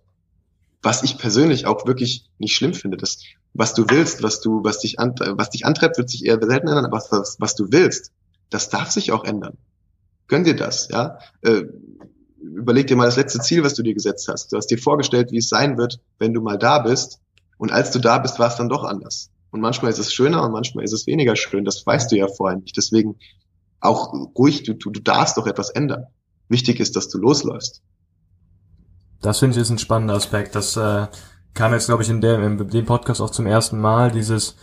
Was 0.82 1.02
ich 1.02 1.18
persönlich 1.18 1.66
auch 1.66 1.86
wirklich 1.86 2.28
nicht 2.38 2.54
schlimm 2.54 2.74
finde, 2.74 2.96
dass 2.98 3.22
was 3.54 3.74
du 3.74 3.86
willst, 3.88 4.22
was 4.22 4.40
du, 4.40 4.62
was 4.62 4.80
dich, 4.80 5.00
an, 5.00 5.14
was 5.18 5.50
dich 5.50 5.66
antreibt, 5.66 5.98
wird 5.98 6.10
sich 6.10 6.24
eher 6.24 6.38
selten 6.40 6.68
ändern, 6.68 6.84
aber 6.84 6.98
was, 7.10 7.36
was, 7.40 7.56
du 7.56 7.72
willst, 7.72 8.12
das 8.50 8.68
darf 8.68 8.90
sich 8.90 9.10
auch 9.10 9.24
ändern. 9.24 9.56
Gönn 10.28 10.44
dir 10.44 10.54
das, 10.54 10.88
ja. 10.90 11.18
Äh, 11.40 11.62
überleg 12.40 12.86
dir 12.86 12.96
mal 12.96 13.06
das 13.06 13.16
letzte 13.16 13.40
Ziel, 13.40 13.64
was 13.64 13.74
du 13.74 13.82
dir 13.82 13.94
gesetzt 13.94 14.28
hast. 14.28 14.52
Du 14.52 14.56
hast 14.56 14.66
dir 14.66 14.78
vorgestellt, 14.78 15.32
wie 15.32 15.38
es 15.38 15.48
sein 15.48 15.78
wird, 15.78 16.00
wenn 16.18 16.34
du 16.34 16.42
mal 16.42 16.58
da 16.58 16.78
bist. 16.80 17.20
Und 17.56 17.72
als 17.72 17.90
du 17.90 17.98
da 17.98 18.18
bist, 18.18 18.38
war 18.38 18.48
es 18.48 18.56
dann 18.56 18.68
doch 18.68 18.84
anders. 18.84 19.30
Und 19.50 19.60
manchmal 19.60 19.90
ist 19.90 19.98
es 19.98 20.12
schöner 20.12 20.44
und 20.44 20.52
manchmal 20.52 20.84
ist 20.84 20.92
es 20.92 21.06
weniger 21.06 21.34
schön. 21.34 21.64
Das 21.64 21.84
weißt 21.84 22.12
du 22.12 22.16
ja 22.16 22.28
vorher 22.28 22.58
nicht. 22.58 22.76
Deswegen 22.76 23.16
auch 23.80 24.12
ruhig, 24.36 24.64
du, 24.64 24.74
du, 24.74 24.90
du 24.90 25.00
darfst 25.00 25.36
doch 25.36 25.46
etwas 25.46 25.70
ändern. 25.70 26.06
Wichtig 26.48 26.80
ist, 26.80 26.96
dass 26.96 27.08
du 27.08 27.18
losläufst. 27.18 27.82
Das 29.20 29.38
finde 29.38 29.56
ich 29.56 29.62
ist 29.62 29.70
ein 29.70 29.78
spannender 29.78 30.14
Aspekt. 30.14 30.54
Das 30.54 30.76
äh, 30.76 31.06
kam 31.54 31.72
jetzt, 31.72 31.86
glaube 31.86 32.02
ich, 32.02 32.08
in, 32.08 32.20
der, 32.20 32.40
in 32.40 32.68
dem 32.68 32.86
Podcast 32.86 33.20
auch 33.20 33.30
zum 33.30 33.46
ersten 33.46 33.80
Mal, 33.80 34.10
dieses 34.10 34.56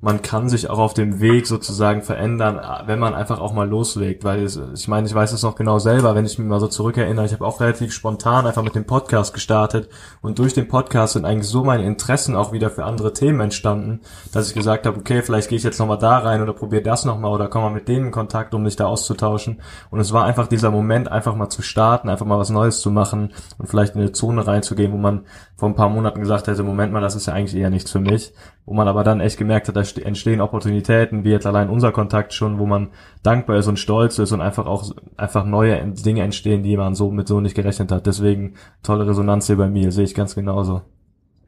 man 0.00 0.22
kann 0.22 0.48
sich 0.48 0.70
auch 0.70 0.78
auf 0.78 0.94
dem 0.94 1.20
Weg 1.20 1.48
sozusagen 1.48 2.02
verändern, 2.02 2.60
wenn 2.86 3.00
man 3.00 3.14
einfach 3.14 3.40
auch 3.40 3.52
mal 3.52 3.68
loslegt. 3.68 4.22
Weil 4.22 4.44
es, 4.44 4.60
ich 4.74 4.86
meine, 4.86 5.08
ich 5.08 5.14
weiß 5.14 5.32
es 5.32 5.42
noch 5.42 5.56
genau 5.56 5.80
selber, 5.80 6.14
wenn 6.14 6.24
ich 6.24 6.38
mich 6.38 6.46
mal 6.46 6.60
so 6.60 6.68
zurückerinnere, 6.68 7.26
ich 7.26 7.32
habe 7.32 7.44
auch 7.44 7.60
relativ 7.60 7.92
spontan 7.92 8.46
einfach 8.46 8.62
mit 8.62 8.76
dem 8.76 8.84
Podcast 8.84 9.34
gestartet 9.34 9.88
und 10.20 10.38
durch 10.38 10.54
den 10.54 10.68
Podcast 10.68 11.14
sind 11.14 11.24
eigentlich 11.24 11.48
so 11.48 11.64
meine 11.64 11.84
Interessen 11.84 12.36
auch 12.36 12.52
wieder 12.52 12.70
für 12.70 12.84
andere 12.84 13.12
Themen 13.12 13.40
entstanden, 13.40 14.00
dass 14.32 14.48
ich 14.48 14.54
gesagt 14.54 14.86
habe, 14.86 14.98
okay, 14.98 15.22
vielleicht 15.22 15.48
gehe 15.48 15.58
ich 15.58 15.64
jetzt 15.64 15.80
nochmal 15.80 15.98
da 15.98 16.18
rein 16.18 16.42
oder 16.42 16.52
probiere 16.52 16.82
das 16.82 17.04
nochmal 17.04 17.32
oder 17.32 17.48
komme 17.48 17.64
mal 17.64 17.74
mit 17.74 17.88
denen 17.88 18.06
in 18.06 18.12
Kontakt, 18.12 18.54
um 18.54 18.62
mich 18.62 18.76
da 18.76 18.86
auszutauschen. 18.86 19.60
Und 19.90 19.98
es 19.98 20.12
war 20.12 20.24
einfach 20.24 20.46
dieser 20.46 20.70
Moment, 20.70 21.10
einfach 21.10 21.34
mal 21.34 21.48
zu 21.48 21.62
starten, 21.62 22.08
einfach 22.08 22.26
mal 22.26 22.38
was 22.38 22.50
Neues 22.50 22.80
zu 22.80 22.92
machen 22.92 23.32
und 23.58 23.66
vielleicht 23.66 23.96
in 23.96 24.02
eine 24.02 24.12
Zone 24.12 24.46
reinzugehen, 24.46 24.92
wo 24.92 24.96
man 24.96 25.26
vor 25.56 25.68
ein 25.68 25.74
paar 25.74 25.88
Monaten 25.88 26.20
gesagt 26.20 26.46
hätte, 26.46 26.62
Moment 26.62 26.92
mal, 26.92 27.00
das 27.00 27.16
ist 27.16 27.26
ja 27.26 27.32
eigentlich 27.32 27.60
eher 27.60 27.70
nichts 27.70 27.90
für 27.90 27.98
mich. 27.98 28.32
Wo 28.68 28.74
man 28.74 28.86
aber 28.86 29.02
dann 29.02 29.20
echt 29.20 29.38
gemerkt 29.38 29.68
hat, 29.68 29.76
da 29.76 30.02
entstehen 30.02 30.42
Opportunitäten, 30.42 31.24
wie 31.24 31.30
jetzt 31.30 31.46
allein 31.46 31.70
unser 31.70 31.90
Kontakt 31.90 32.34
schon, 32.34 32.58
wo 32.58 32.66
man 32.66 32.90
dankbar 33.22 33.56
ist 33.56 33.66
und 33.66 33.78
stolz 33.78 34.18
ist 34.18 34.32
und 34.32 34.42
einfach 34.42 34.66
auch 34.66 34.92
einfach 35.16 35.46
neue 35.46 35.82
Dinge 35.92 36.20
entstehen, 36.20 36.62
die 36.62 36.76
man 36.76 36.94
so 36.94 37.10
mit 37.10 37.28
so 37.28 37.40
nicht 37.40 37.54
gerechnet 37.54 37.90
hat. 37.90 38.06
Deswegen 38.06 38.56
tolle 38.82 39.08
Resonanz 39.08 39.46
hier 39.46 39.56
bei 39.56 39.70
mir, 39.70 39.90
sehe 39.90 40.04
ich 40.04 40.14
ganz 40.14 40.34
genauso. 40.34 40.82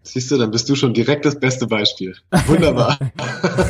Siehst 0.03 0.31
du, 0.31 0.39
dann 0.39 0.51
bist 0.51 0.67
du 0.71 0.75
schon 0.77 0.95
direkt 0.95 1.27
das 1.27 1.39
beste 1.39 1.67
Beispiel. 1.67 2.17
Wunderbar. 2.47 2.99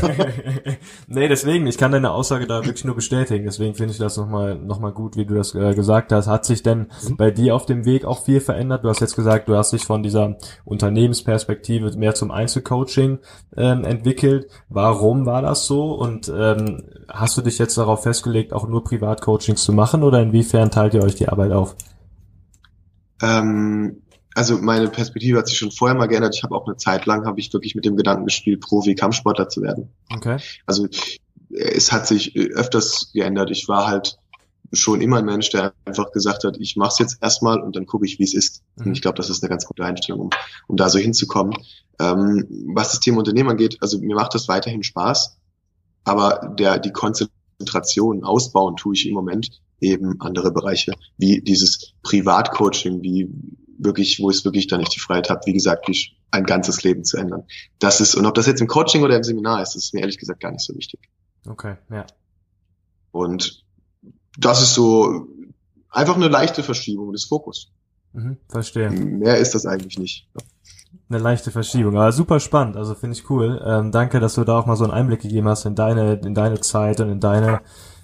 nee, 1.09 1.27
deswegen, 1.27 1.67
ich 1.67 1.77
kann 1.77 1.91
deine 1.91 2.13
Aussage 2.13 2.47
da 2.47 2.65
wirklich 2.65 2.85
nur 2.85 2.95
bestätigen. 2.95 3.45
Deswegen 3.45 3.75
finde 3.75 3.93
ich 3.93 3.99
das 3.99 4.17
nochmal 4.17 4.55
noch 4.55 4.79
mal 4.79 4.93
gut, 4.93 5.17
wie 5.17 5.27
du 5.27 5.35
das 5.35 5.57
äh, 5.57 5.75
gesagt 5.75 6.13
hast. 6.13 6.29
Hat 6.29 6.45
sich 6.45 6.63
denn 6.63 6.87
mhm. 7.09 7.17
bei 7.17 7.33
dir 7.33 7.57
auf 7.57 7.67
dem 7.67 7.85
Weg 7.85 8.05
auch 8.05 8.25
viel 8.25 8.41
verändert? 8.41 8.85
Du 8.85 8.89
hast 8.89 9.01
jetzt 9.01 9.17
gesagt, 9.17 9.49
du 9.49 9.57
hast 9.57 9.73
dich 9.73 9.85
von 9.85 10.05
dieser 10.05 10.37
Unternehmensperspektive 10.65 11.97
mehr 11.99 12.15
zum 12.15 12.31
Einzelcoaching 12.31 13.19
ähm, 13.57 13.85
entwickelt. 13.85 14.47
Warum 14.69 15.27
war 15.27 15.43
das 15.43 15.67
so? 15.67 15.95
Und 15.95 16.33
ähm, 16.33 16.85
hast 17.09 17.37
du 17.37 17.43
dich 17.43 17.59
jetzt 17.59 17.77
darauf 17.77 18.05
festgelegt, 18.05 18.53
auch 18.53 18.69
nur 18.69 18.85
Privatcoachings 18.85 19.65
zu 19.65 19.73
machen 19.73 20.05
oder 20.05 20.23
inwiefern 20.23 20.71
teilt 20.71 20.95
ihr 20.95 21.03
euch 21.03 21.17
die 21.17 21.29
Arbeit 21.29 21.51
auf? 21.51 21.75
Ähm 23.21 24.03
also 24.35 24.59
meine 24.59 24.89
Perspektive 24.89 25.39
hat 25.39 25.49
sich 25.49 25.59
schon 25.59 25.73
vorher 25.73 25.97
mal 25.97 26.07
geändert. 26.07 26.35
Ich 26.37 26.43
habe 26.43 26.55
auch 26.55 26.67
eine 26.67 26.77
Zeit 26.77 27.07
lang, 27.07 27.27
habe 27.27 27.41
ich 27.41 27.53
wirklich 27.53 27.75
mit 27.75 27.85
dem 27.85 27.97
Gedanken 27.97 28.27
gespielt, 28.27 28.61
Profi-Kampfsportler 28.61 29.49
zu 29.49 29.63
werden. 29.63 29.91
Okay. 30.13 30.39
Also 30.67 30.87
es 31.51 31.91
hat 31.91 32.07
sich 32.07 32.37
öfters 32.37 33.11
geändert. 33.13 33.51
Ich 33.51 33.69
war 33.69 33.89
halt 33.89 34.19
schon 34.73 35.01
immer 35.01 35.19
ein 35.19 35.25
Mensch, 35.25 35.51
der 35.51 35.73
einfach 35.85 36.13
gesagt 36.13 36.45
hat, 36.45 36.57
ich 36.61 36.77
mache 36.77 36.91
es 36.93 36.99
jetzt 36.99 37.19
erstmal 37.21 37.61
und 37.61 37.75
dann 37.75 37.87
gucke 37.87 38.07
ich, 38.07 38.19
wie 38.19 38.25
es 38.25 38.35
ist. 38.35 38.63
Mhm. 38.77 38.87
Und 38.87 38.93
ich 38.93 39.03
glaube, 39.03 39.17
das 39.17 39.31
ist 39.31 39.43
eine 39.43 39.51
ganz 39.51 39.67
gute 39.67 39.85
Einstellung, 39.85 40.21
um, 40.21 40.31
um 40.69 40.77
da 40.77 40.89
so 40.89 40.99
hinzukommen. 40.99 41.55
Ähm, 41.99 42.47
was 42.75 42.93
das 42.93 43.01
Thema 43.01 43.19
Unternehmen 43.19 43.51
angeht, 43.51 43.79
also 43.81 43.99
mir 43.99 44.15
macht 44.15 44.35
das 44.35 44.49
weiterhin 44.49 44.83
Spaß, 44.83 45.39
aber 46.05 46.55
der 46.57 46.79
die 46.79 46.93
Konzentration 46.93 48.23
ausbauen 48.25 48.77
tue 48.77 48.95
ich 48.95 49.09
im 49.09 49.15
Moment 49.15 49.61
eben 49.81 50.21
andere 50.21 50.53
Bereiche, 50.53 50.93
wie 51.17 51.41
dieses 51.41 51.95
Privatcoaching, 52.03 53.03
wie 53.03 53.31
wirklich, 53.83 54.21
wo 54.21 54.31
ich 54.31 54.45
wirklich 54.45 54.67
dann 54.67 54.81
nicht 54.81 54.95
die 54.95 55.01
Freiheit 55.01 55.31
habe, 55.31 55.41
wie 55.47 55.53
gesagt, 55.53 55.91
ein 56.31 56.45
ganzes 56.45 56.83
Leben 56.83 57.05
zu 57.05 57.17
ändern. 57.17 57.45
Das 57.79 58.01
ist, 58.01 58.15
und 58.15 58.27
ob 58.27 58.35
das 58.35 58.47
jetzt 58.47 58.61
im 58.61 58.67
Coaching 58.67 59.03
oder 59.03 59.17
im 59.17 59.25
Seminar 59.25 59.63
ist, 59.63 59.75
ist 59.75 59.95
mir 59.95 60.01
ehrlich 60.01 60.19
gesagt 60.19 60.41
gar 60.41 60.53
nicht 60.53 60.65
so 60.65 60.75
wichtig. 60.75 61.01
Okay, 61.47 61.77
ja. 61.91 62.07
Und 63.13 63.65
das 64.39 64.63
ist 64.63 64.75
so 64.75 65.27
einfach 65.89 66.17
eine 66.17 66.29
leichte 66.29 66.63
Verschiebung 66.63 67.13
des 67.13 67.25
Fokus. 67.25 67.73
Mhm, 68.13 68.37
verstehe. 68.49 68.91
Mehr 68.91 69.39
ist 69.39 69.55
das 69.55 69.67
eigentlich 69.67 69.99
nicht. 69.99 70.29
Eine 71.09 71.19
leichte 71.19 71.51
Verschiebung, 71.51 71.97
aber 71.97 72.13
super 72.13 72.41
spannend, 72.41 72.77
also 72.77 72.95
finde 72.95 73.17
ich 73.17 73.31
cool. 73.31 73.61
Ähm, 73.65 73.91
danke, 73.93 74.21
dass 74.21 74.35
du 74.35 74.45
da 74.45 74.59
auch 74.59 74.67
mal 74.67 74.77
so 74.77 74.85
einen 74.85 74.93
Einblick 74.93 75.21
gegeben 75.21 75.49
hast 75.49 75.65
in 75.65 75.75
deine, 75.75 76.15
in 76.15 76.35
deine 76.35 76.61
Zeit 76.61 77.01
und 77.01 77.11
in 77.11 77.21
deine 77.21 77.61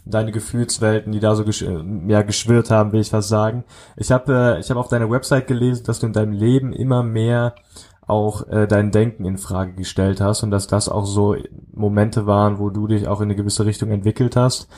deine 0.07 0.33
Gefühlswelten, 0.33 1.12
die 1.12 1.21
da 1.21 1.35
so 1.35 1.45
gesch 1.45 1.62
ja, 1.62 2.23
geschwirrt 2.23 2.71
haben, 2.71 2.92
will 2.92 3.01
ich 3.01 3.12
was 3.12 3.29
sagen. 3.29 3.64
Ich 3.97 4.12
habe 4.12 4.57
äh, 4.57 4.61
ich 4.61 4.71
hab 4.71 4.77
auf 4.77 4.88
deiner 4.88 5.11
Website 5.11 5.47
gelesen, 5.47 5.85
dass 5.85 6.01
du 6.01 6.07
in 6.07 6.12
deinem 6.12 6.33
Leben 6.33 6.73
immer 6.73 7.03
mehr 7.03 7.55
auch 8.07 8.47
äh, 8.49 8.69
dein 8.69 8.92
Denken 8.92 9.25
in 9.25 9.37
Frage 9.37 9.73
gestellt 9.73 10.21
hast 10.21 10.45
und 10.45 10.53
dass 10.53 10.69
das 10.69 10.88
auch 10.88 11.07
so 11.07 11.35
Momente 11.73 12.27
waren, 12.27 12.59
wo 12.59 12.71
du 12.71 12.87
dich 12.87 13.09
auch 13.09 13.21
in 13.21 13.25
eine 13.25 13.35
gewisse 13.35 13.66
Richtung 13.66 13.90
entwickelt 13.90 14.37
hast. 14.37 14.69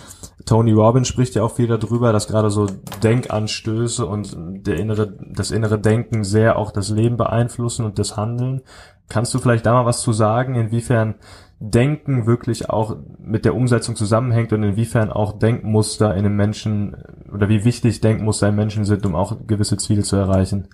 Tony 0.46 0.72
Robbins 0.72 1.08
spricht 1.08 1.34
ja 1.34 1.42
auch 1.42 1.54
viel 1.54 1.66
darüber, 1.66 2.12
dass 2.12 2.26
gerade 2.26 2.50
so 2.50 2.66
Denkanstöße 3.02 4.06
und 4.06 4.34
der 4.66 4.78
innere, 4.78 5.14
das 5.30 5.50
innere 5.50 5.78
Denken 5.78 6.24
sehr 6.24 6.58
auch 6.58 6.70
das 6.70 6.88
Leben 6.88 7.18
beeinflussen 7.18 7.84
und 7.84 7.98
das 7.98 8.16
Handeln. 8.16 8.62
Kannst 9.10 9.34
du 9.34 9.38
vielleicht 9.38 9.66
da 9.66 9.74
mal 9.74 9.86
was 9.86 10.00
zu 10.00 10.14
sagen, 10.14 10.54
inwiefern 10.54 11.16
Denken 11.60 12.26
wirklich 12.26 12.70
auch 12.70 12.96
mit 13.18 13.44
der 13.44 13.54
Umsetzung 13.54 13.96
zusammenhängt 13.96 14.52
und 14.52 14.62
inwiefern 14.62 15.10
auch 15.10 15.38
Denkmuster 15.38 16.14
in 16.14 16.24
einem 16.24 16.36
Menschen 16.36 16.96
oder 17.32 17.48
wie 17.48 17.64
wichtig 17.64 18.00
Denkmuster 18.00 18.48
im 18.48 18.56
Menschen 18.56 18.84
sind, 18.84 19.04
um 19.04 19.16
auch 19.16 19.36
gewisse 19.46 19.76
Ziele 19.76 20.02
zu 20.02 20.16
erreichen. 20.16 20.68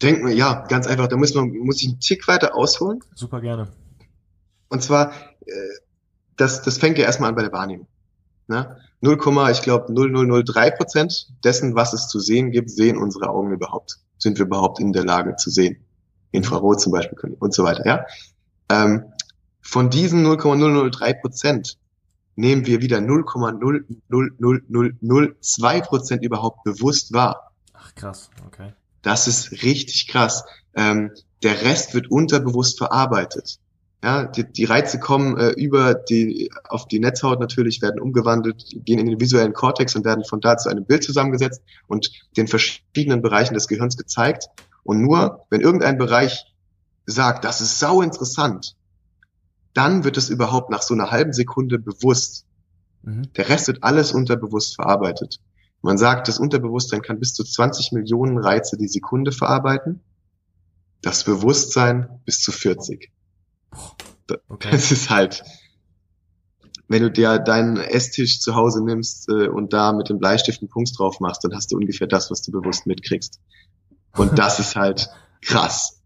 Denken, 0.00 0.28
ja, 0.28 0.64
ganz 0.68 0.86
einfach. 0.86 1.08
Da 1.08 1.16
muss 1.16 1.34
man 1.34 1.50
muss 1.50 1.82
ich 1.82 1.88
einen 1.88 2.00
Tick 2.00 2.28
weiter 2.28 2.54
ausholen. 2.54 3.00
Super 3.14 3.40
gerne. 3.40 3.68
Und 4.68 4.82
zwar, 4.82 5.12
äh, 5.46 5.52
das, 6.36 6.62
das 6.62 6.78
fängt 6.78 6.98
ja 6.98 7.04
erstmal 7.04 7.30
an 7.30 7.34
bei 7.34 7.42
der 7.42 7.52
Wahrnehmung. 7.52 7.88
Ne? 8.46 8.76
0, 9.00 9.18
ich 9.50 9.62
glaube 9.62 9.92
0003 9.92 10.70
Prozent 10.72 11.28
dessen, 11.44 11.74
was 11.74 11.92
es 11.92 12.08
zu 12.08 12.18
sehen 12.18 12.50
gibt, 12.50 12.70
sehen 12.70 12.96
unsere 12.96 13.28
Augen 13.28 13.52
überhaupt. 13.52 13.98
Sind 14.18 14.38
wir 14.38 14.46
überhaupt 14.46 14.80
in 14.80 14.92
der 14.92 15.04
Lage 15.04 15.36
zu 15.36 15.50
sehen? 15.50 15.84
Infrarot 16.30 16.80
zum 16.80 16.92
Beispiel 16.92 17.16
können 17.16 17.34
und 17.34 17.54
so 17.54 17.64
weiter. 17.64 17.86
Ja, 17.86 18.04
ähm, 18.70 19.12
von 19.60 19.90
diesen 19.90 20.22
0,003 20.22 21.14
Prozent 21.14 21.76
nehmen 22.36 22.66
wir 22.66 22.80
wieder 22.80 22.98
0,00002 22.98 25.82
Prozent 25.82 26.24
überhaupt 26.24 26.62
bewusst 26.64 27.12
wahr. 27.12 27.52
Ach 27.74 27.94
krass, 27.94 28.30
okay. 28.46 28.72
Das 29.02 29.28
ist 29.28 29.62
richtig 29.62 30.08
krass. 30.08 30.44
Ähm, 30.74 31.12
der 31.42 31.62
Rest 31.62 31.94
wird 31.94 32.10
unterbewusst 32.10 32.78
verarbeitet. 32.78 33.58
Ja, 34.02 34.26
die, 34.26 34.44
die 34.44 34.64
Reize 34.64 35.00
kommen 35.00 35.36
äh, 35.38 35.50
über 35.50 35.94
die 35.94 36.50
auf 36.68 36.86
die 36.86 37.00
Netzhaut 37.00 37.40
natürlich, 37.40 37.82
werden 37.82 38.00
umgewandelt, 38.00 38.64
gehen 38.84 39.00
in 39.00 39.06
den 39.06 39.20
visuellen 39.20 39.52
Kortex 39.52 39.96
und 39.96 40.04
werden 40.04 40.24
von 40.24 40.40
da 40.40 40.56
zu 40.56 40.68
einem 40.68 40.84
Bild 40.84 41.02
zusammengesetzt 41.02 41.62
und 41.88 42.12
den 42.36 42.46
verschiedenen 42.46 43.22
Bereichen 43.22 43.54
des 43.54 43.66
Gehirns 43.66 43.96
gezeigt. 43.96 44.46
Und 44.84 45.02
nur 45.02 45.46
wenn 45.50 45.60
irgendein 45.60 45.98
Bereich 45.98 46.47
sagt, 47.10 47.44
das 47.44 47.60
ist 47.60 47.78
sau 47.78 48.02
interessant, 48.02 48.76
dann 49.72 50.04
wird 50.04 50.16
es 50.16 50.28
überhaupt 50.28 50.70
nach 50.70 50.82
so 50.82 50.94
einer 50.94 51.10
halben 51.10 51.32
Sekunde 51.32 51.78
bewusst. 51.78 52.44
Mhm. 53.02 53.32
Der 53.34 53.48
Rest 53.48 53.68
wird 53.68 53.82
alles 53.82 54.12
unterbewusst 54.12 54.74
verarbeitet. 54.74 55.40
Man 55.80 55.96
sagt, 55.96 56.28
das 56.28 56.38
Unterbewusstsein 56.38 57.02
kann 57.02 57.20
bis 57.20 57.34
zu 57.34 57.44
20 57.44 57.92
Millionen 57.92 58.38
Reize 58.38 58.76
die 58.76 58.88
Sekunde 58.88 59.32
verarbeiten. 59.32 60.00
Das 61.00 61.24
Bewusstsein 61.24 62.20
bis 62.24 62.42
zu 62.42 62.52
40. 62.52 63.10
Okay. 64.48 64.68
Das 64.70 64.90
ist 64.90 65.08
halt, 65.08 65.44
wenn 66.88 67.02
du 67.02 67.10
dir 67.10 67.38
deinen 67.38 67.76
Esstisch 67.76 68.40
zu 68.40 68.54
Hause 68.54 68.84
nimmst 68.84 69.28
äh, 69.28 69.48
und 69.48 69.72
da 69.72 69.92
mit 69.92 70.08
dem 70.08 70.18
Bleistift 70.18 70.60
einen 70.60 70.68
Punkt 70.68 70.98
drauf 70.98 71.20
machst, 71.20 71.44
dann 71.44 71.54
hast 71.54 71.70
du 71.70 71.76
ungefähr 71.76 72.08
das, 72.08 72.30
was 72.30 72.42
du 72.42 72.50
bewusst 72.50 72.86
mitkriegst. 72.86 73.40
Und 74.16 74.38
das 74.38 74.58
ist 74.58 74.76
halt 74.76 75.08
krass 75.40 75.97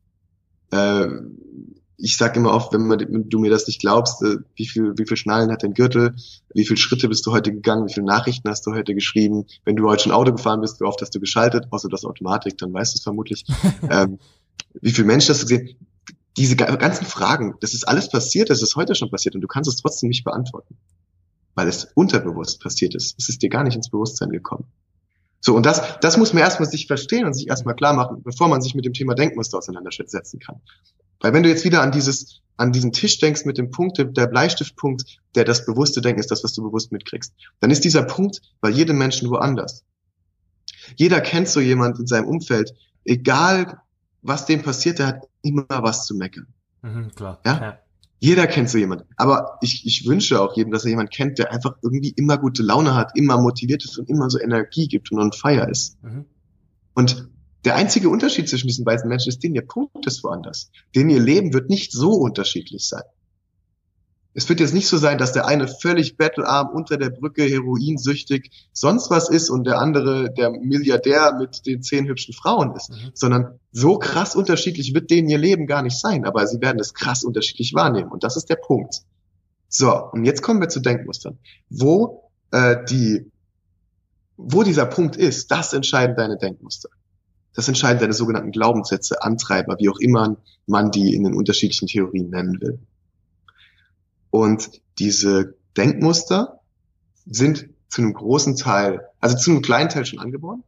äh, 0.72 1.08
ich 1.98 2.16
sage 2.16 2.40
immer 2.40 2.52
oft, 2.52 2.72
wenn, 2.72 2.86
man, 2.86 2.98
wenn, 2.98 3.28
du 3.28 3.38
mir 3.38 3.50
das 3.50 3.68
nicht 3.68 3.80
glaubst, 3.80 4.22
äh, 4.22 4.38
wie 4.56 4.66
viel, 4.66 4.94
wie 4.98 5.06
viel 5.06 5.16
Schnallen 5.16 5.52
hat 5.52 5.62
dein 5.62 5.74
Gürtel, 5.74 6.16
wie 6.52 6.64
viele 6.64 6.76
Schritte 6.76 7.08
bist 7.08 7.24
du 7.26 7.32
heute 7.32 7.52
gegangen, 7.52 7.86
wie 7.86 7.92
viele 7.92 8.06
Nachrichten 8.06 8.48
hast 8.48 8.66
du 8.66 8.72
heute 8.72 8.94
geschrieben, 8.94 9.46
wenn 9.64 9.76
du 9.76 9.88
heute 9.88 10.04
schon 10.04 10.12
Auto 10.12 10.32
gefahren 10.32 10.60
bist, 10.60 10.80
wie 10.80 10.84
oft 10.84 11.00
hast 11.00 11.14
du 11.14 11.20
geschaltet, 11.20 11.66
außer 11.70 11.88
das 11.88 12.04
Automatik, 12.04 12.58
dann 12.58 12.72
weißt 12.72 12.94
du 12.94 12.98
es 12.98 13.04
vermutlich. 13.04 13.44
ähm, 13.90 14.18
wie 14.80 14.90
viele 14.90 15.06
Menschen 15.06 15.30
hast 15.30 15.42
du 15.42 15.46
gesehen? 15.46 15.76
Diese 16.36 16.56
ganzen 16.56 17.04
Fragen, 17.04 17.54
das 17.60 17.74
ist 17.74 17.86
alles 17.86 18.08
passiert, 18.08 18.48
das 18.48 18.62
ist 18.62 18.74
heute 18.74 18.94
schon 18.94 19.10
passiert 19.10 19.34
und 19.34 19.42
du 19.42 19.46
kannst 19.46 19.68
es 19.68 19.76
trotzdem 19.76 20.08
nicht 20.08 20.24
beantworten, 20.24 20.76
weil 21.54 21.68
es 21.68 21.84
unterbewusst 21.94 22.60
passiert 22.60 22.94
ist. 22.94 23.14
Es 23.18 23.28
ist 23.28 23.42
dir 23.42 23.50
gar 23.50 23.64
nicht 23.64 23.76
ins 23.76 23.90
Bewusstsein 23.90 24.30
gekommen. 24.30 24.64
So, 25.44 25.56
und 25.56 25.66
das, 25.66 25.98
das 26.00 26.16
muss 26.16 26.32
man 26.32 26.42
erstmal 26.42 26.70
sich 26.70 26.86
verstehen 26.86 27.26
und 27.26 27.34
sich 27.34 27.48
erstmal 27.48 27.74
klar 27.74 27.92
machen, 27.92 28.22
bevor 28.22 28.46
man 28.48 28.62
sich 28.62 28.76
mit 28.76 28.84
dem 28.84 28.92
Thema 28.92 29.14
Denkmuster 29.14 29.58
auseinandersetzen 29.58 30.38
kann. 30.38 30.60
Weil 31.20 31.32
wenn 31.32 31.42
du 31.42 31.48
jetzt 31.48 31.64
wieder 31.64 31.82
an 31.82 31.90
dieses, 31.90 32.40
an 32.56 32.70
diesen 32.70 32.92
Tisch 32.92 33.18
denkst 33.18 33.44
mit 33.44 33.58
dem 33.58 33.72
Punkt, 33.72 33.98
der 33.98 34.26
Bleistiftpunkt, 34.28 35.18
der 35.34 35.44
das 35.44 35.66
bewusste 35.66 36.00
Denken 36.00 36.20
ist, 36.20 36.30
das, 36.30 36.44
was 36.44 36.52
du 36.52 36.62
bewusst 36.62 36.92
mitkriegst, 36.92 37.34
dann 37.58 37.72
ist 37.72 37.84
dieser 37.84 38.04
Punkt 38.04 38.40
bei 38.60 38.70
jedem 38.70 38.98
Menschen 38.98 39.30
woanders. 39.30 39.84
Jeder 40.96 41.20
kennt 41.20 41.48
so 41.48 41.58
jemand 41.58 41.98
in 41.98 42.06
seinem 42.06 42.28
Umfeld, 42.28 42.72
egal 43.04 43.80
was 44.22 44.46
dem 44.46 44.62
passiert, 44.62 45.00
der 45.00 45.08
hat 45.08 45.28
immer 45.42 45.66
was 45.68 46.06
zu 46.06 46.14
meckern. 46.14 46.46
Mhm, 46.82 47.10
klar. 47.16 47.40
Ja? 47.44 47.60
ja? 47.60 47.78
Jeder 48.22 48.46
kennt 48.46 48.70
so 48.70 48.78
jemand. 48.78 49.04
Aber 49.16 49.58
ich, 49.62 49.84
ich 49.84 50.06
wünsche 50.06 50.40
auch 50.40 50.56
jedem, 50.56 50.72
dass 50.72 50.84
er 50.84 50.90
jemand 50.90 51.10
kennt, 51.10 51.40
der 51.40 51.50
einfach 51.50 51.74
irgendwie 51.82 52.10
immer 52.10 52.38
gute 52.38 52.62
Laune 52.62 52.94
hat, 52.94 53.10
immer 53.16 53.36
motiviert 53.36 53.84
ist 53.84 53.98
und 53.98 54.08
immer 54.08 54.30
so 54.30 54.38
Energie 54.38 54.86
gibt 54.86 55.10
und 55.10 55.18
on 55.18 55.32
fire 55.32 55.68
ist. 55.68 56.00
Mhm. 56.04 56.26
Und 56.94 57.28
der 57.64 57.74
einzige 57.74 58.08
Unterschied 58.08 58.48
zwischen 58.48 58.68
diesen 58.68 58.84
beiden 58.84 59.08
Menschen 59.08 59.30
ist, 59.30 59.42
denen 59.42 59.56
ihr 59.56 59.66
Punkt 59.66 60.06
ist 60.06 60.22
woanders. 60.22 60.70
Denen 60.94 61.10
ihr 61.10 61.18
Leben 61.18 61.52
wird 61.52 61.68
nicht 61.68 61.90
so 61.90 62.12
unterschiedlich 62.12 62.86
sein. 62.86 63.02
Es 64.34 64.48
wird 64.48 64.60
jetzt 64.60 64.72
nicht 64.72 64.88
so 64.88 64.96
sein, 64.96 65.18
dass 65.18 65.32
der 65.32 65.46
eine 65.46 65.68
völlig 65.68 66.16
bettelarm 66.16 66.70
unter 66.70 66.96
der 66.96 67.10
Brücke, 67.10 67.42
heroinsüchtig, 67.42 68.50
sonst 68.72 69.10
was 69.10 69.28
ist 69.28 69.50
und 69.50 69.64
der 69.64 69.78
andere 69.78 70.32
der 70.32 70.50
Milliardär 70.50 71.36
mit 71.38 71.66
den 71.66 71.82
zehn 71.82 72.06
hübschen 72.06 72.32
Frauen 72.32 72.74
ist, 72.74 72.90
mhm. 72.90 73.10
sondern 73.14 73.60
so 73.72 73.98
krass 73.98 74.34
unterschiedlich 74.34 74.94
wird 74.94 75.10
denen 75.10 75.28
ihr 75.28 75.38
Leben 75.38 75.66
gar 75.66 75.82
nicht 75.82 75.98
sein, 75.98 76.24
aber 76.24 76.46
sie 76.46 76.60
werden 76.60 76.80
es 76.80 76.94
krass 76.94 77.24
unterschiedlich 77.24 77.74
wahrnehmen 77.74 78.10
und 78.10 78.24
das 78.24 78.36
ist 78.36 78.48
der 78.48 78.56
Punkt. 78.56 79.02
So, 79.68 80.10
und 80.12 80.24
jetzt 80.24 80.42
kommen 80.42 80.60
wir 80.60 80.68
zu 80.68 80.80
Denkmustern. 80.80 81.38
Wo 81.68 82.30
äh, 82.52 82.76
die, 82.88 83.30
wo 84.36 84.62
dieser 84.62 84.86
Punkt 84.86 85.16
ist, 85.16 85.50
das 85.50 85.72
entscheiden 85.72 86.16
deine 86.16 86.36
Denkmuster. 86.38 86.88
Das 87.54 87.68
entscheiden 87.68 88.00
deine 88.00 88.12
sogenannten 88.12 88.50
Glaubenssätze, 88.50 89.22
Antreiber, 89.22 89.76
wie 89.78 89.88
auch 89.88 89.98
immer 89.98 90.36
man 90.66 90.90
die 90.90 91.14
in 91.14 91.24
den 91.24 91.34
unterschiedlichen 91.34 91.86
Theorien 91.86 92.30
nennen 92.30 92.60
will. 92.60 92.78
Und 94.32 94.80
diese 94.98 95.54
Denkmuster 95.76 96.60
sind 97.26 97.68
zu 97.88 98.00
einem 98.02 98.14
großen 98.14 98.56
Teil, 98.56 99.06
also 99.20 99.36
zu 99.36 99.50
einem 99.50 99.62
kleinen 99.62 99.90
Teil 99.90 100.06
schon 100.06 100.18
angeboren. 100.18 100.64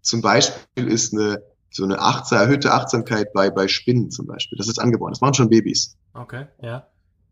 Zum 0.00 0.22
Beispiel 0.22 0.88
ist 0.88 1.12
eine 1.12 1.42
so 1.70 1.84
eine 1.84 2.00
achtsam, 2.00 2.40
erhöhte 2.40 2.72
Achtsamkeit 2.72 3.32
bei, 3.32 3.50
bei 3.50 3.68
Spinnen 3.68 4.10
zum 4.10 4.26
Beispiel. 4.26 4.58
Das 4.58 4.68
ist 4.68 4.78
angeboren. 4.78 5.12
Das 5.12 5.20
machen 5.20 5.34
schon 5.34 5.48
Babys. 5.48 5.96
Okay, 6.14 6.46
ja. 6.60 6.86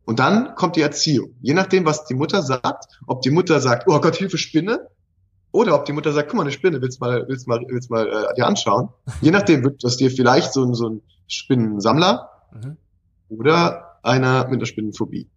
Und 0.05 0.19
dann 0.19 0.55
kommt 0.55 0.77
die 0.77 0.81
Erziehung. 0.81 1.35
Je 1.41 1.55
nachdem, 1.55 1.85
was 1.85 2.07
die 2.07 2.15
Mutter 2.15 2.43
sagt, 2.43 2.87
ob 3.07 3.23
die 3.23 3.31
Mutter 3.31 3.61
sagt, 3.61 3.87
oh 3.87 4.01
Gott, 4.01 4.17
Hilfe, 4.17 4.39
Spinne, 4.39 4.89
oder 5.53 5.75
ob 5.75 5.85
die 5.85 5.93
Mutter 5.93 6.13
sagt, 6.13 6.29
guck 6.29 6.37
mal, 6.37 6.43
eine 6.43 6.53
Spinne, 6.53 6.81
willst 6.81 7.01
mal, 7.01 7.27
willst 7.29 7.49
mal, 7.49 7.61
willst 7.69 7.91
mal 7.91 8.07
äh, 8.07 8.35
dir 8.35 8.47
anschauen. 8.47 8.91
Je 9.21 9.31
nachdem 9.31 9.65
wird 9.65 9.83
das 9.85 9.97
dir 9.97 10.11
vielleicht 10.11 10.53
so, 10.53 10.65
ein 10.65 10.75
so 10.75 10.89
ein 10.89 11.03
Spinnensammler 11.27 12.29
mhm. 12.53 12.77
oder 13.29 13.99
einer 14.03 14.45
mit 14.45 14.55
einer 14.55 14.67
Spinnenphobie. 14.67 15.29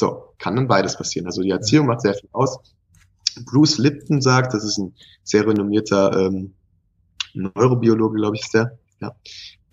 So, 0.00 0.32
kann 0.38 0.56
dann 0.56 0.66
beides 0.66 0.96
passieren. 0.96 1.26
Also 1.26 1.42
die 1.42 1.50
Erziehung 1.50 1.86
macht 1.86 2.00
sehr 2.00 2.14
viel 2.14 2.30
aus. 2.32 2.58
Bruce 3.44 3.76
Lipton 3.76 4.22
sagt, 4.22 4.54
das 4.54 4.64
ist 4.64 4.78
ein 4.78 4.94
sehr 5.22 5.46
renommierter 5.46 6.26
ähm, 6.26 6.54
Neurobiologe, 7.34 8.16
glaube 8.16 8.36
ich, 8.36 8.42
ist 8.42 8.54
der, 8.54 8.78
ja, 9.02 9.14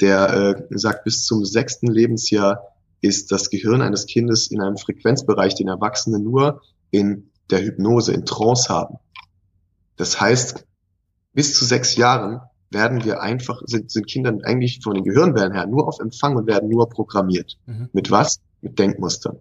der 0.02 0.68
äh, 0.70 0.78
sagt, 0.78 1.06
bis 1.06 1.24
zum 1.24 1.46
sechsten 1.46 1.88
Lebensjahr 1.88 2.62
ist 3.00 3.32
das 3.32 3.50
Gehirn 3.50 3.82
eines 3.82 4.06
Kindes 4.06 4.52
in 4.52 4.60
einem 4.62 4.76
Frequenzbereich, 4.76 5.56
den 5.56 5.70
Erwachsene 5.70 6.20
nur 6.20 6.62
in 6.92 7.32
der 7.50 7.64
Hypnose, 7.64 8.12
in 8.12 8.26
Trance 8.26 8.68
haben. 8.68 8.98
Das 9.96 10.20
heißt, 10.20 10.66
bis 11.32 11.58
zu 11.58 11.64
sechs 11.64 11.96
Jahren 11.96 12.42
werden 12.70 13.06
wir 13.06 13.22
einfach, 13.22 13.62
sind, 13.66 13.92
sind 13.92 14.08
Kinder 14.08 14.38
eigentlich 14.44 14.82
von 14.84 14.94
den 14.94 15.06
Gehirnwellen 15.06 15.54
her 15.54 15.68
nur 15.68 15.88
auf 15.88 16.02
Empfang 16.02 16.36
und 16.36 16.48
werden 16.48 16.68
nur 16.68 16.90
programmiert. 16.90 17.58
Mhm. 17.66 17.88
Mit 17.94 18.12
was? 18.12 18.42
Mit 18.60 18.78
Denkmustern. 18.78 19.40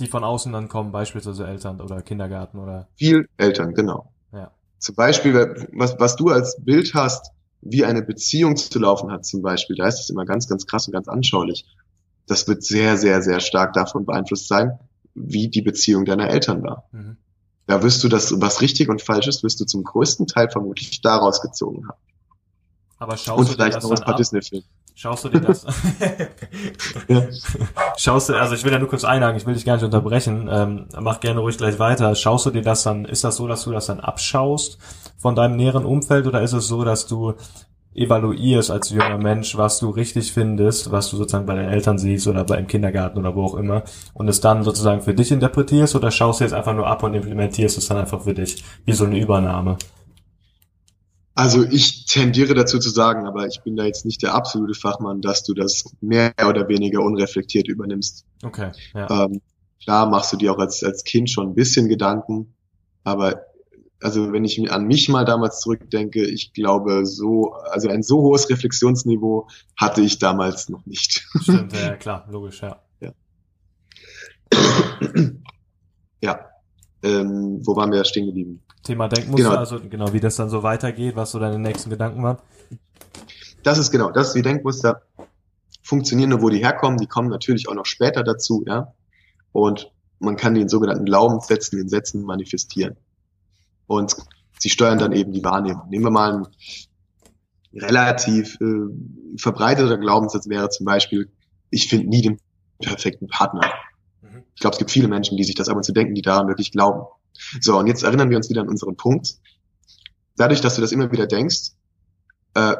Die 0.00 0.06
von 0.06 0.24
außen 0.24 0.52
dann 0.52 0.68
kommen, 0.68 0.92
beispielsweise 0.92 1.46
Eltern 1.46 1.80
oder 1.80 2.02
Kindergarten 2.02 2.58
oder. 2.58 2.88
Viel 2.96 3.28
Eltern, 3.36 3.74
genau. 3.74 4.12
Ja. 4.32 4.50
Zum 4.78 4.94
Beispiel, 4.94 5.68
was, 5.72 5.98
was 5.98 6.16
du 6.16 6.28
als 6.28 6.56
Bild 6.60 6.94
hast, 6.94 7.30
wie 7.60 7.84
eine 7.84 8.02
Beziehung 8.02 8.56
zu 8.56 8.78
laufen 8.78 9.10
hat, 9.10 9.24
zum 9.24 9.42
Beispiel, 9.42 9.76
da 9.76 9.86
ist 9.86 10.00
es 10.00 10.10
immer 10.10 10.24
ganz, 10.24 10.48
ganz 10.48 10.66
krass 10.66 10.88
und 10.88 10.92
ganz 10.92 11.08
anschaulich. 11.08 11.66
Das 12.26 12.48
wird 12.48 12.62
sehr, 12.64 12.96
sehr, 12.96 13.22
sehr 13.22 13.40
stark 13.40 13.72
davon 13.74 14.04
beeinflusst 14.06 14.48
sein, 14.48 14.78
wie 15.14 15.48
die 15.48 15.62
Beziehung 15.62 16.04
deiner 16.04 16.28
Eltern 16.28 16.62
war. 16.62 16.88
Mhm. 16.92 17.16
Da 17.66 17.82
wirst 17.82 18.02
du 18.02 18.08
das, 18.08 18.40
was 18.40 18.60
richtig 18.60 18.88
und 18.88 19.02
falsch 19.02 19.28
ist, 19.28 19.44
wirst 19.44 19.60
du 19.60 19.64
zum 19.64 19.84
größten 19.84 20.26
Teil 20.26 20.50
vermutlich 20.50 21.00
daraus 21.00 21.40
gezogen 21.40 21.86
haben. 21.88 22.00
Aber 22.98 23.16
schaust 23.16 23.38
und 23.38 23.48
du 23.48 23.52
vielleicht 23.54 23.76
das 23.76 23.84
noch 23.84 23.92
ein 23.92 24.04
paar 24.04 24.16
Disney-Filme. 24.16 24.64
Schaust 24.94 25.24
du 25.24 25.28
dir 25.30 25.40
das? 25.40 25.64
ja. 27.08 27.22
Schaust 27.96 28.28
du, 28.28 28.34
also 28.34 28.54
ich 28.54 28.64
will 28.64 28.72
ja 28.72 28.78
nur 28.78 28.88
kurz 28.88 29.04
einhaken, 29.04 29.36
ich 29.36 29.46
will 29.46 29.54
dich 29.54 29.64
gar 29.64 29.74
nicht 29.74 29.84
unterbrechen. 29.84 30.48
Ähm, 30.52 30.86
mach 31.00 31.20
gerne 31.20 31.40
ruhig 31.40 31.56
gleich 31.56 31.78
weiter. 31.78 32.14
Schaust 32.14 32.46
du 32.46 32.50
dir 32.50 32.62
das 32.62 32.82
dann, 32.82 33.04
ist 33.04 33.24
das 33.24 33.36
so, 33.36 33.48
dass 33.48 33.64
du 33.64 33.72
das 33.72 33.86
dann 33.86 34.00
abschaust 34.00 34.78
von 35.16 35.34
deinem 35.34 35.56
näheren 35.56 35.84
Umfeld 35.84 36.26
oder 36.26 36.42
ist 36.42 36.52
es 36.52 36.68
so, 36.68 36.84
dass 36.84 37.06
du 37.06 37.34
evaluierst 37.94 38.70
als 38.70 38.90
junger 38.90 39.18
Mensch, 39.18 39.56
was 39.56 39.78
du 39.78 39.90
richtig 39.90 40.32
findest, 40.32 40.90
was 40.90 41.10
du 41.10 41.16
sozusagen 41.16 41.46
bei 41.46 41.54
den 41.54 41.68
Eltern 41.68 41.98
siehst 41.98 42.26
oder 42.26 42.44
beim 42.44 42.66
Kindergarten 42.66 43.18
oder 43.18 43.34
wo 43.34 43.44
auch 43.44 43.54
immer 43.54 43.82
und 44.14 44.28
es 44.28 44.40
dann 44.40 44.62
sozusagen 44.62 45.02
für 45.02 45.14
dich 45.14 45.30
interpretierst 45.30 45.94
oder 45.94 46.10
schaust 46.10 46.40
du 46.40 46.44
jetzt 46.44 46.54
einfach 46.54 46.74
nur 46.74 46.86
ab 46.86 47.02
und 47.02 47.14
implementierst 47.14 47.76
es 47.76 47.88
dann 47.88 47.98
einfach 47.98 48.22
für 48.22 48.34
dich, 48.34 48.64
wie 48.86 48.92
so 48.92 49.04
eine 49.04 49.18
Übernahme? 49.18 49.76
Also 51.34 51.64
ich 51.64 52.04
tendiere 52.06 52.54
dazu 52.54 52.78
zu 52.78 52.90
sagen, 52.90 53.26
aber 53.26 53.46
ich 53.46 53.62
bin 53.62 53.74
da 53.76 53.84
jetzt 53.84 54.04
nicht 54.04 54.22
der 54.22 54.34
absolute 54.34 54.74
Fachmann, 54.74 55.22
dass 55.22 55.44
du 55.44 55.54
das 55.54 55.84
mehr 56.00 56.34
oder 56.46 56.68
weniger 56.68 57.00
unreflektiert 57.00 57.68
übernimmst. 57.68 58.26
Okay. 58.42 58.72
Ja. 58.94 59.24
Ähm, 59.24 59.40
klar 59.82 60.08
machst 60.08 60.32
du 60.32 60.36
dir 60.36 60.52
auch 60.52 60.58
als, 60.58 60.84
als 60.84 61.04
Kind 61.04 61.30
schon 61.30 61.48
ein 61.48 61.54
bisschen 61.54 61.88
Gedanken, 61.88 62.54
aber 63.02 63.46
also 64.02 64.32
wenn 64.32 64.44
ich 64.44 64.70
an 64.70 64.86
mich 64.86 65.08
mal 65.08 65.24
damals 65.24 65.60
zurückdenke, 65.60 66.24
ich 66.24 66.52
glaube, 66.52 67.06
so, 67.06 67.52
also 67.52 67.88
ein 67.88 68.02
so 68.02 68.20
hohes 68.20 68.50
Reflexionsniveau 68.50 69.48
hatte 69.76 70.02
ich 70.02 70.18
damals 70.18 70.68
noch 70.68 70.84
nicht. 70.86 71.24
Stimmt, 71.40 71.72
ja, 71.72 71.96
klar, 71.96 72.26
logisch, 72.30 72.62
ja. 72.62 72.82
Ja. 73.00 73.12
ja. 76.20 76.40
Ähm, 77.04 77.60
wo 77.64 77.74
waren 77.74 77.90
wir 77.90 78.04
stehen 78.04 78.26
geblieben? 78.26 78.62
Thema 78.82 79.08
Denkmuster, 79.08 79.48
genau. 79.48 79.58
also 79.58 79.80
genau, 79.80 80.12
wie 80.12 80.20
das 80.20 80.36
dann 80.36 80.48
so 80.48 80.62
weitergeht, 80.62 81.16
was 81.16 81.30
so 81.30 81.38
deine 81.38 81.58
nächsten 81.58 81.90
Gedanken 81.90 82.22
waren. 82.22 82.38
Das 83.62 83.78
ist 83.78 83.90
genau, 83.90 84.10
das 84.10 84.30
ist 84.30 84.34
wie 84.34 84.42
Denkmuster 84.42 85.02
funktionieren, 85.82 86.30
nur 86.30 86.42
wo 86.42 86.48
die 86.48 86.58
herkommen, 86.58 86.98
die 86.98 87.06
kommen 87.06 87.28
natürlich 87.28 87.68
auch 87.68 87.74
noch 87.74 87.86
später 87.86 88.22
dazu, 88.22 88.64
ja. 88.66 88.94
Und 89.52 89.92
man 90.18 90.36
kann 90.36 90.54
die 90.54 90.60
in 90.60 90.68
sogenannten 90.68 91.04
Glaubenssätzen, 91.04 91.78
in 91.78 91.88
Sätzen 91.88 92.22
manifestieren. 92.22 92.96
Und 93.86 94.16
sie 94.58 94.70
steuern 94.70 94.98
dann 94.98 95.12
eben 95.12 95.32
die 95.32 95.44
Wahrnehmung. 95.44 95.88
Nehmen 95.90 96.04
wir 96.04 96.10
mal 96.10 96.32
einen 96.32 96.46
relativ 97.74 98.58
äh, 98.60 99.36
verbreiteter 99.36 99.98
Glaubenssatz 99.98 100.48
wäre 100.48 100.70
zum 100.70 100.86
Beispiel, 100.86 101.30
ich 101.70 101.88
finde 101.88 102.08
nie 102.08 102.22
den 102.22 102.38
perfekten 102.80 103.26
Partner. 103.26 103.62
Mhm. 104.22 104.44
Ich 104.54 104.60
glaube, 104.60 104.74
es 104.74 104.78
gibt 104.78 104.90
viele 104.90 105.08
Menschen, 105.08 105.36
die 105.36 105.44
sich 105.44 105.54
das 105.54 105.68
aber 105.68 105.82
zu 105.82 105.92
denken, 105.92 106.14
die 106.14 106.22
daran 106.22 106.48
wirklich 106.48 106.72
glauben. 106.72 107.06
So, 107.60 107.78
und 107.78 107.86
jetzt 107.86 108.02
erinnern 108.02 108.30
wir 108.30 108.36
uns 108.36 108.50
wieder 108.50 108.62
an 108.62 108.68
unseren 108.68 108.96
Punkt. 108.96 109.36
Dadurch, 110.36 110.60
dass 110.60 110.76
du 110.76 110.80
das 110.80 110.92
immer 110.92 111.12
wieder 111.12 111.26
denkst, 111.26 111.72
äh, 112.54 112.76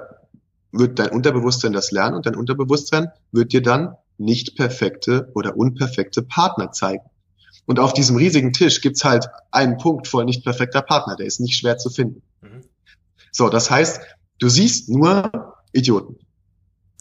wird 0.73 0.99
dein 0.99 1.11
Unterbewusstsein 1.11 1.73
das 1.73 1.91
lernen 1.91 2.17
und 2.17 2.27
dein 2.27 2.37
Unterbewusstsein 2.37 3.11
wird 3.31 3.53
dir 3.53 3.63
dann 3.63 3.97
nicht 4.19 4.57
perfekte 4.57 5.31
oder 5.35 5.57
unperfekte 5.57 6.23
Partner 6.23 6.73
zeigen. 6.73 7.05
Und 7.67 7.79
auf 7.79 7.93
diesem 7.93 8.17
riesigen 8.17 8.53
Tisch 8.53 8.81
gibt's 8.81 9.05
halt 9.05 9.29
einen 9.51 9.79
Punkt 9.79 10.09
voll 10.09 10.25
nicht 10.25 10.45
perfekter 10.45 10.83
Partner, 10.83 11.17
der 11.17 11.27
ist 11.27 11.41
nicht 11.41 11.57
schwer 11.57 11.79
zu 11.79 11.91
finden. 11.91 12.23
Mhm. 12.41 12.63
So, 13.31 13.49
das 13.49 13.71
heißt, 13.71 14.01
du 14.39 14.49
siehst 14.49 14.89
nur 14.89 15.31
Idioten 15.73 16.19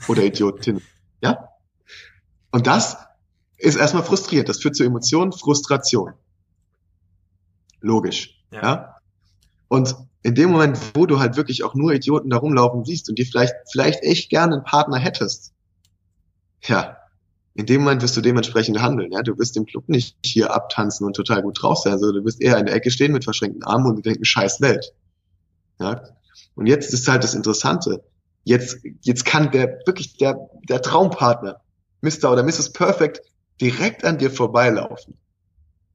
oder 0.07 0.23
Idiotinnen, 0.23 0.81
ja? 1.21 1.49
Und 2.51 2.67
das 2.67 2.97
ist 3.57 3.75
erstmal 3.77 4.03
frustriert, 4.03 4.49
das 4.49 4.59
führt 4.59 4.75
zu 4.75 4.83
Emotionen, 4.83 5.31
Frustration. 5.31 6.13
Logisch. 7.81 8.41
Ja. 8.51 8.61
ja. 8.61 8.95
Und 9.67 9.95
in 10.23 10.35
dem 10.35 10.51
Moment, 10.51 10.77
wo 10.93 11.05
du 11.05 11.19
halt 11.19 11.35
wirklich 11.35 11.63
auch 11.63 11.73
nur 11.73 11.93
Idioten 11.93 12.29
da 12.29 12.37
rumlaufen 12.37 12.85
siehst 12.85 13.09
und 13.09 13.17
die 13.17 13.25
vielleicht, 13.25 13.53
vielleicht 13.71 14.03
echt 14.03 14.29
gerne 14.29 14.55
einen 14.55 14.63
Partner 14.63 14.97
hättest, 14.97 15.53
ja, 16.63 16.97
in 17.53 17.65
dem 17.65 17.81
Moment 17.81 18.01
wirst 18.01 18.15
du 18.15 18.21
dementsprechend 18.21 18.81
handeln. 18.81 19.11
Ja, 19.11 19.23
du 19.23 19.37
wirst 19.37 19.57
im 19.57 19.65
Club 19.65 19.89
nicht 19.89 20.15
hier 20.23 20.53
abtanzen 20.53 21.05
und 21.05 21.15
total 21.15 21.41
gut 21.41 21.61
drauf 21.61 21.79
sein, 21.79 21.93
also 21.93 22.11
du 22.11 22.23
wirst 22.23 22.41
eher 22.41 22.57
in 22.57 22.65
der 22.65 22.75
Ecke 22.75 22.91
stehen 22.91 23.11
mit 23.11 23.23
verschränkten 23.23 23.63
Armen 23.63 23.87
und 23.87 24.05
denken, 24.05 24.23
scheiß 24.23 24.61
Welt. 24.61 24.93
Ja, 25.79 26.01
und 26.55 26.67
jetzt 26.67 26.93
ist 26.93 27.07
halt 27.07 27.23
das 27.23 27.33
Interessante. 27.33 28.03
Jetzt, 28.43 28.79
jetzt 29.01 29.25
kann 29.25 29.51
der, 29.51 29.79
wirklich 29.85 30.17
der, 30.17 30.49
der 30.67 30.81
Traumpartner, 30.81 31.61
Mr. 32.01 32.31
oder 32.31 32.43
Mrs. 32.43 32.73
Perfect, 32.73 33.21
direkt 33.59 34.03
an 34.05 34.17
dir 34.17 34.31
vorbeilaufen. 34.31 35.17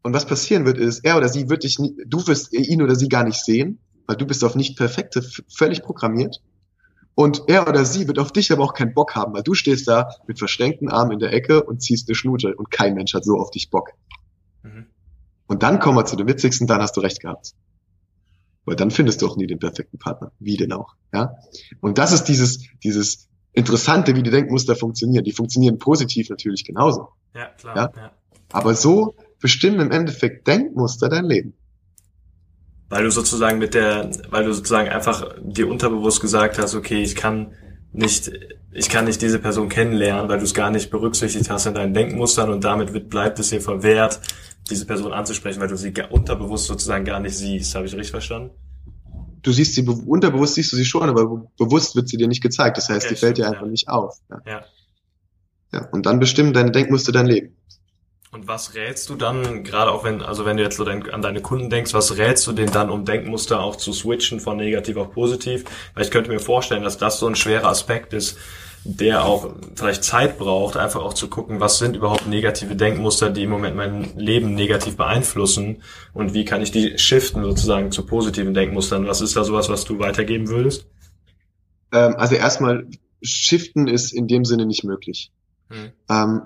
Und 0.06 0.12
was 0.12 0.24
passieren 0.24 0.64
wird, 0.66 0.78
ist, 0.78 1.04
er 1.04 1.16
oder 1.16 1.28
sie 1.28 1.48
wird 1.48 1.64
dich 1.64 1.80
nie, 1.80 1.96
du 2.06 2.24
wirst 2.28 2.52
ihn 2.52 2.80
oder 2.80 2.94
sie 2.94 3.08
gar 3.08 3.24
nicht 3.24 3.44
sehen, 3.44 3.80
weil 4.06 4.14
du 4.14 4.24
bist 4.24 4.44
auf 4.44 4.54
nicht 4.54 4.78
perfekte 4.78 5.20
völlig 5.48 5.82
programmiert. 5.82 6.40
Und 7.16 7.42
er 7.48 7.68
oder 7.68 7.84
sie 7.84 8.06
wird 8.06 8.20
auf 8.20 8.30
dich 8.30 8.52
aber 8.52 8.62
auch 8.62 8.72
keinen 8.72 8.94
Bock 8.94 9.16
haben, 9.16 9.34
weil 9.34 9.42
du 9.42 9.54
stehst 9.54 9.88
da 9.88 10.10
mit 10.28 10.38
verschränkten 10.38 10.88
Armen 10.88 11.14
in 11.14 11.18
der 11.18 11.32
Ecke 11.32 11.64
und 11.64 11.82
ziehst 11.82 12.08
eine 12.08 12.14
Schnute 12.14 12.54
und 12.54 12.70
kein 12.70 12.94
Mensch 12.94 13.14
hat 13.14 13.24
so 13.24 13.36
auf 13.36 13.50
dich 13.50 13.68
Bock. 13.68 13.94
Mhm. 14.62 14.86
Und 15.48 15.64
dann 15.64 15.80
kommen 15.80 15.98
wir 15.98 16.04
zu 16.04 16.14
dem 16.14 16.28
witzigsten, 16.28 16.68
dann 16.68 16.80
hast 16.80 16.96
du 16.96 17.00
recht 17.00 17.18
gehabt. 17.18 17.54
Weil 18.64 18.76
dann 18.76 18.92
findest 18.92 19.22
du 19.22 19.26
auch 19.26 19.36
nie 19.36 19.48
den 19.48 19.58
perfekten 19.58 19.98
Partner. 19.98 20.30
Wie 20.38 20.56
denn 20.56 20.72
auch, 20.72 20.94
ja? 21.12 21.34
Und 21.80 21.98
das 21.98 22.12
ist 22.12 22.26
dieses, 22.26 22.60
dieses 22.84 23.26
Interessante, 23.54 24.14
wie 24.14 24.22
die 24.22 24.30
Denkmuster 24.30 24.76
funktionieren. 24.76 25.24
Die 25.24 25.32
funktionieren 25.32 25.80
positiv 25.80 26.30
natürlich 26.30 26.64
genauso. 26.64 27.08
Ja, 27.34 27.46
klar. 27.46 27.76
Ja? 27.76 27.92
ja. 27.96 28.12
Aber 28.52 28.74
so 28.76 29.16
bestimmen 29.46 29.78
im 29.78 29.92
Endeffekt 29.92 30.48
Denkmuster 30.48 31.08
dein 31.08 31.26
Leben. 31.26 31.54
Weil 32.88 33.04
du 33.04 33.12
sozusagen 33.12 33.60
mit 33.60 33.74
der, 33.74 34.10
weil 34.30 34.44
du 34.44 34.52
sozusagen 34.52 34.88
einfach 34.88 35.36
dir 35.40 35.70
unterbewusst 35.70 36.20
gesagt 36.20 36.58
hast, 36.58 36.74
okay, 36.74 37.00
ich 37.00 37.14
kann 37.14 37.52
nicht, 37.92 38.28
ich 38.72 38.88
kann 38.88 39.04
nicht 39.04 39.22
diese 39.22 39.38
Person 39.38 39.68
kennenlernen, 39.68 40.28
weil 40.28 40.38
du 40.38 40.44
es 40.44 40.52
gar 40.52 40.72
nicht 40.72 40.90
berücksichtigt 40.90 41.48
hast 41.48 41.66
in 41.66 41.74
deinen 41.74 41.94
Denkmustern 41.94 42.50
und 42.50 42.64
damit 42.64 42.92
wird, 42.92 43.08
bleibt 43.08 43.38
es 43.38 43.50
dir 43.50 43.60
verwehrt, 43.60 44.20
diese 44.68 44.84
Person 44.84 45.12
anzusprechen, 45.12 45.60
weil 45.60 45.68
du 45.68 45.76
sie 45.76 45.94
unterbewusst 46.10 46.66
sozusagen 46.66 47.04
gar 47.04 47.20
nicht 47.20 47.36
siehst. 47.36 47.72
Habe 47.76 47.86
ich 47.86 47.92
richtig 47.92 48.10
verstanden? 48.10 48.50
Du 49.42 49.52
siehst 49.52 49.76
sie, 49.76 49.86
unterbewusst 49.86 50.56
siehst 50.56 50.72
du 50.72 50.76
sie 50.76 50.84
schon, 50.84 51.08
aber 51.08 51.48
bewusst 51.56 51.94
wird 51.94 52.08
sie 52.08 52.16
dir 52.16 52.26
nicht 52.26 52.42
gezeigt. 52.42 52.78
Das 52.78 52.88
heißt, 52.88 53.06
okay, 53.06 53.14
die 53.14 53.20
fällt 53.20 53.38
dir 53.38 53.46
einfach 53.46 53.62
ja. 53.62 53.68
nicht 53.68 53.88
auf. 53.88 54.18
Ja. 54.28 54.40
ja. 54.44 54.64
Ja, 55.72 55.88
und 55.92 56.06
dann 56.06 56.18
bestimmen 56.18 56.52
deine 56.52 56.72
Denkmuster 56.72 57.12
dein 57.12 57.26
Leben. 57.26 57.56
Und 58.32 58.48
was 58.48 58.74
rätst 58.74 59.08
du 59.08 59.14
dann, 59.14 59.62
gerade 59.62 59.90
auch 59.90 60.04
wenn, 60.04 60.20
also 60.20 60.44
wenn 60.44 60.56
du 60.56 60.62
jetzt 60.62 60.76
so 60.76 60.84
an 60.84 61.22
deine 61.22 61.40
Kunden 61.40 61.70
denkst, 61.70 61.94
was 61.94 62.18
rätst 62.18 62.46
du 62.46 62.52
denen 62.52 62.72
dann, 62.72 62.90
um 62.90 63.04
Denkmuster 63.04 63.60
auch 63.60 63.76
zu 63.76 63.92
switchen 63.92 64.40
von 64.40 64.56
negativ 64.56 64.96
auf 64.96 65.12
positiv? 65.12 65.64
Weil 65.94 66.04
ich 66.04 66.10
könnte 66.10 66.30
mir 66.30 66.40
vorstellen, 66.40 66.82
dass 66.82 66.98
das 66.98 67.18
so 67.18 67.26
ein 67.26 67.36
schwerer 67.36 67.68
Aspekt 67.68 68.12
ist, 68.12 68.36
der 68.84 69.24
auch 69.24 69.54
vielleicht 69.74 70.04
Zeit 70.04 70.38
braucht, 70.38 70.76
einfach 70.76 71.02
auch 71.02 71.14
zu 71.14 71.28
gucken, 71.28 71.60
was 71.60 71.78
sind 71.78 71.96
überhaupt 71.96 72.26
negative 72.26 72.76
Denkmuster, 72.76 73.30
die 73.30 73.42
im 73.42 73.50
Moment 73.50 73.76
mein 73.76 74.16
Leben 74.16 74.54
negativ 74.54 74.96
beeinflussen 74.96 75.82
und 76.12 76.34
wie 76.34 76.44
kann 76.44 76.62
ich 76.62 76.70
die 76.70 76.98
shiften 76.98 77.42
sozusagen 77.42 77.90
zu 77.90 78.06
positiven 78.06 78.54
Denkmustern? 78.54 79.06
Was 79.06 79.20
ist 79.20 79.36
da 79.36 79.44
sowas, 79.44 79.68
was 79.68 79.84
du 79.84 79.98
weitergeben 79.98 80.48
würdest? 80.48 80.86
Ähm, 81.92 82.14
also 82.16 82.36
erstmal, 82.36 82.86
shiften 83.22 83.88
ist 83.88 84.12
in 84.12 84.28
dem 84.28 84.44
Sinne 84.44 84.66
nicht 84.66 84.84
möglich. 84.84 85.32
Hm. 85.68 85.90
Ähm, 86.08 86.42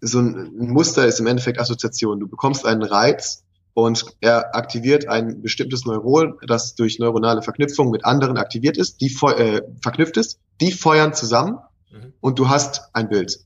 so 0.00 0.20
ein 0.20 0.72
Muster 0.72 1.06
ist 1.06 1.20
im 1.20 1.26
Endeffekt 1.26 1.60
Assoziation. 1.60 2.20
Du 2.20 2.28
bekommst 2.28 2.64
einen 2.64 2.82
Reiz 2.82 3.44
und 3.74 4.04
er 4.20 4.54
aktiviert 4.54 5.08
ein 5.08 5.42
bestimmtes 5.42 5.84
Neuron, 5.84 6.38
das 6.46 6.74
durch 6.74 6.98
neuronale 6.98 7.42
Verknüpfung 7.42 7.90
mit 7.90 8.04
anderen 8.04 8.36
aktiviert 8.36 8.76
ist, 8.76 9.00
die 9.00 9.06
äh, 9.06 9.62
verknüpft 9.82 10.16
ist, 10.16 10.38
die 10.60 10.72
feuern 10.72 11.14
zusammen 11.14 11.58
mhm. 11.90 12.12
und 12.20 12.38
du 12.38 12.48
hast 12.48 12.90
ein 12.94 13.08
Bild, 13.08 13.40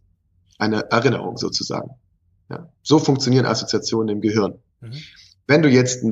eine 0.58 0.90
Erinnerung 0.90 1.36
sozusagen. 1.36 1.90
Ja. 2.48 2.68
So 2.82 2.98
funktionieren 2.98 3.46
Assoziationen 3.46 4.16
im 4.16 4.20
Gehirn. 4.20 4.58
Mhm. 4.80 4.94
Wenn 5.46 5.60
du 5.60 5.68
jetzt 5.68 6.04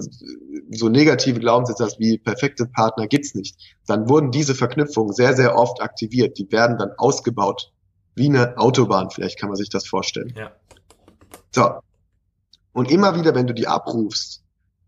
so 0.73 0.89
negative 0.89 1.41
Glaubenssätze 1.41 1.85
hast 1.85 1.99
wie 1.99 2.19
perfekte 2.19 2.67
Partner 2.67 3.07
gibt's 3.07 3.35
nicht, 3.35 3.57
dann 3.87 4.09
wurden 4.09 4.31
diese 4.31 4.55
Verknüpfungen 4.55 5.15
sehr, 5.15 5.35
sehr 5.35 5.57
oft 5.57 5.81
aktiviert. 5.81 6.39
Die 6.39 6.51
werden 6.53 6.77
dann 6.77 6.91
ausgebaut 6.99 7.73
wie 8.15 8.29
eine 8.29 8.59
Autobahn, 8.59 9.11
vielleicht 9.11 9.39
kann 9.39 9.49
man 9.49 9.57
sich 9.57 9.71
das 9.71 9.87
vorstellen. 9.87 10.35
Ja. 10.37 10.53
So. 11.55 11.81
Und 12.73 12.91
immer 12.91 13.19
wieder, 13.19 13.35
wenn 13.35 13.47
du 13.47 13.55
die 13.55 13.67
abrufst, 13.67 14.43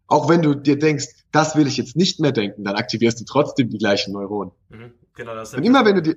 auch 0.07 0.29
wenn 0.29 0.43
du 0.43 0.55
dir 0.55 0.79
denkst, 0.79 1.07
das 1.33 1.57
will 1.57 1.67
ich 1.67 1.77
jetzt 1.77 1.97
nicht 1.97 2.21
mehr 2.21 2.33
denken, 2.33 2.65
dann 2.65 2.77
aktivierst 2.77 3.21
du 3.21 3.25
trotzdem 3.25 3.71
die 3.71 3.79
gleichen 3.79 4.13
Neuronen. 4.13 4.53
Mhm. 4.69 4.93
Genau, 5.15 5.35
das 5.35 5.55
und 5.55 5.65
immer 5.65 5.85
wenn 5.85 5.97
du 5.97 6.03
die, 6.03 6.17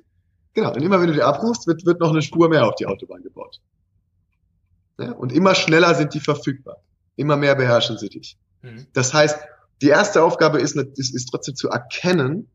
genau, 0.54 0.72
und 0.72 0.82
immer 0.82 1.00
wenn 1.00 1.08
du 1.08 1.14
die 1.14 1.22
abrufst, 1.22 1.66
wird, 1.66 1.84
wird 1.86 2.00
noch 2.00 2.10
eine 2.10 2.22
Spur 2.22 2.48
mehr 2.48 2.66
auf 2.66 2.74
die 2.74 2.86
Autobahn 2.86 3.22
gebaut. 3.22 3.60
Ja, 4.98 5.12
und 5.12 5.32
immer 5.32 5.54
schneller 5.54 5.94
sind 5.94 6.14
die 6.14 6.20
verfügbar. 6.20 6.82
Immer 7.16 7.36
mehr 7.36 7.54
beherrschen 7.54 7.98
sie 7.98 8.08
dich. 8.08 8.36
Mhm. 8.62 8.86
Das 8.92 9.14
heißt, 9.14 9.38
die 9.80 9.88
erste 9.88 10.22
Aufgabe 10.22 10.60
ist, 10.60 10.76
ist, 10.76 11.14
ist 11.14 11.26
trotzdem 11.26 11.54
zu 11.54 11.68
erkennen, 11.68 12.48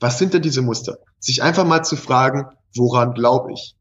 was 0.00 0.18
sind 0.18 0.34
denn 0.34 0.42
diese 0.42 0.62
Muster? 0.62 0.98
Sich 1.18 1.42
einfach 1.42 1.64
mal 1.64 1.84
zu 1.84 1.96
fragen, 1.96 2.46
woran 2.74 3.14
glaube 3.14 3.52
ich? 3.52 3.74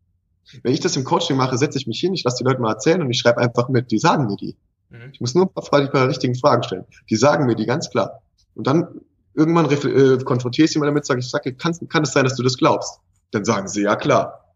Wenn 0.63 0.73
ich 0.73 0.79
das 0.79 0.95
im 0.95 1.03
Coaching 1.03 1.35
mache, 1.35 1.57
setze 1.57 1.77
ich 1.77 1.87
mich 1.87 1.99
hin, 1.99 2.13
ich 2.13 2.23
lasse 2.23 2.37
die 2.39 2.43
Leute 2.43 2.61
mal 2.61 2.71
erzählen 2.71 3.01
und 3.01 3.09
ich 3.09 3.19
schreibe 3.19 3.39
einfach 3.39 3.67
mit, 3.69 3.91
die 3.91 3.99
sagen 3.99 4.27
mir 4.27 4.37
die. 4.37 4.55
Mhm. 4.89 5.09
Ich 5.11 5.19
muss 5.19 5.35
nur 5.35 5.45
ein 5.45 5.53
paar, 5.53 5.79
ein 5.79 5.91
paar 5.91 6.07
richtigen 6.07 6.35
Fragen 6.35 6.63
stellen. 6.63 6.85
Die 7.09 7.15
sagen 7.15 7.45
mir 7.45 7.55
die 7.55 7.65
ganz 7.65 7.89
klar. 7.89 8.21
Und 8.55 8.67
dann 8.67 9.01
irgendwann 9.33 9.69
äh, 9.69 10.23
konfrontiere 10.23 10.65
ich 10.65 10.71
sie 10.71 10.79
mal 10.79 10.85
damit, 10.85 11.05
sage 11.05 11.19
ich, 11.19 11.29
sage, 11.29 11.53
kann, 11.53 11.73
kann 11.89 12.03
es 12.03 12.13
sein, 12.13 12.23
dass 12.23 12.35
du 12.35 12.43
das 12.43 12.57
glaubst? 12.57 12.99
Dann 13.31 13.45
sagen 13.45 13.67
sie, 13.67 13.83
ja 13.83 13.95
klar. 13.95 14.55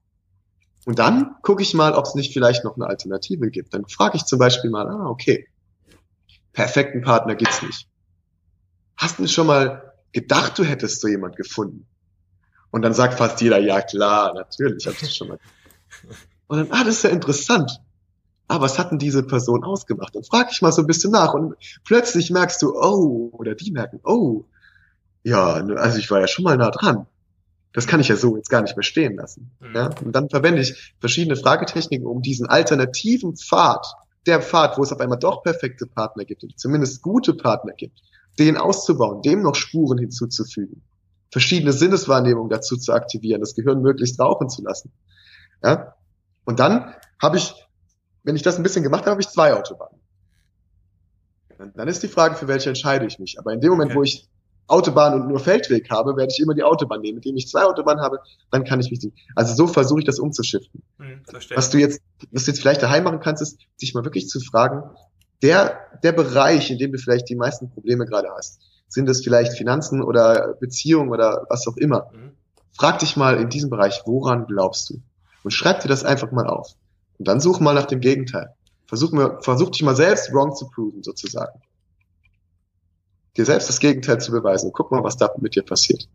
Und 0.86 0.98
dann 0.98 1.36
gucke 1.44 1.62
ich 1.62 1.74
mal, 1.74 1.94
ob 1.94 2.06
es 2.06 2.16
nicht 2.16 2.34
vielleicht 2.34 2.64
noch 2.64 2.76
eine 2.76 2.88
Alternative 2.88 3.50
gibt. 3.52 3.74
Dann 3.74 3.86
frage 3.86 4.18
ich 4.18 4.26
zum 4.26 4.40
Beispiel 4.40 4.72
mal, 4.72 4.88
ah, 4.88 5.08
okay, 5.08 5.48
perfekten 6.54 7.02
Partner 7.02 7.36
gibt's 7.36 7.62
nicht. 7.62 7.88
Hast 8.98 9.20
du 9.20 9.28
schon 9.28 9.48
mal 9.48 9.94
gedacht, 10.12 10.58
du 10.58 10.64
hättest 10.64 11.02
so 11.02 11.08
jemand 11.08 11.36
gefunden? 11.36 11.88
Und 12.72 12.82
dann 12.84 12.94
sagt 12.94 13.16
fast 13.16 13.42
jeder, 13.42 13.60
ja 13.60 13.82
klar, 13.82 14.34
natürlich, 14.34 14.86
habe 14.88 14.96
ich 14.96 15.02
das 15.02 15.16
schon 15.16 15.28
mal. 15.28 15.40
Und 16.48 16.58
dann, 16.58 16.68
ah, 16.72 16.84
das 16.84 16.96
ist 16.96 17.04
ja 17.04 17.10
interessant. 17.10 17.82
Ah, 18.48 18.60
was 18.62 18.80
hat 18.80 18.92
denn 18.92 19.00
diese 19.00 19.24
Person 19.24 19.64
ausgemacht? 19.64 20.16
Dann 20.16 20.24
frage 20.24 20.50
ich 20.52 20.62
mal 20.62 20.72
so 20.72 20.82
ein 20.82 20.88
bisschen 20.88 21.12
nach 21.12 21.34
und 21.34 21.56
plötzlich 21.86 22.32
merkst 22.32 22.62
du, 22.62 22.76
oh, 22.76 23.30
oder 23.34 23.56
die 23.56 23.72
merken, 23.72 24.00
oh, 24.04 24.46
ja, 25.24 25.54
also 25.54 26.00
ich 26.00 26.10
war 26.10 26.20
ja 26.20 26.28
schon 26.28 26.44
mal 26.44 26.58
nah 26.58 26.72
dran. 26.72 27.06
Das 27.74 27.88
kann 27.88 28.02
ich 28.02 28.10
ja 28.10 28.18
so 28.18 28.36
jetzt 28.36 28.50
gar 28.50 28.62
nicht 28.62 28.76
mehr 28.76 28.84
stehen 28.84 29.16
lassen. 29.16 29.52
Mhm. 29.60 29.76
Ja? 29.76 29.90
Und 30.04 30.14
dann 30.14 30.30
verwende 30.30 30.62
ich 30.62 30.94
verschiedene 31.00 31.38
Fragetechniken, 31.38 32.06
um 32.06 32.22
diesen 32.22 32.48
alternativen 32.48 33.38
Pfad, 33.38 33.86
der 34.26 34.42
Pfad, 34.42 34.78
wo 34.78 34.84
es 34.84 34.92
auf 34.92 35.00
einmal 35.00 35.20
doch 35.20 35.44
perfekte 35.44 35.86
Partner 35.86 36.26
gibt, 36.26 36.44
zumindest 36.58 37.02
gute 37.02 37.34
Partner 37.34 37.74
gibt, 37.74 38.02
den 38.40 38.58
auszubauen, 38.58 39.22
dem 39.22 39.42
noch 39.42 39.56
Spuren 39.56 39.98
hinzuzufügen 39.98 40.82
verschiedene 41.32 41.74
Sinneswahrnehmungen 41.74 42.50
dazu 42.50 42.78
zu 42.78 42.94
aktivieren, 42.94 43.42
das 43.42 43.56
Gehirn 43.56 43.82
möglichst 43.82 44.20
rauchen 44.20 44.50
zu 44.50 44.62
lassen. 44.62 44.92
Ja? 45.64 45.96
Und 46.46 46.60
dann 46.60 46.94
habe 47.22 47.38
ich, 47.38 47.54
wenn 48.24 48.36
ich 48.36 48.44
das 48.44 48.58
ein 48.58 48.64
bisschen 48.64 48.84
gemacht 48.84 49.02
habe, 49.02 49.12
habe 49.12 49.22
ich 49.22 49.30
zwei 49.30 49.54
Autobahnen. 49.54 50.00
Dann 51.76 51.88
ist 51.88 52.02
die 52.04 52.08
Frage, 52.08 52.36
für 52.36 52.48
welche 52.48 52.70
entscheide 52.70 53.06
ich 53.06 53.20
mich. 53.20 53.38
Aber 53.40 53.54
in 53.54 53.62
dem 53.62 53.72
Moment, 53.72 53.92
okay. 53.92 53.98
wo 54.00 54.04
ich 54.04 54.28
Autobahn 54.68 55.14
und 55.14 55.28
nur 55.28 55.40
Feldweg 55.40 55.90
habe, 55.90 56.16
werde 56.18 56.32
ich 56.32 56.40
immer 56.40 56.56
die 56.56 56.64
Autobahn 56.64 57.02
nehmen. 57.02 57.18
Indem 57.18 57.36
ich 57.38 57.48
zwei 57.48 57.64
Autobahnen 57.64 58.02
habe, 58.02 58.20
dann 58.50 58.64
kann 58.64 58.80
ich 58.80 58.90
mich 58.90 59.02
nicht. 59.02 59.16
Also 59.36 59.54
so 59.54 59.68
versuche 59.68 60.00
ich 60.00 60.06
das 60.06 60.18
umzuschiften. 60.18 60.82
Hm, 60.98 61.22
was 61.56 61.70
du 61.70 61.78
jetzt, 61.78 62.02
was 62.32 62.46
du 62.46 62.52
jetzt 62.52 62.62
vielleicht 62.62 62.82
daheim 62.82 63.04
machen 63.04 63.20
kannst, 63.20 63.42
ist, 63.42 63.60
dich 63.82 63.94
mal 63.94 64.04
wirklich 64.04 64.28
zu 64.28 64.40
fragen, 64.40 64.84
der, 65.44 65.78
der 66.04 66.14
Bereich, 66.14 66.72
in 66.72 66.78
dem 66.78 66.92
du 66.92 66.98
vielleicht 66.98 67.30
die 67.30 67.36
meisten 67.36 67.70
Probleme 67.70 68.06
gerade 68.06 68.30
hast, 68.36 68.62
sind 68.92 69.10
es 69.10 69.24
vielleicht 69.24 69.54
Finanzen 69.54 70.04
oder 70.04 70.56
Beziehungen 70.60 71.10
oder 71.10 71.46
was 71.50 71.66
auch 71.68 71.78
immer? 71.78 72.10
Mhm. 72.14 72.32
Frag 72.78 73.00
dich 73.00 73.16
mal 73.16 73.38
in 73.38 73.50
diesem 73.50 73.70
Bereich, 73.70 74.02
woran 74.06 74.46
glaubst 74.46 74.90
du? 74.90 75.02
Und 75.44 75.52
schreib 75.52 75.82
dir 75.82 75.88
das 75.88 76.04
einfach 76.04 76.32
mal 76.32 76.48
auf. 76.48 76.76
Und 77.18 77.28
dann 77.28 77.40
such 77.40 77.60
mal 77.60 77.74
nach 77.74 77.86
dem 77.86 78.02
Gegenteil. 78.02 78.54
Versuch, 78.88 79.12
mir, 79.12 79.40
versuch 79.42 79.70
dich 79.70 79.84
mal 79.84 79.96
selbst 79.96 80.34
wrong 80.34 80.54
zu 80.54 80.70
proven, 80.70 81.02
sozusagen. 81.04 81.62
Dir 83.38 83.46
selbst 83.46 83.70
das 83.70 83.80
Gegenteil 83.80 84.20
zu 84.20 84.32
beweisen. 84.32 84.72
Guck 84.74 84.92
mal, 84.92 85.04
was 85.04 85.16
da 85.16 85.30
mit 85.38 85.56
dir 85.56 85.64
passiert. 85.64 86.10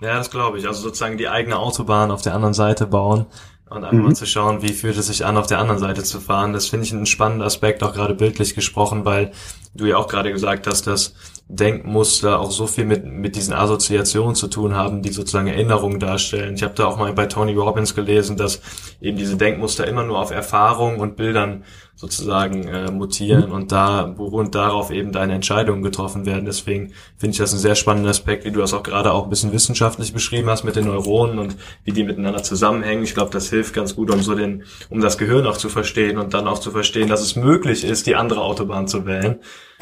Ja, 0.00 0.18
das 0.18 0.30
glaube 0.30 0.58
ich. 0.58 0.66
Also 0.66 0.82
sozusagen 0.82 1.16
die 1.16 1.28
eigene 1.28 1.58
Autobahn 1.58 2.10
auf 2.10 2.22
der 2.22 2.34
anderen 2.34 2.54
Seite 2.54 2.86
bauen 2.86 3.26
und 3.68 3.84
einfach 3.84 3.92
mhm. 3.92 4.04
mal 4.04 4.16
zu 4.16 4.26
schauen, 4.26 4.62
wie 4.62 4.72
fühlt 4.72 4.96
es 4.96 5.06
sich 5.06 5.24
an, 5.24 5.36
auf 5.36 5.46
der 5.46 5.58
anderen 5.58 5.78
Seite 5.78 6.02
zu 6.02 6.20
fahren. 6.20 6.52
Das 6.52 6.66
finde 6.66 6.86
ich 6.86 6.92
einen 6.92 7.06
spannenden 7.06 7.46
Aspekt, 7.46 7.82
auch 7.82 7.92
gerade 7.92 8.14
bildlich 8.14 8.54
gesprochen, 8.54 9.04
weil 9.04 9.32
du 9.74 9.86
ja 9.86 9.96
auch 9.96 10.08
gerade 10.08 10.32
gesagt 10.32 10.66
hast, 10.66 10.86
dass 10.86 11.14
Denkmuster 11.48 12.40
auch 12.40 12.50
so 12.50 12.66
viel 12.66 12.84
mit, 12.84 13.04
mit 13.04 13.36
diesen 13.36 13.54
Assoziationen 13.54 14.34
zu 14.34 14.48
tun 14.48 14.74
haben, 14.74 15.02
die 15.02 15.12
sozusagen 15.12 15.46
Erinnerungen 15.46 16.00
darstellen. 16.00 16.54
Ich 16.56 16.64
habe 16.64 16.74
da 16.74 16.86
auch 16.86 16.98
mal 16.98 17.12
bei 17.12 17.26
Tony 17.26 17.54
Robbins 17.54 17.94
gelesen, 17.94 18.36
dass 18.36 18.60
eben 19.00 19.16
diese 19.16 19.36
Denkmuster 19.36 19.86
immer 19.86 20.02
nur 20.02 20.18
auf 20.18 20.32
Erfahrungen 20.32 20.98
und 20.98 21.14
Bildern 21.14 21.62
sozusagen 21.94 22.66
äh, 22.66 22.90
mutieren 22.90 23.46
mhm. 23.46 23.54
und 23.54 23.72
da 23.72 24.02
beruhend 24.02 24.54
darauf 24.54 24.90
eben 24.90 25.12
deine 25.12 25.34
Entscheidungen 25.34 25.82
getroffen 25.82 26.26
werden. 26.26 26.44
Deswegen 26.44 26.92
finde 27.16 27.32
ich 27.32 27.38
das 27.38 27.52
einen 27.52 27.60
sehr 27.60 27.76
spannenden 27.76 28.10
Aspekt, 28.10 28.44
wie 28.44 28.50
du 28.50 28.58
das 28.58 28.74
auch 28.74 28.82
gerade 28.82 29.12
auch 29.12 29.24
ein 29.24 29.30
bisschen 29.30 29.52
wissenschaftlich 29.52 30.12
beschrieben 30.12 30.50
hast 30.50 30.64
mit 30.64 30.74
den 30.74 30.86
Neuronen 30.86 31.38
und 31.38 31.56
wie 31.84 31.92
die 31.92 32.04
miteinander 32.04 32.42
zusammenhängen. 32.42 33.04
Ich 33.04 33.14
glaube, 33.14 33.30
das 33.30 33.48
hilft 33.48 33.72
ganz 33.72 33.94
gut, 33.94 34.10
um 34.10 34.20
so 34.20 34.34
den, 34.34 34.64
um 34.90 35.00
das 35.00 35.16
Gehirn 35.16 35.46
auch 35.46 35.56
zu 35.56 35.68
verstehen 35.68 36.18
und 36.18 36.34
dann 36.34 36.48
auch 36.48 36.58
zu 36.58 36.70
verstehen, 36.72 37.08
dass 37.08 37.22
es 37.22 37.36
möglich 37.36 37.84
ist, 37.84 38.06
die 38.06 38.16
andere 38.16 38.42
Autobahn 38.42 38.88
zu 38.88 39.06
wählen 39.06 39.38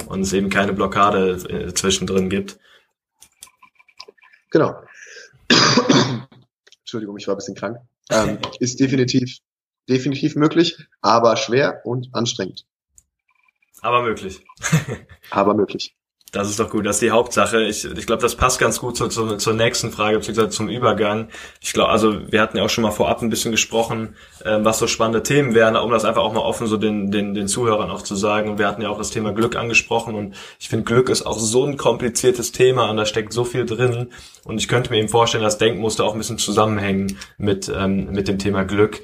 und 0.07 0.21
es 0.21 0.33
eben 0.33 0.51
keine 0.51 0.73
Blockade 0.73 1.33
äh, 1.49 1.75
zwischendrin 1.75 2.29
gibt. 2.29 2.59
Genau. 4.51 4.75
Entschuldigung, 6.81 7.17
ich 7.17 7.27
war 7.27 7.35
ein 7.35 7.39
bisschen 7.39 7.57
krank. 7.57 7.79
Ähm, 8.11 8.39
ist 8.61 8.81
definitiv 8.81 9.41
definitiv 9.89 10.37
möglich, 10.37 10.79
aber 11.01 11.37
schwer 11.37 11.81
und 11.85 12.15
anstrengend. 12.15 12.67
Aber 13.81 14.03
möglich. 14.03 14.45
aber 15.31 15.55
möglich. 15.55 15.97
Das 16.35 16.51
ist 16.51 16.59
doch 16.59 16.69
gut, 16.69 16.85
das 16.85 16.97
ist 16.97 17.03
die 17.03 17.13
Hauptsache. 17.13 17.63
Ich, 17.63 17.85
ich 17.85 18.07
glaube, 18.07 18.21
das 18.21 18.35
passt 18.35 18.59
ganz 18.59 18.81
gut 18.81 18.97
zu, 18.97 19.07
zu, 19.07 19.37
zur 19.37 19.55
nächsten 19.55 19.93
Frage, 19.93 20.19
beziehungsweise 20.19 20.49
zum 20.49 20.69
Übergang. 20.69 21.29
Ich 21.61 21.73
glaube, 21.73 21.91
also 21.91 22.21
wir 22.29 22.41
hatten 22.41 22.57
ja 22.57 22.65
auch 22.65 22.69
schon 22.69 22.83
mal 22.83 22.91
vorab 22.91 23.23
ein 23.23 23.31
bisschen 23.31 23.53
gesprochen, 23.53 24.17
äh, 24.45 24.59
was 24.61 24.81
so 24.81 24.89
spannende 24.89 25.23
Themen 25.23 25.55
wären, 25.55 25.77
um 25.77 25.93
das 25.93 26.05
einfach 26.05 26.23
auch 26.23 26.33
mal 26.33 26.41
offen 26.41 26.67
so 26.67 26.77
den, 26.77 27.13
den, 27.13 27.35
den 27.35 27.47
Zuhörern 27.47 27.89
auch 27.89 28.03
zu 28.03 28.17
sagen. 28.17 28.51
Und 28.51 28.59
wir 28.59 28.67
hatten 28.67 28.83
ja 28.83 28.89
auch 28.89 28.99
das 28.99 29.11
Thema 29.11 29.33
Glück 29.33 29.55
angesprochen 29.55 30.17
und 30.17 30.35
ich 30.59 30.69
finde, 30.69 30.85
Glück 30.85 31.09
ist 31.09 31.25
auch 31.25 31.39
so 31.39 31.65
ein 31.65 31.77
kompliziertes 31.77 32.51
Thema 32.51 32.91
und 32.91 32.97
da 32.97 33.07
steckt 33.07 33.33
so 33.33 33.45
viel 33.45 33.65
drin. 33.65 34.09
Und 34.45 34.59
ich 34.59 34.67
könnte 34.67 34.91
mir 34.91 34.99
eben 34.99 35.09
vorstellen, 35.09 35.45
dass 35.45 35.59
Denkmuster 35.59 36.03
auch 36.03 36.15
ein 36.15 36.19
bisschen 36.19 36.39
zusammenhängen 36.39 37.17
mit, 37.39 37.73
ähm, 37.73 38.11
mit 38.11 38.27
dem 38.27 38.41
Thema 38.41 38.65
Glück. 38.65 39.01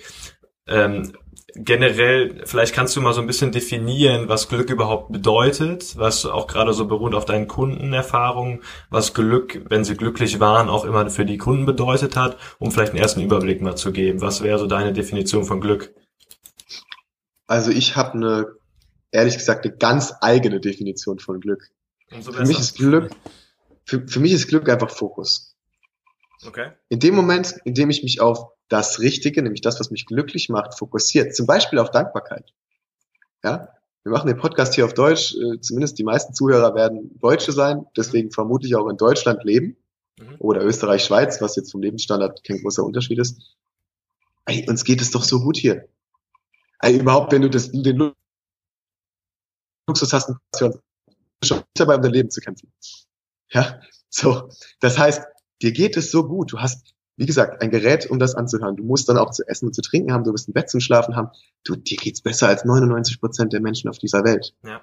Ähm, 0.66 1.12
generell, 1.54 2.42
vielleicht 2.46 2.74
kannst 2.74 2.96
du 2.96 3.00
mal 3.00 3.12
so 3.12 3.20
ein 3.20 3.26
bisschen 3.26 3.52
definieren, 3.52 4.28
was 4.28 4.48
Glück 4.48 4.70
überhaupt 4.70 5.12
bedeutet, 5.12 5.96
was 5.96 6.26
auch 6.26 6.46
gerade 6.46 6.72
so 6.72 6.86
beruht 6.86 7.14
auf 7.14 7.24
deinen 7.24 7.48
Kundenerfahrungen, 7.48 8.62
was 8.90 9.14
Glück, 9.14 9.62
wenn 9.68 9.84
sie 9.84 9.96
glücklich 9.96 10.40
waren, 10.40 10.68
auch 10.68 10.84
immer 10.84 11.08
für 11.10 11.24
die 11.24 11.38
Kunden 11.38 11.66
bedeutet 11.66 12.16
hat, 12.16 12.36
um 12.58 12.70
vielleicht 12.70 12.92
einen 12.92 13.02
ersten 13.02 13.20
Überblick 13.20 13.60
mal 13.60 13.76
zu 13.76 13.92
geben. 13.92 14.20
Was 14.20 14.42
wäre 14.42 14.58
so 14.58 14.66
deine 14.66 14.92
Definition 14.92 15.44
von 15.44 15.60
Glück? 15.60 15.94
Also 17.46 17.70
ich 17.70 17.96
habe 17.96 18.12
eine, 18.12 18.46
ehrlich 19.10 19.36
gesagt, 19.36 19.64
eine 19.64 19.76
ganz 19.76 20.14
eigene 20.20 20.60
Definition 20.60 21.18
von 21.18 21.40
Glück. 21.40 21.68
So 22.20 22.32
für 22.32 22.46
mich 22.46 22.58
ist 22.58 22.76
Glück, 22.76 23.10
für, 23.84 24.06
für 24.06 24.20
mich 24.20 24.32
ist 24.32 24.48
Glück 24.48 24.68
einfach 24.68 24.90
Fokus. 24.90 25.49
Okay. 26.46 26.72
In 26.88 27.00
dem 27.00 27.14
Moment, 27.14 27.56
in 27.64 27.74
dem 27.74 27.90
ich 27.90 28.02
mich 28.02 28.20
auf 28.20 28.52
das 28.68 29.00
Richtige, 29.00 29.42
nämlich 29.42 29.60
das, 29.60 29.80
was 29.80 29.90
mich 29.90 30.06
glücklich 30.06 30.48
macht, 30.48 30.78
fokussiert. 30.78 31.34
Zum 31.34 31.46
Beispiel 31.46 31.78
auf 31.78 31.90
Dankbarkeit. 31.90 32.52
Ja, 33.42 33.68
wir 34.02 34.12
machen 34.12 34.28
den 34.28 34.38
Podcast 34.38 34.74
hier 34.74 34.84
auf 34.84 34.94
Deutsch. 34.94 35.34
Äh, 35.34 35.60
zumindest 35.60 35.98
die 35.98 36.04
meisten 36.04 36.32
Zuhörer 36.32 36.74
werden 36.74 37.18
Deutsche 37.18 37.52
sein, 37.52 37.86
deswegen 37.96 38.30
vermutlich 38.30 38.74
auch 38.76 38.88
in 38.88 38.96
Deutschland 38.96 39.44
leben 39.44 39.76
mhm. 40.18 40.36
oder 40.38 40.64
Österreich, 40.64 41.04
Schweiz, 41.04 41.40
was 41.40 41.56
jetzt 41.56 41.72
vom 41.72 41.82
Lebensstandard 41.82 42.42
kein 42.44 42.60
großer 42.62 42.84
Unterschied 42.84 43.18
ist. 43.18 43.56
Ey, 44.46 44.66
uns 44.68 44.84
geht 44.84 45.02
es 45.02 45.10
doch 45.10 45.24
so 45.24 45.40
gut 45.40 45.56
hier. 45.56 45.88
Ey, 46.80 46.98
überhaupt, 46.98 47.32
wenn 47.32 47.42
du 47.42 47.50
das, 47.50 47.70
den 47.72 48.14
Luxus 49.86 50.12
hast, 50.12 50.32
schon 50.56 51.62
dabei 51.74 51.96
um 51.96 52.02
dein 52.02 52.12
Leben 52.12 52.30
zu 52.30 52.40
kämpfen. 52.40 52.72
Ja, 53.50 53.80
so. 54.08 54.48
Das 54.80 54.98
heißt, 54.98 55.22
dir 55.62 55.72
geht 55.72 55.96
es 55.96 56.10
so 56.10 56.26
gut. 56.26 56.52
Du 56.52 56.58
hast 56.60 56.94
wie 57.20 57.26
gesagt, 57.26 57.60
ein 57.60 57.70
Gerät, 57.70 58.06
um 58.06 58.18
das 58.18 58.34
anzuhören. 58.34 58.76
Du 58.76 58.82
musst 58.82 59.06
dann 59.10 59.18
auch 59.18 59.30
zu 59.30 59.46
essen 59.46 59.66
und 59.66 59.74
zu 59.74 59.82
trinken 59.82 60.10
haben, 60.10 60.24
du 60.24 60.32
wirst 60.32 60.48
ein 60.48 60.54
Bett 60.54 60.70
zum 60.70 60.80
Schlafen 60.80 61.16
haben. 61.16 61.28
Du, 61.64 61.76
dir 61.76 61.98
geht's 61.98 62.22
besser 62.22 62.48
als 62.48 62.64
99 62.64 63.20
Prozent 63.20 63.52
der 63.52 63.60
Menschen 63.60 63.90
auf 63.90 63.98
dieser 63.98 64.24
Welt. 64.24 64.54
Ja. 64.64 64.80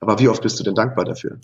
Aber 0.00 0.18
wie 0.18 0.26
oft 0.28 0.42
bist 0.42 0.58
du 0.58 0.64
denn 0.64 0.74
dankbar 0.74 1.04
dafür? 1.04 1.38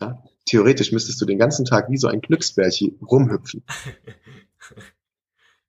Ja? 0.00 0.22
Theoretisch 0.46 0.90
müsstest 0.90 1.20
du 1.20 1.26
den 1.26 1.38
ganzen 1.38 1.66
Tag 1.66 1.90
wie 1.90 1.98
so 1.98 2.08
ein 2.08 2.22
Glücksbärchen 2.22 2.98
rumhüpfen. 3.02 3.62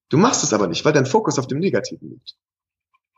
Du 0.09 0.17
machst 0.17 0.43
es 0.43 0.53
aber 0.53 0.67
nicht, 0.67 0.85
weil 0.85 0.93
dein 0.93 1.07
Fokus 1.07 1.39
auf 1.39 1.47
dem 1.47 1.57
Negativen 1.57 2.11
liegt. 2.11 2.35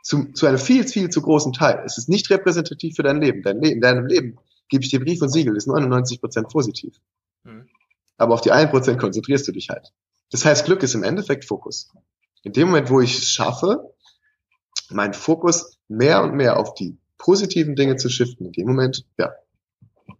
Zu, 0.03 0.31
zu 0.31 0.45
einem 0.45 0.57
viel, 0.57 0.87
viel 0.87 1.09
zu 1.09 1.21
großen 1.21 1.51
Teil. 1.51 1.83
Es 1.85 1.97
ist 1.97 2.07
nicht 2.07 2.29
repräsentativ 2.29 2.95
für 2.95 3.03
dein 3.03 3.21
Leben. 3.21 3.43
Dein 3.43 3.61
Leben, 3.61 3.75
in 3.75 3.81
deinem 3.81 4.05
Leben 4.05 4.39
gebe 4.69 4.85
ich 4.85 4.89
dir 4.89 5.01
Brief 5.01 5.21
und 5.21 5.27
Siegel, 5.27 5.57
ist 5.57 5.67
99 5.67 6.21
Prozent 6.21 6.47
positiv. 6.47 6.95
Aber 8.17 8.33
auf 8.33 8.41
die 8.41 8.51
1% 8.51 8.97
konzentrierst 8.97 9.47
du 9.47 9.51
dich 9.51 9.69
halt. 9.69 9.93
Das 10.31 10.45
heißt, 10.45 10.65
Glück 10.65 10.83
ist 10.83 10.95
im 10.95 11.03
Endeffekt 11.03 11.45
Fokus. 11.45 11.91
In 12.43 12.53
dem 12.53 12.67
Moment, 12.67 12.89
wo 12.89 13.01
ich 13.01 13.17
es 13.17 13.29
schaffe, 13.29 13.93
meinen 14.89 15.13
Fokus 15.13 15.77
mehr 15.87 16.23
und 16.23 16.35
mehr 16.35 16.57
auf 16.57 16.73
die 16.73 16.97
positiven 17.17 17.75
Dinge 17.75 17.95
zu 17.95 18.09
shiften, 18.09 18.47
in 18.47 18.51
dem 18.51 18.67
Moment, 18.67 19.05
ja, 19.17 19.31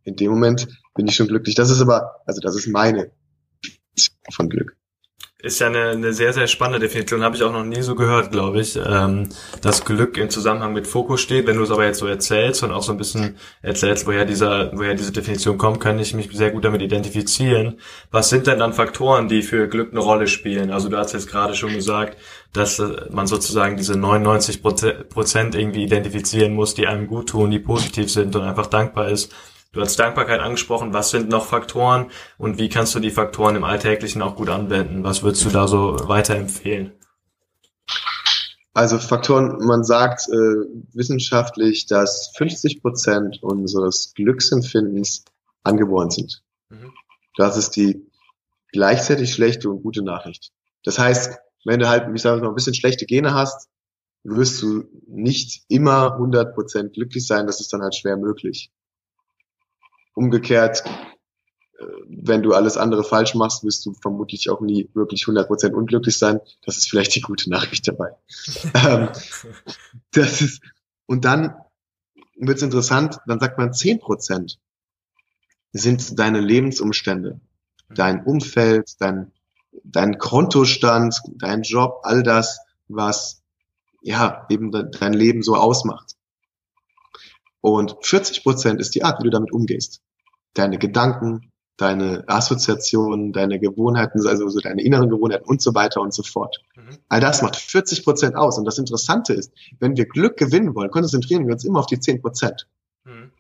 in 0.04 0.16
dem 0.16 0.32
Moment 0.32 0.68
bin 0.96 1.08
ich 1.08 1.16
schon 1.16 1.28
glücklich. 1.28 1.56
Das 1.56 1.70
ist 1.70 1.82
aber, 1.82 2.22
also 2.26 2.42
das 2.42 2.56
ist 2.56 2.68
meine 2.68 3.12
von 4.32 4.50
Glück 4.50 4.78
ist 5.48 5.60
ja 5.60 5.68
eine, 5.68 5.90
eine 5.90 6.14
sehr, 6.14 6.34
sehr 6.34 6.48
spannende 6.48 6.80
Definition, 6.80 7.24
habe 7.24 7.36
ich 7.36 7.44
auch 7.44 7.52
noch 7.52 7.64
nie 7.64 7.82
so 7.82 7.96
gehört, 7.96 8.32
glaube 8.32 8.62
ich, 8.62 8.76
ähm, 8.76 9.30
dass 9.62 9.84
Glück 9.84 10.18
im 10.18 10.30
Zusammenhang 10.30 10.74
mit 10.74 10.86
Fokus 10.86 11.22
steht. 11.22 11.48
Wenn 11.48 11.58
du 11.58 11.64
es 11.64 11.72
aber 11.72 11.86
jetzt 11.86 12.00
so 12.00 12.06
erzählst 12.06 12.64
und 12.64 12.72
auch 12.72 12.84
so 12.84 12.92
ein 12.92 12.98
bisschen 12.98 13.38
erzählst, 13.62 14.06
woher 14.06 14.26
dieser, 14.26 14.72
woher 14.78 14.94
diese 14.94 15.12
Definition 15.12 15.58
kommt, 15.58 15.80
kann 15.80 15.98
ich 15.98 16.14
mich 16.14 16.30
sehr 16.32 16.52
gut 16.52 16.66
damit 16.66 16.82
identifizieren. 16.82 17.80
Was 18.12 18.30
sind 18.30 18.46
denn 18.48 18.60
dann 18.60 18.74
Faktoren, 18.74 19.28
die 19.28 19.42
für 19.42 19.68
Glück 19.68 19.92
eine 19.92 20.02
Rolle 20.02 20.28
spielen? 20.28 20.72
Also 20.72 20.90
du 20.90 20.98
hast 20.98 21.14
jetzt 21.14 21.30
gerade 21.30 21.56
schon 21.56 21.74
gesagt, 21.74 22.18
dass 22.54 22.80
äh, 22.80 23.08
man 23.10 23.28
sozusagen 23.28 23.78
diese 23.78 23.98
99 23.98 24.62
Prozent 24.62 25.56
irgendwie 25.56 25.84
identifizieren 25.84 26.54
muss, 26.54 26.76
die 26.76 26.88
einem 26.88 27.08
gut 27.08 27.30
tun, 27.30 27.52
die 27.52 27.60
positiv 27.60 28.12
sind 28.12 28.36
und 28.36 28.44
einfach 28.44 28.68
dankbar 28.68 29.10
ist. 29.10 29.34
Du 29.72 29.82
hast 29.82 29.98
Dankbarkeit 29.98 30.40
angesprochen. 30.40 30.94
Was 30.94 31.10
sind 31.12 31.30
noch 31.30 31.46
Faktoren 31.46 32.12
und 32.38 32.58
wie 32.58 32.70
kannst 32.70 32.96
du 32.96 33.00
die 33.00 33.12
Faktoren 33.12 33.56
im 33.56 33.64
Alltäglichen 33.64 34.22
auch 34.22 34.36
gut 34.36 34.50
anwenden? 34.50 35.04
Was 35.04 35.24
würdest 35.24 35.46
du 35.46 35.50
da 35.50 35.68
so 35.68 36.08
weiterempfehlen? 36.08 36.94
Also 38.74 39.00
Faktoren, 39.00 39.58
man 39.66 39.84
sagt 39.84 40.28
äh, 40.30 40.66
wissenschaftlich, 40.94 41.88
dass 41.88 42.32
50 42.38 42.82
Prozent 42.84 43.42
unseres 43.42 44.14
Glücksempfindens 44.14 45.26
angeboren 45.64 46.12
sind. 46.12 46.44
Mhm. 46.70 46.94
Das 47.36 47.58
ist 47.58 47.72
die 47.72 48.08
gleichzeitig 48.72 49.34
schlechte 49.34 49.70
und 49.70 49.82
gute 49.82 50.04
Nachricht. 50.04 50.52
Das 50.84 51.00
heißt, 51.00 51.40
wenn 51.66 51.80
du 51.80 51.90
halt, 51.90 52.08
ich 52.16 52.22
sage 52.22 52.42
mal, 52.42 52.50
ein 52.50 52.56
bisschen 52.56 52.76
schlechte 52.76 53.06
Gene 53.06 53.34
hast, 53.34 53.68
wirst 54.24 54.62
du 54.62 54.84
nicht 55.08 55.64
immer 55.70 56.14
100 56.14 56.54
Prozent 56.54 56.94
glücklich 56.94 57.26
sein. 57.26 57.48
Das 57.48 57.60
ist 57.60 57.74
dann 57.74 57.82
halt 57.82 57.96
schwer 57.96 58.18
möglich. 58.18 58.72
Umgekehrt, 60.18 60.84
äh, 61.78 61.86
wenn 62.08 62.42
du 62.42 62.54
alles 62.54 62.76
andere 62.76 63.04
falsch 63.04 63.36
machst, 63.36 63.64
wirst 63.64 63.86
du 63.86 63.94
vermutlich 63.94 64.50
auch 64.50 64.62
nie 64.62 64.90
wirklich 64.96 65.26
100% 65.26 65.74
unglücklich 65.74 66.18
sein. 66.18 66.40
Das 66.66 66.76
ist 66.78 66.90
vielleicht 66.90 67.14
die 67.14 67.22
gute 67.22 67.52
Nachricht 67.52 67.88
dabei. 67.88 68.16
ähm, 68.74 69.10
das 70.12 70.42
ist, 70.42 70.64
und 71.06 71.24
dann 71.24 71.56
wird 72.36 72.58
es 72.58 72.64
interessant, 72.64 73.20
dann 73.28 73.40
sagt 73.40 73.60
man 73.60 73.70
10% 73.70 74.58
sind 75.72 76.18
deine 76.18 76.40
Lebensumstände, 76.40 77.40
dein 77.94 78.24
Umfeld, 78.24 78.96
dein, 79.00 79.32
dein 79.84 80.18
Kontostand, 80.18 81.22
dein 81.36 81.62
Job, 81.62 82.00
all 82.02 82.24
das, 82.24 82.60
was 82.88 83.44
ja 84.02 84.48
eben 84.50 84.72
dein 84.72 85.14
Leben 85.14 85.44
so 85.44 85.56
ausmacht. 85.56 86.16
Und 87.62 87.98
40 88.02 88.42
Prozent 88.42 88.80
ist 88.80 88.96
die 88.96 89.04
Art, 89.04 89.20
wie 89.20 89.26
du 89.26 89.30
damit 89.30 89.52
umgehst 89.52 90.02
deine 90.54 90.78
Gedanken, 90.78 91.52
deine 91.78 92.24
Assoziationen, 92.28 93.32
deine 93.34 93.60
Gewohnheiten, 93.60 94.26
also 94.28 94.50
so 94.50 94.60
deine 94.60 94.82
inneren 94.82 95.10
Gewohnheiten 95.10 95.46
und 95.46 95.62
so 95.62 95.76
weiter 95.76 96.02
und 96.02 96.14
so 96.14 96.24
fort. 96.24 96.58
Mhm. 96.76 96.98
All 97.08 97.22
das 97.22 97.42
macht 97.42 97.56
40 97.56 98.04
Prozent 98.04 98.36
aus. 98.36 98.58
Und 98.58 98.66
das 98.66 98.80
Interessante 98.80 99.34
ist, 99.34 99.52
wenn 99.80 99.96
wir 99.96 100.06
Glück 100.06 100.38
gewinnen 100.38 100.74
wollen, 100.74 100.90
konzentrieren 100.90 101.46
wir 101.46 101.54
uns 101.54 101.64
immer 101.64 101.80
auf 101.80 101.86
die 101.86 102.00
10 102.00 102.22
Prozent. 102.22 102.68
Mhm. 103.06 103.32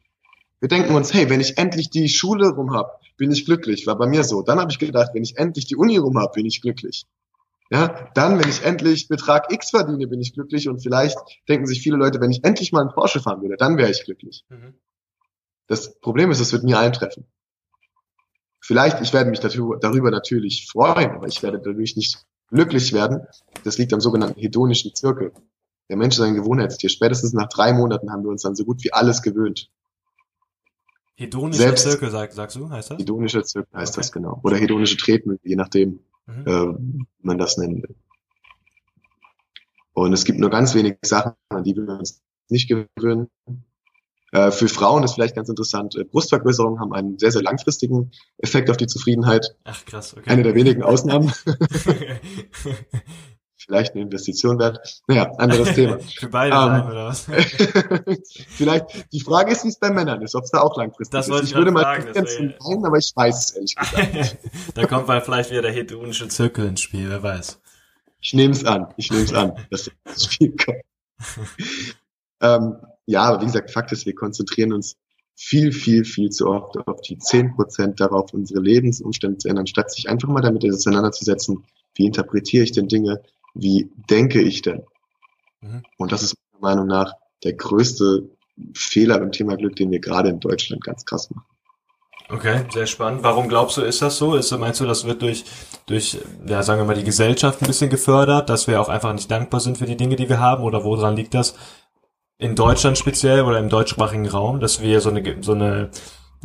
Wir 0.60 0.70
denken 0.70 0.96
uns, 0.96 1.14
hey, 1.14 1.30
wenn 1.30 1.42
ich 1.42 1.58
endlich 1.58 1.90
die 1.90 2.10
Schule 2.10 2.50
rum 2.50 2.74
hab, 2.74 3.02
bin 3.18 3.32
ich 3.32 3.46
glücklich. 3.46 3.86
War 3.88 3.98
bei 3.98 4.08
mir 4.08 4.24
so. 4.24 4.42
Dann 4.44 4.60
habe 4.60 4.72
ich 4.72 4.80
gedacht, 4.80 5.12
wenn 5.14 5.24
ich 5.24 5.38
endlich 5.38 5.66
die 5.66 5.76
Uni 5.76 5.98
rum 5.98 6.18
hab, 6.18 6.34
bin 6.34 6.46
ich 6.46 6.62
glücklich. 6.62 7.06
Ja, 7.70 8.10
dann, 8.14 8.40
wenn 8.40 8.50
ich 8.50 8.64
endlich 8.64 9.08
Betrag 9.08 9.52
X 9.52 9.72
verdiene, 9.72 10.08
bin 10.08 10.22
ich 10.22 10.34
glücklich. 10.34 10.70
Und 10.70 10.80
vielleicht 10.80 11.18
denken 11.50 11.66
sich 11.66 11.82
viele 11.82 11.98
Leute, 11.98 12.22
wenn 12.22 12.32
ich 12.32 12.44
endlich 12.44 12.72
mal 12.72 12.82
einen 12.82 12.92
Porsche 12.92 13.20
fahren 13.20 13.42
würde, 13.42 13.58
dann 13.58 13.78
wäre 13.78 13.92
ich 13.92 14.04
glücklich. 14.06 14.46
Mhm. 14.50 14.76
Das 15.68 16.00
Problem 16.00 16.32
ist, 16.32 16.40
es 16.40 16.54
wird 16.54 16.64
nie 16.64 16.76
eintreffen. 16.76 17.26
Vielleicht, 18.60 19.02
ich 19.02 19.14
werde 19.14 19.30
mich 19.30 19.40
darüber 19.40 20.12
natürlich 20.12 20.68
freuen, 20.70 21.12
aber 21.12 21.28
ich 21.28 21.44
werde 21.44 21.60
dadurch 21.60 21.96
nicht 21.96 22.26
glücklich 22.50 22.94
werden. 22.94 23.22
Das 23.64 23.78
liegt 23.78 23.94
am 23.94 24.02
sogenannten 24.02 24.40
hedonischen 24.40 24.94
Zirkel. 24.96 25.32
Der 25.90 25.98
Mensch 25.98 26.16
ist 26.16 26.22
ein 26.22 26.36
Gewohnheitstier. 26.36 26.90
Spätestens 26.90 27.34
nach 27.34 27.48
drei 27.48 27.74
Monaten 27.74 28.12
haben 28.12 28.24
wir 28.24 28.30
uns 28.30 28.42
dann 28.42 28.56
so 28.56 28.66
gut 28.66 28.84
wie 28.84 28.92
alles 28.92 29.22
gewöhnt. 29.22 29.70
Hedonischer 31.16 31.64
Selbst, 31.64 31.84
Zirkel, 31.84 32.12
sag, 32.12 32.32
sagst 32.34 32.58
du, 32.58 32.70
heißt 32.70 32.92
das? 32.92 32.98
Hedonischer 33.00 33.44
Zirkel 33.44 33.80
heißt 33.80 33.94
okay. 33.94 34.02
das 34.02 34.12
genau. 34.12 34.40
Oder 34.44 34.58
hedonische 34.58 34.98
Tretmühle, 34.98 35.40
je 35.44 35.56
nachdem, 35.56 36.00
mhm. 36.26 36.46
äh, 36.46 37.06
man 37.22 37.38
das 37.38 37.58
nennen 37.58 37.82
will. 37.82 37.96
Und 39.94 40.14
es 40.14 40.26
gibt 40.26 40.40
nur 40.40 40.52
ganz 40.52 40.76
wenige 40.76 41.00
Sachen, 41.04 41.34
an 41.50 41.64
die 41.64 41.76
wir 41.76 41.88
uns 41.88 42.22
nicht 42.50 42.70
gewöhnen. 42.70 43.30
Äh, 44.32 44.52
für 44.52 44.68
Frauen 44.68 45.04
ist 45.04 45.14
vielleicht 45.14 45.36
ganz 45.36 45.50
interessant, 45.50 45.96
äh, 45.96 46.04
Brustvergrößerungen 46.04 46.80
haben 46.80 46.94
einen 46.94 47.18
sehr, 47.18 47.32
sehr 47.32 47.44
langfristigen 47.44 48.12
Effekt 48.38 48.70
auf 48.70 48.78
die 48.78 48.88
Zufriedenheit. 48.88 49.56
Ach 49.64 49.86
krass, 49.86 50.16
okay. 50.18 50.30
Eine 50.30 50.44
der 50.44 50.56
wenigen 50.56 50.84
Ausnahmen. 50.84 51.32
vielleicht 53.68 53.94
eine 53.94 54.04
Investition 54.04 54.60
wert. 54.60 54.80
Naja, 55.08 55.32
anderes 55.38 55.74
Thema. 55.74 56.00
Für 56.20 56.30
beide 56.30 56.56
um, 56.56 56.74
ähm, 56.74 56.88
oder 56.88 57.06
was? 57.08 57.26
vielleicht, 58.50 59.12
die 59.12 59.20
Frage 59.20 59.52
ist, 59.52 59.64
wie 59.64 59.70
es 59.70 59.80
bei 59.80 59.92
Männern 59.92 60.22
ist, 60.22 60.36
ob 60.36 60.44
es 60.44 60.52
da 60.52 60.62
auch 60.62 60.76
langfristig 60.78 61.12
das 61.12 61.28
ist. 61.28 61.44
Ich, 61.44 61.50
ich 61.50 61.56
würde 61.56 61.72
mal 61.72 61.84
sagen, 61.84 62.12
nein, 62.14 62.86
aber 62.86 62.98
ich 62.98 63.12
weiß 63.16 63.46
es 63.46 63.52
ehrlich 63.52 63.76
gesagt 63.76 64.38
da 64.74 64.86
kommt 64.86 65.08
mal 65.08 65.22
vielleicht 65.22 65.52
wieder 65.52 65.62
der 65.62 65.72
hedonische 65.72 66.28
Zirkel 66.28 66.68
ins 66.68 66.82
Spiel, 66.82 67.10
wer 67.10 67.22
weiß. 67.22 67.60
Ich 68.20 68.34
nehme 68.34 68.54
es 68.54 68.66
an, 68.66 68.94
ich 68.98 69.12
nehme 69.12 69.24
es 69.24 69.34
an, 69.34 69.54
dass 69.70 69.92
das 70.04 70.26
Spiel 70.26 70.56
kommt. 70.56 70.82
ähm, 72.42 72.78
ja, 73.08 73.24
aber 73.24 73.42
wie 73.42 73.46
gesagt, 73.46 73.72
Fakt 73.72 73.92
ist, 73.92 74.06
wir 74.06 74.14
konzentrieren 74.14 74.74
uns 74.74 74.98
viel, 75.36 75.72
viel, 75.72 76.04
viel 76.04 76.30
zu 76.30 76.48
oft 76.48 76.78
auf 76.88 77.02
die 77.02 77.18
zehn 77.18 77.56
Prozent 77.56 78.00
darauf, 78.00 78.34
unsere 78.34 78.60
Lebensumstände 78.60 79.38
zu 79.38 79.48
ändern, 79.48 79.68
statt 79.68 79.92
sich 79.92 80.10
einfach 80.10 80.28
mal 80.28 80.42
damit 80.42 80.66
auseinanderzusetzen, 80.66 81.64
wie 81.96 82.06
interpretiere 82.06 82.64
ich 82.64 82.74
denn 82.74 82.88
Dinge, 82.88 83.22
wie 83.54 83.90
denke 84.10 84.42
ich 84.42 84.62
denn? 84.62 84.84
Mhm. 85.62 85.84
Und 85.98 86.12
das 86.12 86.24
ist 86.24 86.36
meiner 86.52 86.76
Meinung 86.76 86.88
nach 86.88 87.14
der 87.44 87.54
größte 87.54 88.30
Fehler 88.74 89.20
beim 89.20 89.32
Thema 89.32 89.56
Glück, 89.56 89.76
den 89.76 89.92
wir 89.92 90.00
gerade 90.00 90.30
in 90.30 90.40
Deutschland 90.40 90.84
ganz 90.84 91.06
krass 91.06 91.30
machen. 91.30 91.46
Okay, 92.30 92.66
sehr 92.74 92.88
spannend. 92.88 93.24
Warum 93.24 93.48
glaubst 93.48 93.78
du, 93.78 93.84
ist 93.84 94.02
das 94.02 94.18
so? 94.18 94.36
Ist, 94.36 94.52
meinst 94.58 94.82
du, 94.82 94.86
das 94.86 95.06
wird 95.06 95.22
durch, 95.22 95.46
durch, 95.86 96.18
ja, 96.46 96.62
sagen 96.62 96.82
wir 96.82 96.86
mal, 96.86 96.96
die 96.96 97.06
Gesellschaft 97.06 97.62
ein 97.62 97.68
bisschen 97.68 97.90
gefördert, 97.90 98.50
dass 98.50 98.68
wir 98.68 98.82
auch 98.82 98.90
einfach 98.90 99.14
nicht 99.14 99.32
dankbar 99.32 99.62
sind 99.62 99.78
für 99.78 99.86
die 99.86 99.96
Dinge, 99.96 100.18
die 100.18 100.28
wir 100.28 100.40
haben? 100.40 100.64
Oder 100.64 100.84
woran 100.84 101.16
liegt 101.16 101.34
das? 101.34 101.56
In 102.40 102.56
Deutschland 102.56 102.98
speziell 102.98 103.42
oder 103.42 103.58
im 103.58 103.70
deutschsprachigen 103.70 104.28
Raum, 104.28 104.60
dass 104.60 104.80
wir 104.80 105.02
so 105.02 105.10
eine, 105.10 105.42
so 105.42 105.54
eine, 105.54 105.90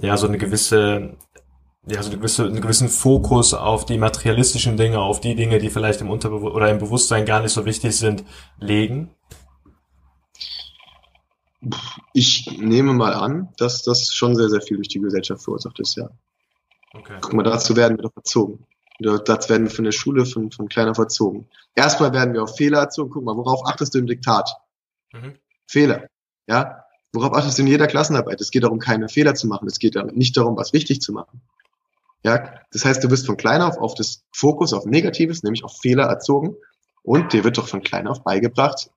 ja, 0.01 0.17
so 0.17 0.27
eine 0.27 0.39
gewisse, 0.39 1.19
ja, 1.87 2.03
so 2.03 2.09
eine 2.11 2.19
gewisse, 2.19 2.45
einen 2.47 2.63
gewissen 2.63 2.89
Fokus 2.89 3.53
auf 3.53 3.85
die 3.85 3.99
materialistischen 3.99 4.79
Dinge, 4.79 5.01
auf 5.01 5.21
die 5.21 5.35
Dinge, 5.35 5.59
die 5.59 5.69
vielleicht 5.69 6.01
im 6.01 6.11
Unterbewusstsein 6.11 6.57
oder 6.57 6.71
im 6.71 6.79
Bewusstsein 6.79 7.27
gar 7.27 7.41
nicht 7.41 7.53
so 7.53 7.67
wichtig 7.67 7.97
sind, 7.97 8.25
legen? 8.59 9.15
Ich 12.15 12.59
nehme 12.59 12.95
mal 12.95 13.13
an, 13.13 13.51
dass 13.59 13.83
das 13.83 14.13
schon 14.13 14.35
sehr, 14.35 14.49
sehr 14.49 14.63
viel 14.63 14.79
durch 14.79 14.89
die 14.89 15.01
Gesellschaft 15.01 15.43
verursacht 15.43 15.79
ist, 15.79 15.97
ja. 15.97 16.09
Okay. 16.95 17.19
Guck 17.21 17.35
mal, 17.35 17.43
dazu 17.43 17.77
werden 17.77 17.99
wir 17.99 18.03
doch 18.03 18.17
erzogen. 18.17 18.67
Dazu 18.99 19.49
werden 19.51 19.65
wir 19.65 19.71
von 19.71 19.85
der 19.85 19.93
Schule 19.93 20.25
von, 20.25 20.51
von 20.51 20.69
kleiner 20.69 20.95
verzogen. 20.95 21.49
Erstmal 21.75 22.13
werden 22.13 22.35
wir 22.35 22.43
auf 22.43 22.57
Fehler 22.57 22.81
erzogen. 22.81 23.11
Guck 23.11 23.25
mal, 23.25 23.37
worauf 23.37 23.67
achtest 23.67 23.95
du 23.95 23.99
im 23.99 24.07
Diktat? 24.07 24.55
Mhm. 25.13 25.39
Fehler. 25.73 26.07
Ja? 26.47 26.85
Worauf 27.13 27.35
achtest 27.35 27.59
du 27.59 27.63
in 27.63 27.69
jeder 27.69 27.87
Klassenarbeit? 27.87 28.41
Es 28.41 28.51
geht 28.51 28.63
darum, 28.63 28.79
keine 28.79 29.09
Fehler 29.09 29.35
zu 29.35 29.47
machen. 29.47 29.67
Es 29.67 29.79
geht 29.79 29.97
nicht 30.15 30.37
darum, 30.37 30.57
was 30.57 30.73
wichtig 30.73 31.01
zu 31.01 31.13
machen. 31.13 31.43
Ja? 32.23 32.61
Das 32.71 32.85
heißt, 32.85 33.03
du 33.03 33.11
wirst 33.11 33.27
von 33.27 33.37
klein 33.37 33.63
auf 33.63 33.79
auf 33.79 33.95
das 33.95 34.23
Fokus 34.33 34.73
auf 34.73 34.87
Negatives, 34.87 35.43
nämlich 35.43 35.65
auf 35.65 35.79
Fehler 35.81 36.05
erzogen. 36.05 36.55
Und 37.03 37.33
dir 37.33 37.43
wird 37.43 37.59
doch 37.59 37.69
von 37.69 37.83
klein 37.83 38.07
auf 38.07 38.23
beigebracht, 38.23 38.91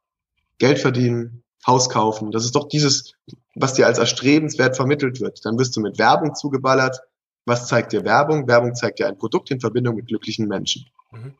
Geld 0.59 0.80
verdienen, 0.80 1.43
Haus 1.65 1.89
kaufen. 1.89 2.32
Das 2.32 2.45
ist 2.45 2.55
doch 2.55 2.67
dieses, 2.67 3.13
was 3.55 3.73
dir 3.73 3.88
als 3.88 3.97
erstrebenswert 3.97 4.76
vermittelt 4.76 5.19
wird. 5.19 5.43
Dann 5.43 5.57
wirst 5.57 5.76
du 5.76 5.82
mit 5.82 5.97
Werbung 5.97 6.36
zugeballert. 6.36 7.01
Was 7.45 7.67
zeigt 7.67 7.91
dir 7.91 8.03
Werbung? 8.03 8.47
Werbung 8.47 8.76
zeigt 8.76 8.99
dir 8.99 9.07
ein 9.07 9.17
Produkt 9.17 9.49
in 9.49 9.59
Verbindung 9.59 9.95
mit 9.95 10.07
glücklichen 10.07 10.47
Menschen. 10.47 10.86
Mhm. 11.11 11.34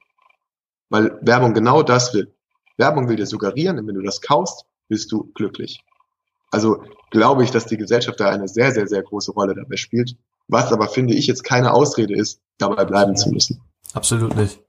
Weil 0.89 1.19
Werbung 1.21 1.53
genau 1.53 1.83
das 1.83 2.13
will. 2.13 2.33
Werbung 2.77 3.07
will 3.07 3.15
dir 3.15 3.27
suggerieren, 3.27 3.77
wenn 3.88 3.95
du 3.95 4.01
das 4.01 4.21
kaufst, 4.21 4.65
bist 4.88 5.11
du 5.11 5.31
glücklich. 5.33 5.83
Also 6.51 6.83
glaube 7.11 7.43
ich, 7.43 7.51
dass 7.51 7.65
die 7.65 7.77
Gesellschaft 7.77 8.19
da 8.19 8.29
eine 8.29 8.47
sehr, 8.47 8.71
sehr, 8.71 8.88
sehr 8.88 9.03
große 9.03 9.31
Rolle 9.31 9.55
dabei 9.55 9.75
spielt. 9.77 10.15
Was 10.47 10.71
aber 10.71 10.88
finde 10.88 11.15
ich 11.15 11.27
jetzt 11.27 11.43
keine 11.43 11.73
Ausrede 11.73 12.15
ist, 12.15 12.39
dabei 12.57 12.86
bleiben 12.86 13.15
zu 13.15 13.29
müssen. 13.29 13.61
Absolut 13.93 14.36
nicht 14.36 14.59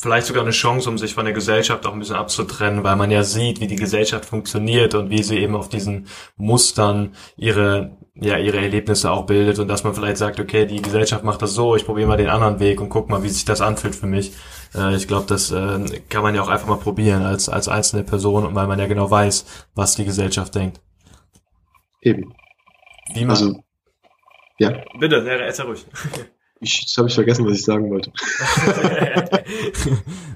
vielleicht 0.00 0.26
sogar 0.26 0.42
eine 0.42 0.52
Chance, 0.52 0.88
um 0.88 0.96
sich 0.96 1.14
von 1.14 1.26
der 1.26 1.34
Gesellschaft 1.34 1.86
auch 1.86 1.92
ein 1.92 1.98
bisschen 1.98 2.16
abzutrennen, 2.16 2.82
weil 2.84 2.96
man 2.96 3.10
ja 3.10 3.22
sieht, 3.22 3.60
wie 3.60 3.66
die 3.66 3.76
Gesellschaft 3.76 4.24
funktioniert 4.24 4.94
und 4.94 5.10
wie 5.10 5.22
sie 5.22 5.38
eben 5.38 5.54
auf 5.54 5.68
diesen 5.68 6.06
Mustern 6.36 7.14
ihre 7.36 7.98
ja 8.14 8.36
ihre 8.38 8.58
Erlebnisse 8.58 9.10
auch 9.10 9.24
bildet 9.26 9.58
und 9.58 9.68
dass 9.68 9.84
man 9.84 9.94
vielleicht 9.94 10.16
sagt, 10.16 10.40
okay, 10.40 10.66
die 10.66 10.82
Gesellschaft 10.82 11.24
macht 11.24 11.42
das 11.42 11.54
so, 11.54 11.76
ich 11.76 11.86
probiere 11.86 12.08
mal 12.08 12.16
den 12.16 12.28
anderen 12.28 12.60
Weg 12.60 12.80
und 12.80 12.88
guck 12.88 13.08
mal, 13.08 13.22
wie 13.22 13.28
sich 13.28 13.44
das 13.44 13.60
anfühlt 13.60 13.94
für 13.94 14.06
mich. 14.06 14.32
Äh, 14.74 14.96
ich 14.96 15.06
glaube, 15.06 15.26
das 15.26 15.50
äh, 15.52 16.00
kann 16.08 16.22
man 16.22 16.34
ja 16.34 16.42
auch 16.42 16.48
einfach 16.48 16.66
mal 16.66 16.76
probieren 16.76 17.22
als 17.22 17.48
als 17.48 17.68
einzelne 17.68 18.02
Person, 18.02 18.54
weil 18.54 18.66
man 18.66 18.78
ja 18.78 18.86
genau 18.86 19.10
weiß, 19.10 19.68
was 19.74 19.94
die 19.94 20.04
Gesellschaft 20.04 20.54
denkt. 20.54 20.80
Eben. 22.02 22.34
Wie 23.14 23.24
man 23.24 23.30
also, 23.30 23.62
ja. 24.58 24.82
Bitte, 24.98 25.26
erzähl 25.26 25.64
ruhig. 25.66 25.86
Ich, 26.62 26.82
jetzt 26.82 26.98
habe 26.98 27.08
ich 27.08 27.14
vergessen, 27.14 27.46
was 27.46 27.54
ich 27.54 27.64
sagen 27.64 27.90
wollte. 27.90 28.12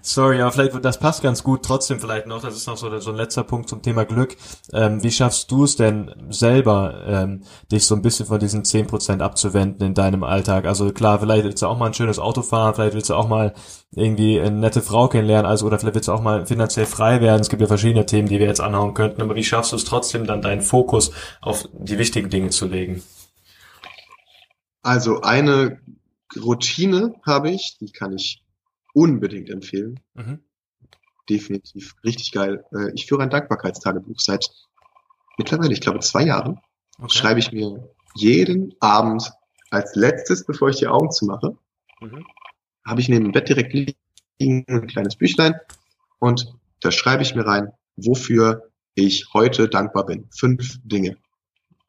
Sorry, 0.01 0.41
aber 0.41 0.53
vielleicht, 0.53 0.83
das 0.83 0.99
passt 0.99 1.23
ganz 1.23 1.45
gut 1.45 1.63
trotzdem 1.63 2.01
vielleicht 2.01 2.27
noch. 2.27 2.41
Das 2.41 2.57
ist 2.57 2.67
noch 2.67 2.79
so, 2.79 2.99
so 2.99 3.11
ein 3.11 3.17
letzter 3.17 3.45
Punkt 3.45 3.69
zum 3.69 3.83
Thema 3.83 4.07
Glück. 4.07 4.35
Ähm, 4.73 5.03
wie 5.03 5.11
schaffst 5.11 5.51
du 5.51 5.65
es 5.65 5.77
denn 5.77 6.15
selber, 6.31 7.05
ähm, 7.07 7.43
dich 7.71 7.85
so 7.85 7.95
ein 7.95 8.01
bisschen 8.01 8.25
von 8.25 8.41
diesen 8.41 8.65
zehn 8.65 8.87
Prozent 8.87 9.21
abzuwenden 9.21 9.87
in 9.87 9.93
deinem 9.93 10.25
Alltag? 10.25 10.65
Also 10.65 10.93
klar, 10.93 11.21
vielleicht 11.21 11.45
willst 11.45 11.61
du 11.61 11.67
auch 11.67 11.77
mal 11.77 11.89
ein 11.89 11.95
schönes 11.95 12.19
Auto 12.19 12.41
fahren, 12.41 12.75
vielleicht 12.75 12.95
willst 12.95 13.11
du 13.11 13.15
auch 13.17 13.29
mal 13.29 13.53
irgendwie 13.95 14.41
eine 14.41 14.57
nette 14.57 14.81
Frau 14.81 15.09
kennenlernen, 15.09 15.45
also 15.45 15.67
oder 15.67 15.79
vielleicht 15.79 15.95
willst 15.95 16.09
du 16.09 16.13
auch 16.13 16.23
mal 16.23 16.47
finanziell 16.47 16.87
frei 16.87 17.21
werden. 17.21 17.43
Es 17.43 17.51
gibt 17.51 17.61
ja 17.61 17.69
verschiedene 17.69 18.07
Themen, 18.07 18.29
die 18.29 18.39
wir 18.39 18.47
jetzt 18.47 18.63
anhauen 18.63 18.95
könnten, 18.95 19.21
aber 19.21 19.35
wie 19.35 19.45
schaffst 19.45 19.73
du 19.73 19.77
es 19.77 19.85
trotzdem 19.85 20.27
dann 20.27 20.41
deinen 20.41 20.63
Fokus 20.63 21.11
auf 21.43 21.69
die 21.75 21.99
wichtigen 21.99 22.31
Dinge 22.31 22.49
zu 22.49 22.67
legen? 22.67 23.03
Also 24.83 25.21
eine 25.21 25.81
Routine 26.37 27.15
habe 27.27 27.51
ich, 27.51 27.77
die 27.79 27.93
kann 27.93 28.13
ich 28.13 28.43
unbedingt 28.93 29.51
empfehlen. 29.51 30.01
Mhm. 30.15 30.41
Definitiv 31.29 31.95
richtig 32.05 32.33
geil. 32.33 32.65
Äh, 32.73 32.93
ich 32.95 33.07
führe 33.07 33.23
ein 33.23 33.31
Dankbarkeitstagebuch 33.31 34.21
seit 34.21 34.51
mittlerweile, 35.39 35.73
ich 35.73 35.81
glaube, 35.81 36.01
zwei 36.01 36.25
Jahren. 36.25 36.61
Okay. 36.99 37.19
Schreibe 37.19 37.41
ich 37.41 37.53
mir 37.53 37.89
jeden 38.15 38.75
Abend 38.81 39.33
als 39.71 39.95
letztes, 39.97 40.45
bevor 40.47 40.69
ich 40.69 40.77
die 40.77 40.87
Augen 40.87 41.11
zumache, 41.11 41.57
mhm. 42.01 42.25
habe 42.87 43.01
ich 43.01 43.09
neben 43.09 43.25
dem 43.25 43.33
Bett 43.33 43.49
direkt 43.49 43.73
liegen 43.73 43.97
ein 44.69 44.87
kleines 44.87 45.17
Büchlein 45.17 45.55
und 46.19 46.55
da 46.81 46.91
schreibe 46.91 47.23
ich 47.23 47.35
mir 47.35 47.47
rein, 47.47 47.73
wofür 47.97 48.71
ich 48.95 49.33
heute 49.33 49.69
dankbar 49.69 50.07
bin. 50.07 50.29
Fünf 50.31 50.79
Dinge. 50.85 51.17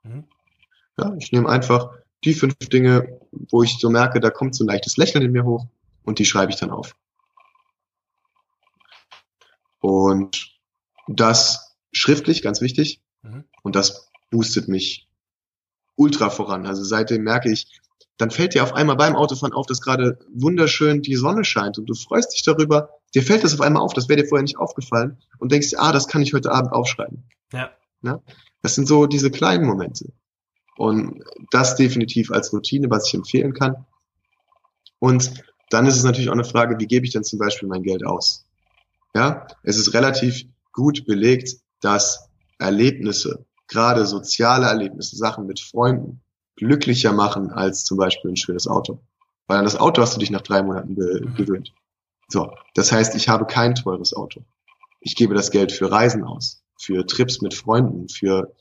Mhm. 0.04 0.26
Ja, 0.98 1.14
ich 1.20 1.32
nehme 1.32 1.50
einfach 1.50 1.92
die 2.24 2.34
fünf 2.34 2.56
Dinge, 2.58 3.20
wo 3.32 3.64
ich 3.64 3.78
so 3.80 3.90
merke, 3.90 4.20
da 4.20 4.30
kommt 4.30 4.56
so 4.56 4.64
ein 4.64 4.68
leichtes 4.68 4.98
Lächeln 4.98 5.24
in 5.24 5.32
mir 5.32 5.46
hoch 5.46 5.66
und 6.04 6.20
die 6.20 6.26
schreibe 6.26 6.52
ich 6.52 6.58
dann 6.58 6.72
auf. 6.72 6.96
Und 9.80 10.56
das 11.08 11.76
schriftlich, 11.92 12.42
ganz 12.42 12.62
wichtig. 12.62 13.02
Mhm. 13.22 13.44
Und 13.62 13.76
das 13.76 14.10
boostet 14.32 14.68
mich 14.68 15.08
ultra 15.96 16.30
voran. 16.30 16.66
Also 16.66 16.84
seitdem 16.84 17.24
merke 17.24 17.52
ich, 17.52 17.80
dann 18.18 18.32
fällt 18.32 18.54
dir 18.54 18.64
auf 18.64 18.74
einmal 18.74 18.96
beim 18.96 19.16
Autofahren 19.16 19.54
auf, 19.54 19.66
dass 19.66 19.82
gerade 19.82 20.20
wunderschön 20.34 21.02
die 21.02 21.16
Sonne 21.16 21.44
scheint 21.44 21.78
und 21.78 21.86
du 21.86 21.94
freust 21.94 22.34
dich 22.34 22.44
darüber. 22.44 22.90
Dir 23.14 23.24
fällt 23.24 23.44
das 23.44 23.54
auf 23.54 23.62
einmal 23.62 23.82
auf, 23.84 23.94
das 23.94 24.08
wäre 24.08 24.22
dir 24.22 24.28
vorher 24.28 24.44
nicht 24.44 24.58
aufgefallen 24.58 25.18
und 25.38 25.52
denkst, 25.52 25.74
ah, 25.78 25.92
das 25.92 26.08
kann 26.08 26.22
ich 26.22 26.34
heute 26.34 26.52
Abend 26.52 26.72
aufschreiben. 26.72 27.24
Ja. 27.52 27.72
ja? 28.04 28.22
Das 28.62 28.76
sind 28.76 28.88
so 28.88 29.06
diese 29.06 29.32
kleinen 29.32 29.66
Momente. 29.66 30.14
Und 30.78 31.24
das 31.52 31.76
definitiv 31.76 32.32
als 32.32 32.52
Routine, 32.52 32.90
was 32.90 33.08
ich 33.08 33.14
empfehlen 33.14 33.54
kann. 33.54 33.86
Und 35.00 35.32
dann 35.70 35.86
ist 35.86 35.98
es 35.98 36.04
natürlich 36.04 36.30
auch 36.30 36.34
eine 36.34 36.44
Frage, 36.44 36.80
wie 36.80 36.88
gebe 36.88 37.06
ich 37.06 37.14
denn 37.14 37.24
zum 37.24 37.40
Beispiel 37.40 37.68
mein 37.68 37.84
Geld 37.84 38.06
aus? 38.06 38.46
Ja, 39.14 39.48
es 39.64 39.78
ist 39.78 39.94
relativ 39.94 40.46
gut 40.74 41.06
belegt, 41.06 41.58
dass 41.82 42.30
Erlebnisse, 42.60 43.46
gerade 43.68 44.06
soziale 44.06 44.68
Erlebnisse, 44.68 45.16
Sachen 45.16 45.46
mit 45.48 45.60
Freunden, 45.60 46.22
glücklicher 46.56 47.14
machen 47.14 47.52
als 47.52 47.84
zum 47.84 47.98
Beispiel 47.98 48.32
ein 48.32 48.38
schönes 48.38 48.68
Auto. 48.68 49.00
Weil 49.48 49.60
an 49.60 49.66
das 49.66 49.76
Auto 49.76 50.02
hast 50.02 50.16
du 50.16 50.20
dich 50.20 50.32
nach 50.32 50.42
drei 50.42 50.64
Monaten 50.64 50.94
mhm. 50.94 51.36
gewöhnt. 51.36 51.74
So, 52.28 52.52
das 52.74 52.92
heißt, 52.92 53.16
ich 53.16 53.30
habe 53.30 53.46
kein 53.46 53.76
teures 53.76 54.14
Auto. 54.14 54.42
Ich 55.00 55.16
gebe 55.16 55.36
das 55.36 55.52
Geld 55.52 55.72
für 55.72 55.92
Reisen 55.92 56.24
aus, 56.24 56.64
für 56.80 57.06
Trips 57.06 57.42
mit 57.42 57.54
Freunden, 57.54 58.10
für 58.10 58.56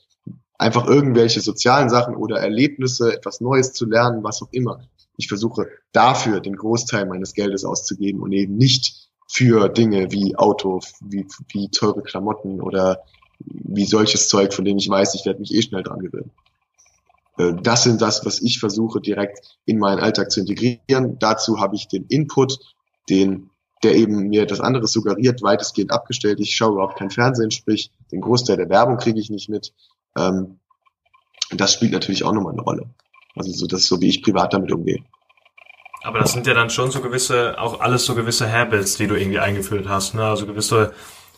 einfach 0.57 0.87
irgendwelche 0.87 1.41
sozialen 1.41 1.89
Sachen 1.89 2.15
oder 2.15 2.39
Erlebnisse, 2.39 3.13
etwas 3.13 3.41
Neues 3.41 3.73
zu 3.73 3.85
lernen, 3.85 4.23
was 4.23 4.41
auch 4.41 4.51
immer. 4.51 4.81
Ich 5.17 5.27
versuche 5.27 5.67
dafür 5.91 6.39
den 6.39 6.55
Großteil 6.55 7.05
meines 7.05 7.33
Geldes 7.33 7.65
auszugeben 7.65 8.21
und 8.21 8.31
eben 8.31 8.55
nicht 8.55 9.09
für 9.27 9.69
Dinge 9.69 10.11
wie 10.11 10.35
Auto, 10.35 10.81
wie, 11.01 11.25
wie 11.49 11.69
teure 11.69 12.03
Klamotten 12.03 12.61
oder 12.61 12.99
wie 13.39 13.85
solches 13.85 14.29
Zeug, 14.29 14.53
von 14.53 14.65
dem 14.65 14.77
ich 14.77 14.89
weiß, 14.89 15.15
ich 15.15 15.25
werde 15.25 15.39
mich 15.39 15.53
eh 15.53 15.61
schnell 15.61 15.83
dran 15.83 15.99
gewöhnen. 15.99 16.31
Äh, 17.37 17.53
das 17.61 17.83
sind 17.83 18.01
das, 18.01 18.25
was 18.25 18.41
ich 18.41 18.59
versuche 18.59 19.01
direkt 19.01 19.57
in 19.65 19.79
meinen 19.79 19.99
Alltag 19.99 20.31
zu 20.31 20.41
integrieren. 20.41 21.17
Dazu 21.19 21.59
habe 21.59 21.75
ich 21.75 21.87
den 21.87 22.05
Input, 22.05 22.59
den, 23.09 23.49
der 23.83 23.95
eben 23.95 24.29
mir 24.29 24.45
das 24.45 24.61
andere 24.61 24.87
suggeriert, 24.87 25.41
weitestgehend 25.41 25.91
abgestellt. 25.91 26.39
Ich 26.39 26.55
schaue 26.55 26.73
überhaupt 26.73 26.97
kein 26.97 27.11
Fernsehen, 27.11 27.51
sprich 27.51 27.91
den 28.11 28.21
Großteil 28.21 28.57
der 28.57 28.69
Werbung 28.69 28.97
kriege 28.97 29.19
ich 29.19 29.29
nicht 29.29 29.49
mit. 29.49 29.73
Ähm, 30.17 30.59
das 31.51 31.73
spielt 31.73 31.91
natürlich 31.91 32.23
auch 32.23 32.33
nochmal 32.33 32.53
eine 32.53 32.61
Rolle. 32.61 32.89
Also 33.35 33.51
so, 33.51 33.67
das 33.67 33.81
ist 33.81 33.87
so, 33.87 34.01
wie 34.01 34.09
ich 34.09 34.23
privat 34.23 34.53
damit 34.53 34.71
umgehe. 34.71 35.03
Aber 36.03 36.19
das 36.19 36.33
sind 36.33 36.45
ja 36.45 36.53
dann 36.53 36.69
schon 36.69 36.91
so 36.91 37.01
gewisse, 37.01 37.59
auch 37.59 37.79
alles 37.79 38.05
so 38.05 38.15
gewisse 38.15 38.51
Habits, 38.51 38.97
die 38.97 39.07
du 39.07 39.15
irgendwie 39.15 39.39
eingeführt 39.39 39.87
hast, 39.87 40.13
ne? 40.13 40.23
Also 40.23 40.45
gewisse 40.45 40.93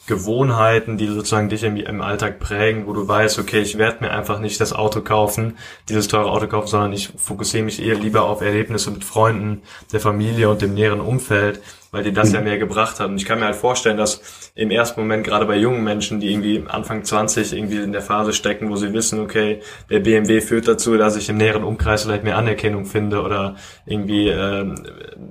Gewohnheiten, 0.07 0.97
die 0.97 1.07
sozusagen 1.07 1.49
dich 1.49 1.63
im, 1.63 1.75
im 1.75 2.01
Alltag 2.01 2.39
prägen, 2.39 2.87
wo 2.87 2.93
du 2.93 3.07
weißt, 3.07 3.39
okay, 3.39 3.61
ich 3.61 3.77
werde 3.77 4.03
mir 4.03 4.11
einfach 4.11 4.39
nicht 4.39 4.59
das 4.59 4.73
Auto 4.73 5.01
kaufen, 5.01 5.57
dieses 5.89 6.07
teure 6.07 6.31
Auto 6.31 6.47
kaufen, 6.47 6.67
sondern 6.67 6.93
ich 6.93 7.09
fokussiere 7.17 7.63
mich 7.63 7.81
eher 7.81 7.95
lieber 7.95 8.23
auf 8.23 8.41
Erlebnisse 8.41 8.91
mit 8.91 9.03
Freunden, 9.03 9.61
der 9.91 9.99
Familie 9.99 10.49
und 10.49 10.61
dem 10.61 10.73
näheren 10.73 11.01
Umfeld 11.01 11.61
weil 11.91 12.03
dir 12.03 12.13
das 12.13 12.31
ja 12.31 12.39
mhm. 12.39 12.45
mehr 12.45 12.57
gebracht 12.57 12.99
hat. 12.99 13.09
Und 13.09 13.17
ich 13.17 13.25
kann 13.25 13.39
mir 13.39 13.45
halt 13.45 13.55
vorstellen, 13.55 13.97
dass 13.97 14.51
im 14.55 14.71
ersten 14.71 14.99
Moment 14.99 15.23
gerade 15.23 15.45
bei 15.45 15.57
jungen 15.57 15.83
Menschen, 15.83 16.19
die 16.19 16.31
irgendwie 16.31 16.63
Anfang 16.67 17.03
20 17.03 17.53
irgendwie 17.53 17.77
in 17.77 17.91
der 17.91 18.01
Phase 18.01 18.33
stecken, 18.33 18.69
wo 18.69 18.75
sie 18.75 18.93
wissen, 18.93 19.19
okay, 19.19 19.61
der 19.89 19.99
BMW 19.99 20.41
führt 20.41 20.67
dazu, 20.67 20.97
dass 20.97 21.15
ich 21.15 21.29
im 21.29 21.37
näheren 21.37 21.63
Umkreis 21.63 22.03
vielleicht 22.03 22.23
mehr 22.23 22.37
Anerkennung 22.37 22.85
finde 22.85 23.21
oder 23.21 23.55
irgendwie, 23.85 24.29
ähm, 24.29 24.75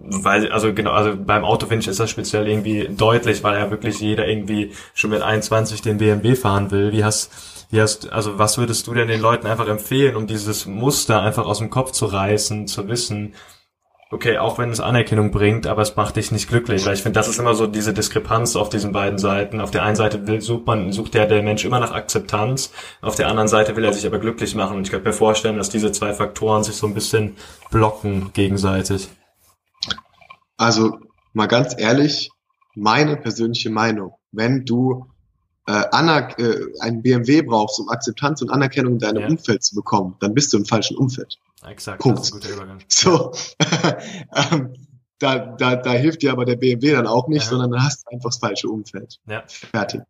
weil, 0.05 0.51
also 0.51 0.73
genau, 0.73 0.93
also 0.93 1.17
beim 1.17 1.45
Auto 1.45 1.67
finde 1.67 1.83
ich 1.83 1.89
ist 1.89 2.01
das 2.01 2.11
speziell 2.11 2.49
irgendwie 2.49 2.89
deutlich, 2.89 3.43
weil 3.43 3.59
ja 3.59 3.71
wirklich 3.71 4.01
jeder 4.01 4.27
irgendwie 4.27 4.73
schon 4.95 5.11
mit 5.11 5.23
21 5.23 5.83
den 5.83 5.99
BMW 5.99 6.35
fahren 6.35 6.71
will. 6.71 6.93
Wie 6.93 7.05
hast 7.05 7.31
Wie 7.71 7.81
hast, 7.81 8.13
also 8.13 8.39
was 8.39 8.59
würdest 8.59 8.87
du 8.87 8.95
denn 8.95 9.09
den 9.09 9.21
Leuten 9.21 9.47
einfach 9.49 9.67
empfehlen, 9.67 10.15
um 10.15 10.29
dieses 10.29 10.67
Muster 10.67 11.21
einfach 11.23 11.47
aus 11.47 11.59
dem 11.59 11.69
Kopf 11.69 11.91
zu 11.91 12.07
reißen, 12.07 12.69
zu 12.69 12.89
wissen, 12.89 13.35
okay, 14.11 14.39
auch 14.39 14.59
wenn 14.59 14.71
es 14.71 14.81
Anerkennung 14.81 15.31
bringt, 15.31 15.67
aber 15.67 15.83
es 15.83 15.97
macht 15.97 16.17
dich 16.17 16.31
nicht 16.31 16.49
glücklich. 16.49 16.87
Weil 16.87 16.95
ich 16.95 17.03
finde, 17.03 17.19
das 17.19 17.29
ist 17.29 17.39
immer 17.39 17.55
so 17.55 17.67
diese 17.67 17.93
Diskrepanz 17.93 18.57
auf 18.57 18.69
diesen 18.69 18.93
beiden 18.93 19.19
Seiten. 19.19 19.61
Auf 19.61 19.71
der 19.71 19.83
einen 19.83 19.97
Seite 19.97 20.27
will, 20.27 20.41
sucht 20.41 20.67
man, 20.67 20.93
sucht 20.93 21.15
ja 21.15 21.27
der 21.27 21.43
Mensch 21.43 21.65
immer 21.65 21.81
nach 21.81 21.93
Akzeptanz, 21.93 22.73
auf 23.03 23.17
der 23.17 23.29
anderen 23.29 23.49
Seite 23.49 23.77
will 23.77 23.85
er 23.85 23.93
sich 23.93 24.07
aber 24.07 24.19
glücklich 24.19 24.55
machen. 24.55 24.77
Und 24.77 24.85
ich 24.85 24.91
könnte 24.91 25.09
mir 25.09 25.15
vorstellen, 25.15 25.57
dass 25.57 25.71
diese 25.71 25.93
zwei 25.93 26.13
Faktoren 26.13 26.63
sich 26.63 26.77
so 26.77 26.87
ein 26.87 26.95
bisschen 26.95 27.37
blocken 27.71 28.31
gegenseitig. 28.33 29.09
Also 30.57 30.99
mal 31.33 31.47
ganz 31.47 31.75
ehrlich, 31.77 32.31
meine 32.75 33.17
persönliche 33.17 33.71
Meinung, 33.71 34.13
wenn 34.33 34.65
du 34.65 35.07
äh, 35.67 35.85
Aner 35.91 36.39
äh, 36.39 36.67
ein 36.81 37.03
BMW 37.03 37.43
brauchst, 37.43 37.81
um 37.81 37.89
Akzeptanz 37.89 38.43
und 38.43 38.51
Anerkennung 38.51 38.95
in 38.95 38.99
deinem 38.99 39.23
ja. 39.23 39.29
Umfeld 39.29 39.63
zu 39.63 39.75
bekommen, 39.75 40.17
dann 40.21 40.35
bist 40.35 40.53
du 40.53 40.59
im 40.59 40.65
falschen 40.65 40.97
Umfeld. 40.97 41.39
Exakt, 41.67 42.01
Punkt. 42.01 42.19
das 42.19 42.29
ist 42.29 42.35
ein 42.35 42.41
guter 42.41 42.55
Übergang. 42.55 42.79
So, 42.89 43.33
ähm, 44.53 44.75
da, 45.19 45.39
da, 45.39 45.77
da 45.77 45.93
hilft 45.93 46.23
dir 46.23 46.33
aber 46.33 46.45
der 46.45 46.57
BMW 46.57 46.93
dann 46.93 47.07
auch 47.07 47.29
nicht, 47.29 47.45
ja. 47.45 47.51
sondern 47.51 47.71
dann 47.71 47.85
hast 47.85 48.05
du 48.05 48.15
einfach 48.15 48.31
das 48.31 48.39
falsche 48.39 48.69
Umfeld. 48.69 49.19
Ja. 49.27 49.45
Fertig. 49.47 50.03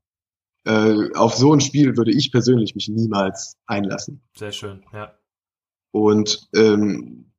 Äh, 0.64 1.14
auf 1.14 1.34
so 1.34 1.54
ein 1.54 1.60
Spiel 1.60 1.96
würde 1.96 2.10
ich 2.10 2.32
persönlich 2.32 2.74
mich 2.74 2.88
niemals 2.88 3.56
einlassen. 3.66 4.20
Sehr 4.36 4.52
schön, 4.52 4.84
ja. 4.92 5.12
Und 5.92 6.48
ähm, 6.54 7.32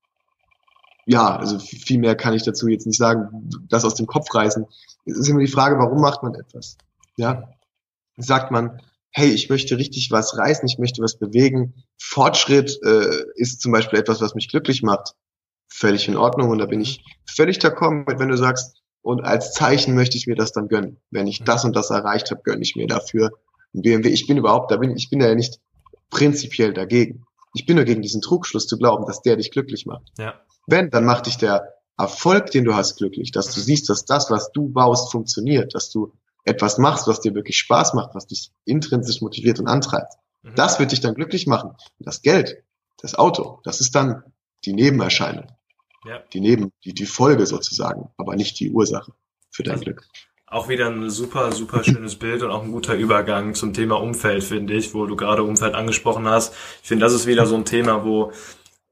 ja, 1.06 1.36
also 1.36 1.60
viel 1.60 2.00
mehr 2.00 2.16
kann 2.16 2.34
ich 2.34 2.44
dazu 2.44 2.68
jetzt 2.68 2.88
nicht 2.88 2.98
sagen. 2.98 3.50
Das 3.70 3.86
aus 3.86 3.96
dem 3.96 4.08
Kopf 4.08 4.34
reißen. 4.34 4.66
Es 5.06 5.18
ist 5.18 5.30
immer 5.30 5.40
die 5.40 5.48
Frage, 5.48 5.78
warum 5.78 6.02
macht 6.02 6.24
man 6.24 6.36
etwas? 6.36 6.78
Ja, 7.18 7.50
sagt 8.18 8.52
man, 8.52 8.82
hey, 9.12 9.30
ich 9.30 9.50
möchte 9.50 9.78
richtig 9.78 10.12
was 10.12 10.38
reißen, 10.38 10.68
ich 10.68 10.78
möchte 10.78 11.02
was 11.02 11.18
bewegen. 11.18 11.74
Fortschritt 12.00 12.80
äh, 12.84 13.24
ist 13.36 13.62
zum 13.62 13.72
Beispiel 13.72 14.00
etwas, 14.00 14.22
was 14.22 14.36
mich 14.36 14.50
glücklich 14.50 14.84
macht. 14.84 15.14
Völlig 15.70 16.08
in 16.08 16.18
Ordnung 16.18 16.50
und 16.50 16.60
da 16.60 16.66
bin 16.66 16.82
ich 16.82 17.04
völlig 17.26 17.58
d'accord 17.58 18.06
mit, 18.08 18.20
wenn 18.20 18.30
du 18.30 18.38
sagst, 18.38 18.82
und 19.02 19.22
als 19.22 19.54
Zeichen 19.54 19.96
möchte 19.96 20.18
ich 20.18 20.28
mir 20.28 20.36
das 20.36 20.52
dann 20.52 20.68
gönnen. 20.68 20.98
Wenn 21.12 21.28
ich 21.28 21.44
das 21.44 21.64
und 21.64 21.76
das 21.76 21.92
erreicht 21.92 22.30
habe, 22.30 22.42
gönne 22.44 22.62
ich 22.62 22.76
mir 22.76 22.88
dafür 22.88 23.32
ein 23.74 23.82
BMW. 23.82 24.10
Ich 24.10 24.28
bin 24.28 24.38
überhaupt, 24.38 24.70
da 24.72 24.78
bin 24.78 24.96
ich 24.96 25.10
bin 25.10 25.22
ja 25.22 25.34
nicht 25.34 25.60
prinzipiell 26.10 26.74
dagegen. 26.74 27.24
Ich 27.54 27.66
bin 27.66 27.78
nur 27.78 27.86
gegen 27.86 28.02
diesen 28.02 28.22
Trugschluss 28.22 28.68
zu 28.68 28.78
glauben, 28.78 29.06
dass 29.06 29.22
der 29.22 29.38
dich 29.38 29.52
glücklich 29.52 29.86
macht. 29.86 30.04
Ja. 30.18 30.42
Wenn, 30.68 30.90
dann 30.90 31.06
macht 31.06 31.28
dich 31.28 31.38
der 31.38 31.74
Erfolg, 31.98 32.52
den 32.52 32.66
du 32.66 32.76
hast, 32.76 32.98
glücklich, 32.98 33.32
dass 33.32 33.54
du 33.54 33.62
siehst, 33.62 33.90
dass 33.90 34.06
das, 34.06 34.30
was 34.30 34.52
du 34.52 34.70
baust, 34.70 35.12
funktioniert, 35.12 35.74
dass 35.74 35.90
du 35.90 36.14
etwas 36.48 36.78
machst, 36.78 37.08
was 37.08 37.20
dir 37.20 37.36
wirklich 37.36 37.58
Spaß 37.58 37.94
macht, 37.94 38.16
was 38.16 38.28
dich 38.28 38.52
intrinsisch 38.66 39.22
motiviert 39.22 39.60
und 39.60 39.68
antreibt. 39.68 40.14
Mhm. 40.44 40.56
Das 40.56 40.80
wird 40.80 40.92
dich 40.92 41.02
dann 41.02 41.16
glücklich 41.16 41.48
machen. 41.48 41.72
Und 41.72 42.08
das 42.08 42.22
Geld, 42.22 42.64
das 42.98 43.16
Auto, 43.16 43.60
das 43.64 43.82
ist 43.82 43.96
dann 43.96 44.24
die 44.66 44.74
Nebenerscheinung. 44.74 45.48
Ja. 46.06 46.20
Die 46.34 46.40
Neben, 46.40 46.72
die, 46.86 46.94
die 46.94 47.06
Folge 47.06 47.46
sozusagen, 47.46 48.10
aber 48.18 48.36
nicht 48.36 48.60
die 48.60 48.72
Ursache 48.72 49.14
für 49.50 49.64
dein 49.64 49.82
Glück. 49.82 50.08
Auch 50.50 50.70
wieder 50.70 50.90
ein 50.90 51.10
super, 51.10 51.52
super 51.52 51.84
schönes 51.84 52.16
Bild 52.20 52.42
und 52.42 52.52
auch 52.52 52.64
ein 52.64 52.72
guter 52.72 52.96
Übergang 52.96 53.54
zum 53.54 53.74
Thema 53.74 54.00
Umfeld, 54.00 54.44
finde 54.44 54.76
ich, 54.76 54.94
wo 54.94 55.06
du 55.06 55.18
gerade 55.18 55.44
Umfeld 55.44 55.76
angesprochen 55.76 56.26
hast. 56.28 56.54
Ich 56.82 56.88
finde, 56.88 57.06
das 57.06 57.14
ist 57.14 57.28
wieder 57.28 57.46
so 57.46 57.56
ein 57.56 57.66
Thema, 57.66 58.06
wo 58.06 58.32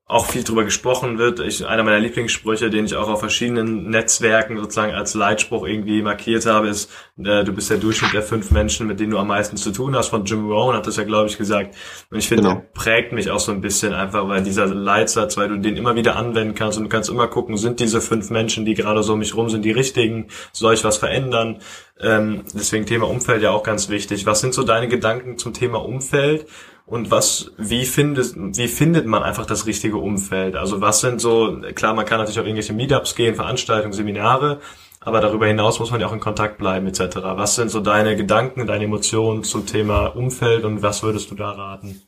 auch 0.07 0.27
viel 0.27 0.43
drüber 0.43 0.63
gesprochen 0.63 1.17
wird. 1.17 1.39
Ich, 1.39 1.65
einer 1.65 1.81
meiner 1.81 1.99
Lieblingssprüche, 1.99 2.69
den 2.69 2.85
ich 2.85 2.95
auch 2.95 3.09
auf 3.09 3.19
verschiedenen 3.19 3.89
Netzwerken 3.89 4.55
sozusagen 4.55 4.93
als 4.93 5.15
Leitspruch 5.15 5.65
irgendwie 5.65 6.03
markiert 6.03 6.45
habe, 6.45 6.67
ist, 6.67 6.91
äh, 7.17 7.43
du 7.43 7.51
bist 7.51 7.71
der 7.71 7.77
Durchschnitt 7.77 8.13
der 8.13 8.21
fünf 8.21 8.51
Menschen, 8.51 8.85
mit 8.85 8.99
denen 8.99 9.09
du 9.09 9.17
am 9.17 9.29
meisten 9.29 9.57
zu 9.57 9.71
tun 9.71 9.95
hast. 9.95 10.09
Von 10.09 10.23
Jim 10.25 10.47
Rohn 10.51 10.75
hat 10.75 10.85
das 10.85 10.97
ja, 10.97 11.05
glaube 11.05 11.27
ich, 11.27 11.39
gesagt. 11.39 11.75
Und 12.11 12.19
ich 12.19 12.27
finde, 12.27 12.43
genau. 12.43 12.55
der 12.55 12.65
prägt 12.75 13.13
mich 13.13 13.31
auch 13.31 13.39
so 13.39 13.51
ein 13.51 13.61
bisschen 13.61 13.93
einfach, 13.93 14.27
weil 14.27 14.43
dieser 14.43 14.67
Leitsatz, 14.67 15.37
weil 15.37 15.49
du 15.49 15.57
den 15.57 15.75
immer 15.75 15.95
wieder 15.95 16.17
anwenden 16.17 16.53
kannst 16.53 16.77
und 16.77 16.83
du 16.83 16.89
kannst 16.89 17.09
immer 17.09 17.27
gucken, 17.27 17.57
sind 17.57 17.79
diese 17.79 17.99
fünf 17.99 18.29
Menschen, 18.29 18.63
die 18.63 18.75
gerade 18.75 19.01
so 19.01 19.13
um 19.13 19.19
mich 19.19 19.35
rum 19.35 19.49
sind, 19.49 19.65
die 19.65 19.71
richtigen? 19.71 20.27
Soll 20.51 20.75
ich 20.75 20.83
was 20.83 20.97
verändern? 20.97 21.61
Ähm, 21.99 22.43
deswegen 22.53 22.85
Thema 22.85 23.09
Umfeld 23.09 23.41
ja 23.41 23.49
auch 23.49 23.63
ganz 23.63 23.89
wichtig. 23.89 24.27
Was 24.27 24.39
sind 24.41 24.53
so 24.53 24.61
deine 24.61 24.87
Gedanken 24.87 25.39
zum 25.39 25.53
Thema 25.53 25.83
Umfeld? 25.83 26.45
Und 26.85 27.09
was, 27.09 27.51
wie 27.57 27.85
findet, 27.85 28.35
wie 28.35 28.67
findet 28.67 29.07
man 29.07 29.23
einfach 29.23 29.45
das 29.45 29.65
richtige 29.65 29.97
Umfeld? 29.97 30.55
Also 30.55 30.81
was 30.81 31.01
sind 31.01 31.19
so, 31.19 31.59
klar, 31.73 31.95
man 31.95 32.05
kann 32.05 32.19
natürlich 32.19 32.39
auf 32.39 32.45
irgendwelche 32.45 32.73
Meetups 32.73 33.15
gehen, 33.15 33.35
Veranstaltungen, 33.35 33.93
Seminare, 33.93 34.59
aber 34.99 35.19
darüber 35.19 35.47
hinaus 35.47 35.79
muss 35.79 35.91
man 35.91 36.01
ja 36.01 36.07
auch 36.07 36.13
in 36.13 36.19
Kontakt 36.19 36.57
bleiben 36.57 36.87
etc. 36.87 37.17
Was 37.21 37.55
sind 37.55 37.69
so 37.69 37.79
deine 37.79 38.15
Gedanken, 38.15 38.67
deine 38.67 38.85
Emotionen 38.85 39.43
zum 39.43 39.65
Thema 39.65 40.07
Umfeld 40.07 40.63
und 40.63 40.81
was 40.83 41.03
würdest 41.03 41.31
du 41.31 41.35
da 41.35 41.51
raten? 41.51 42.01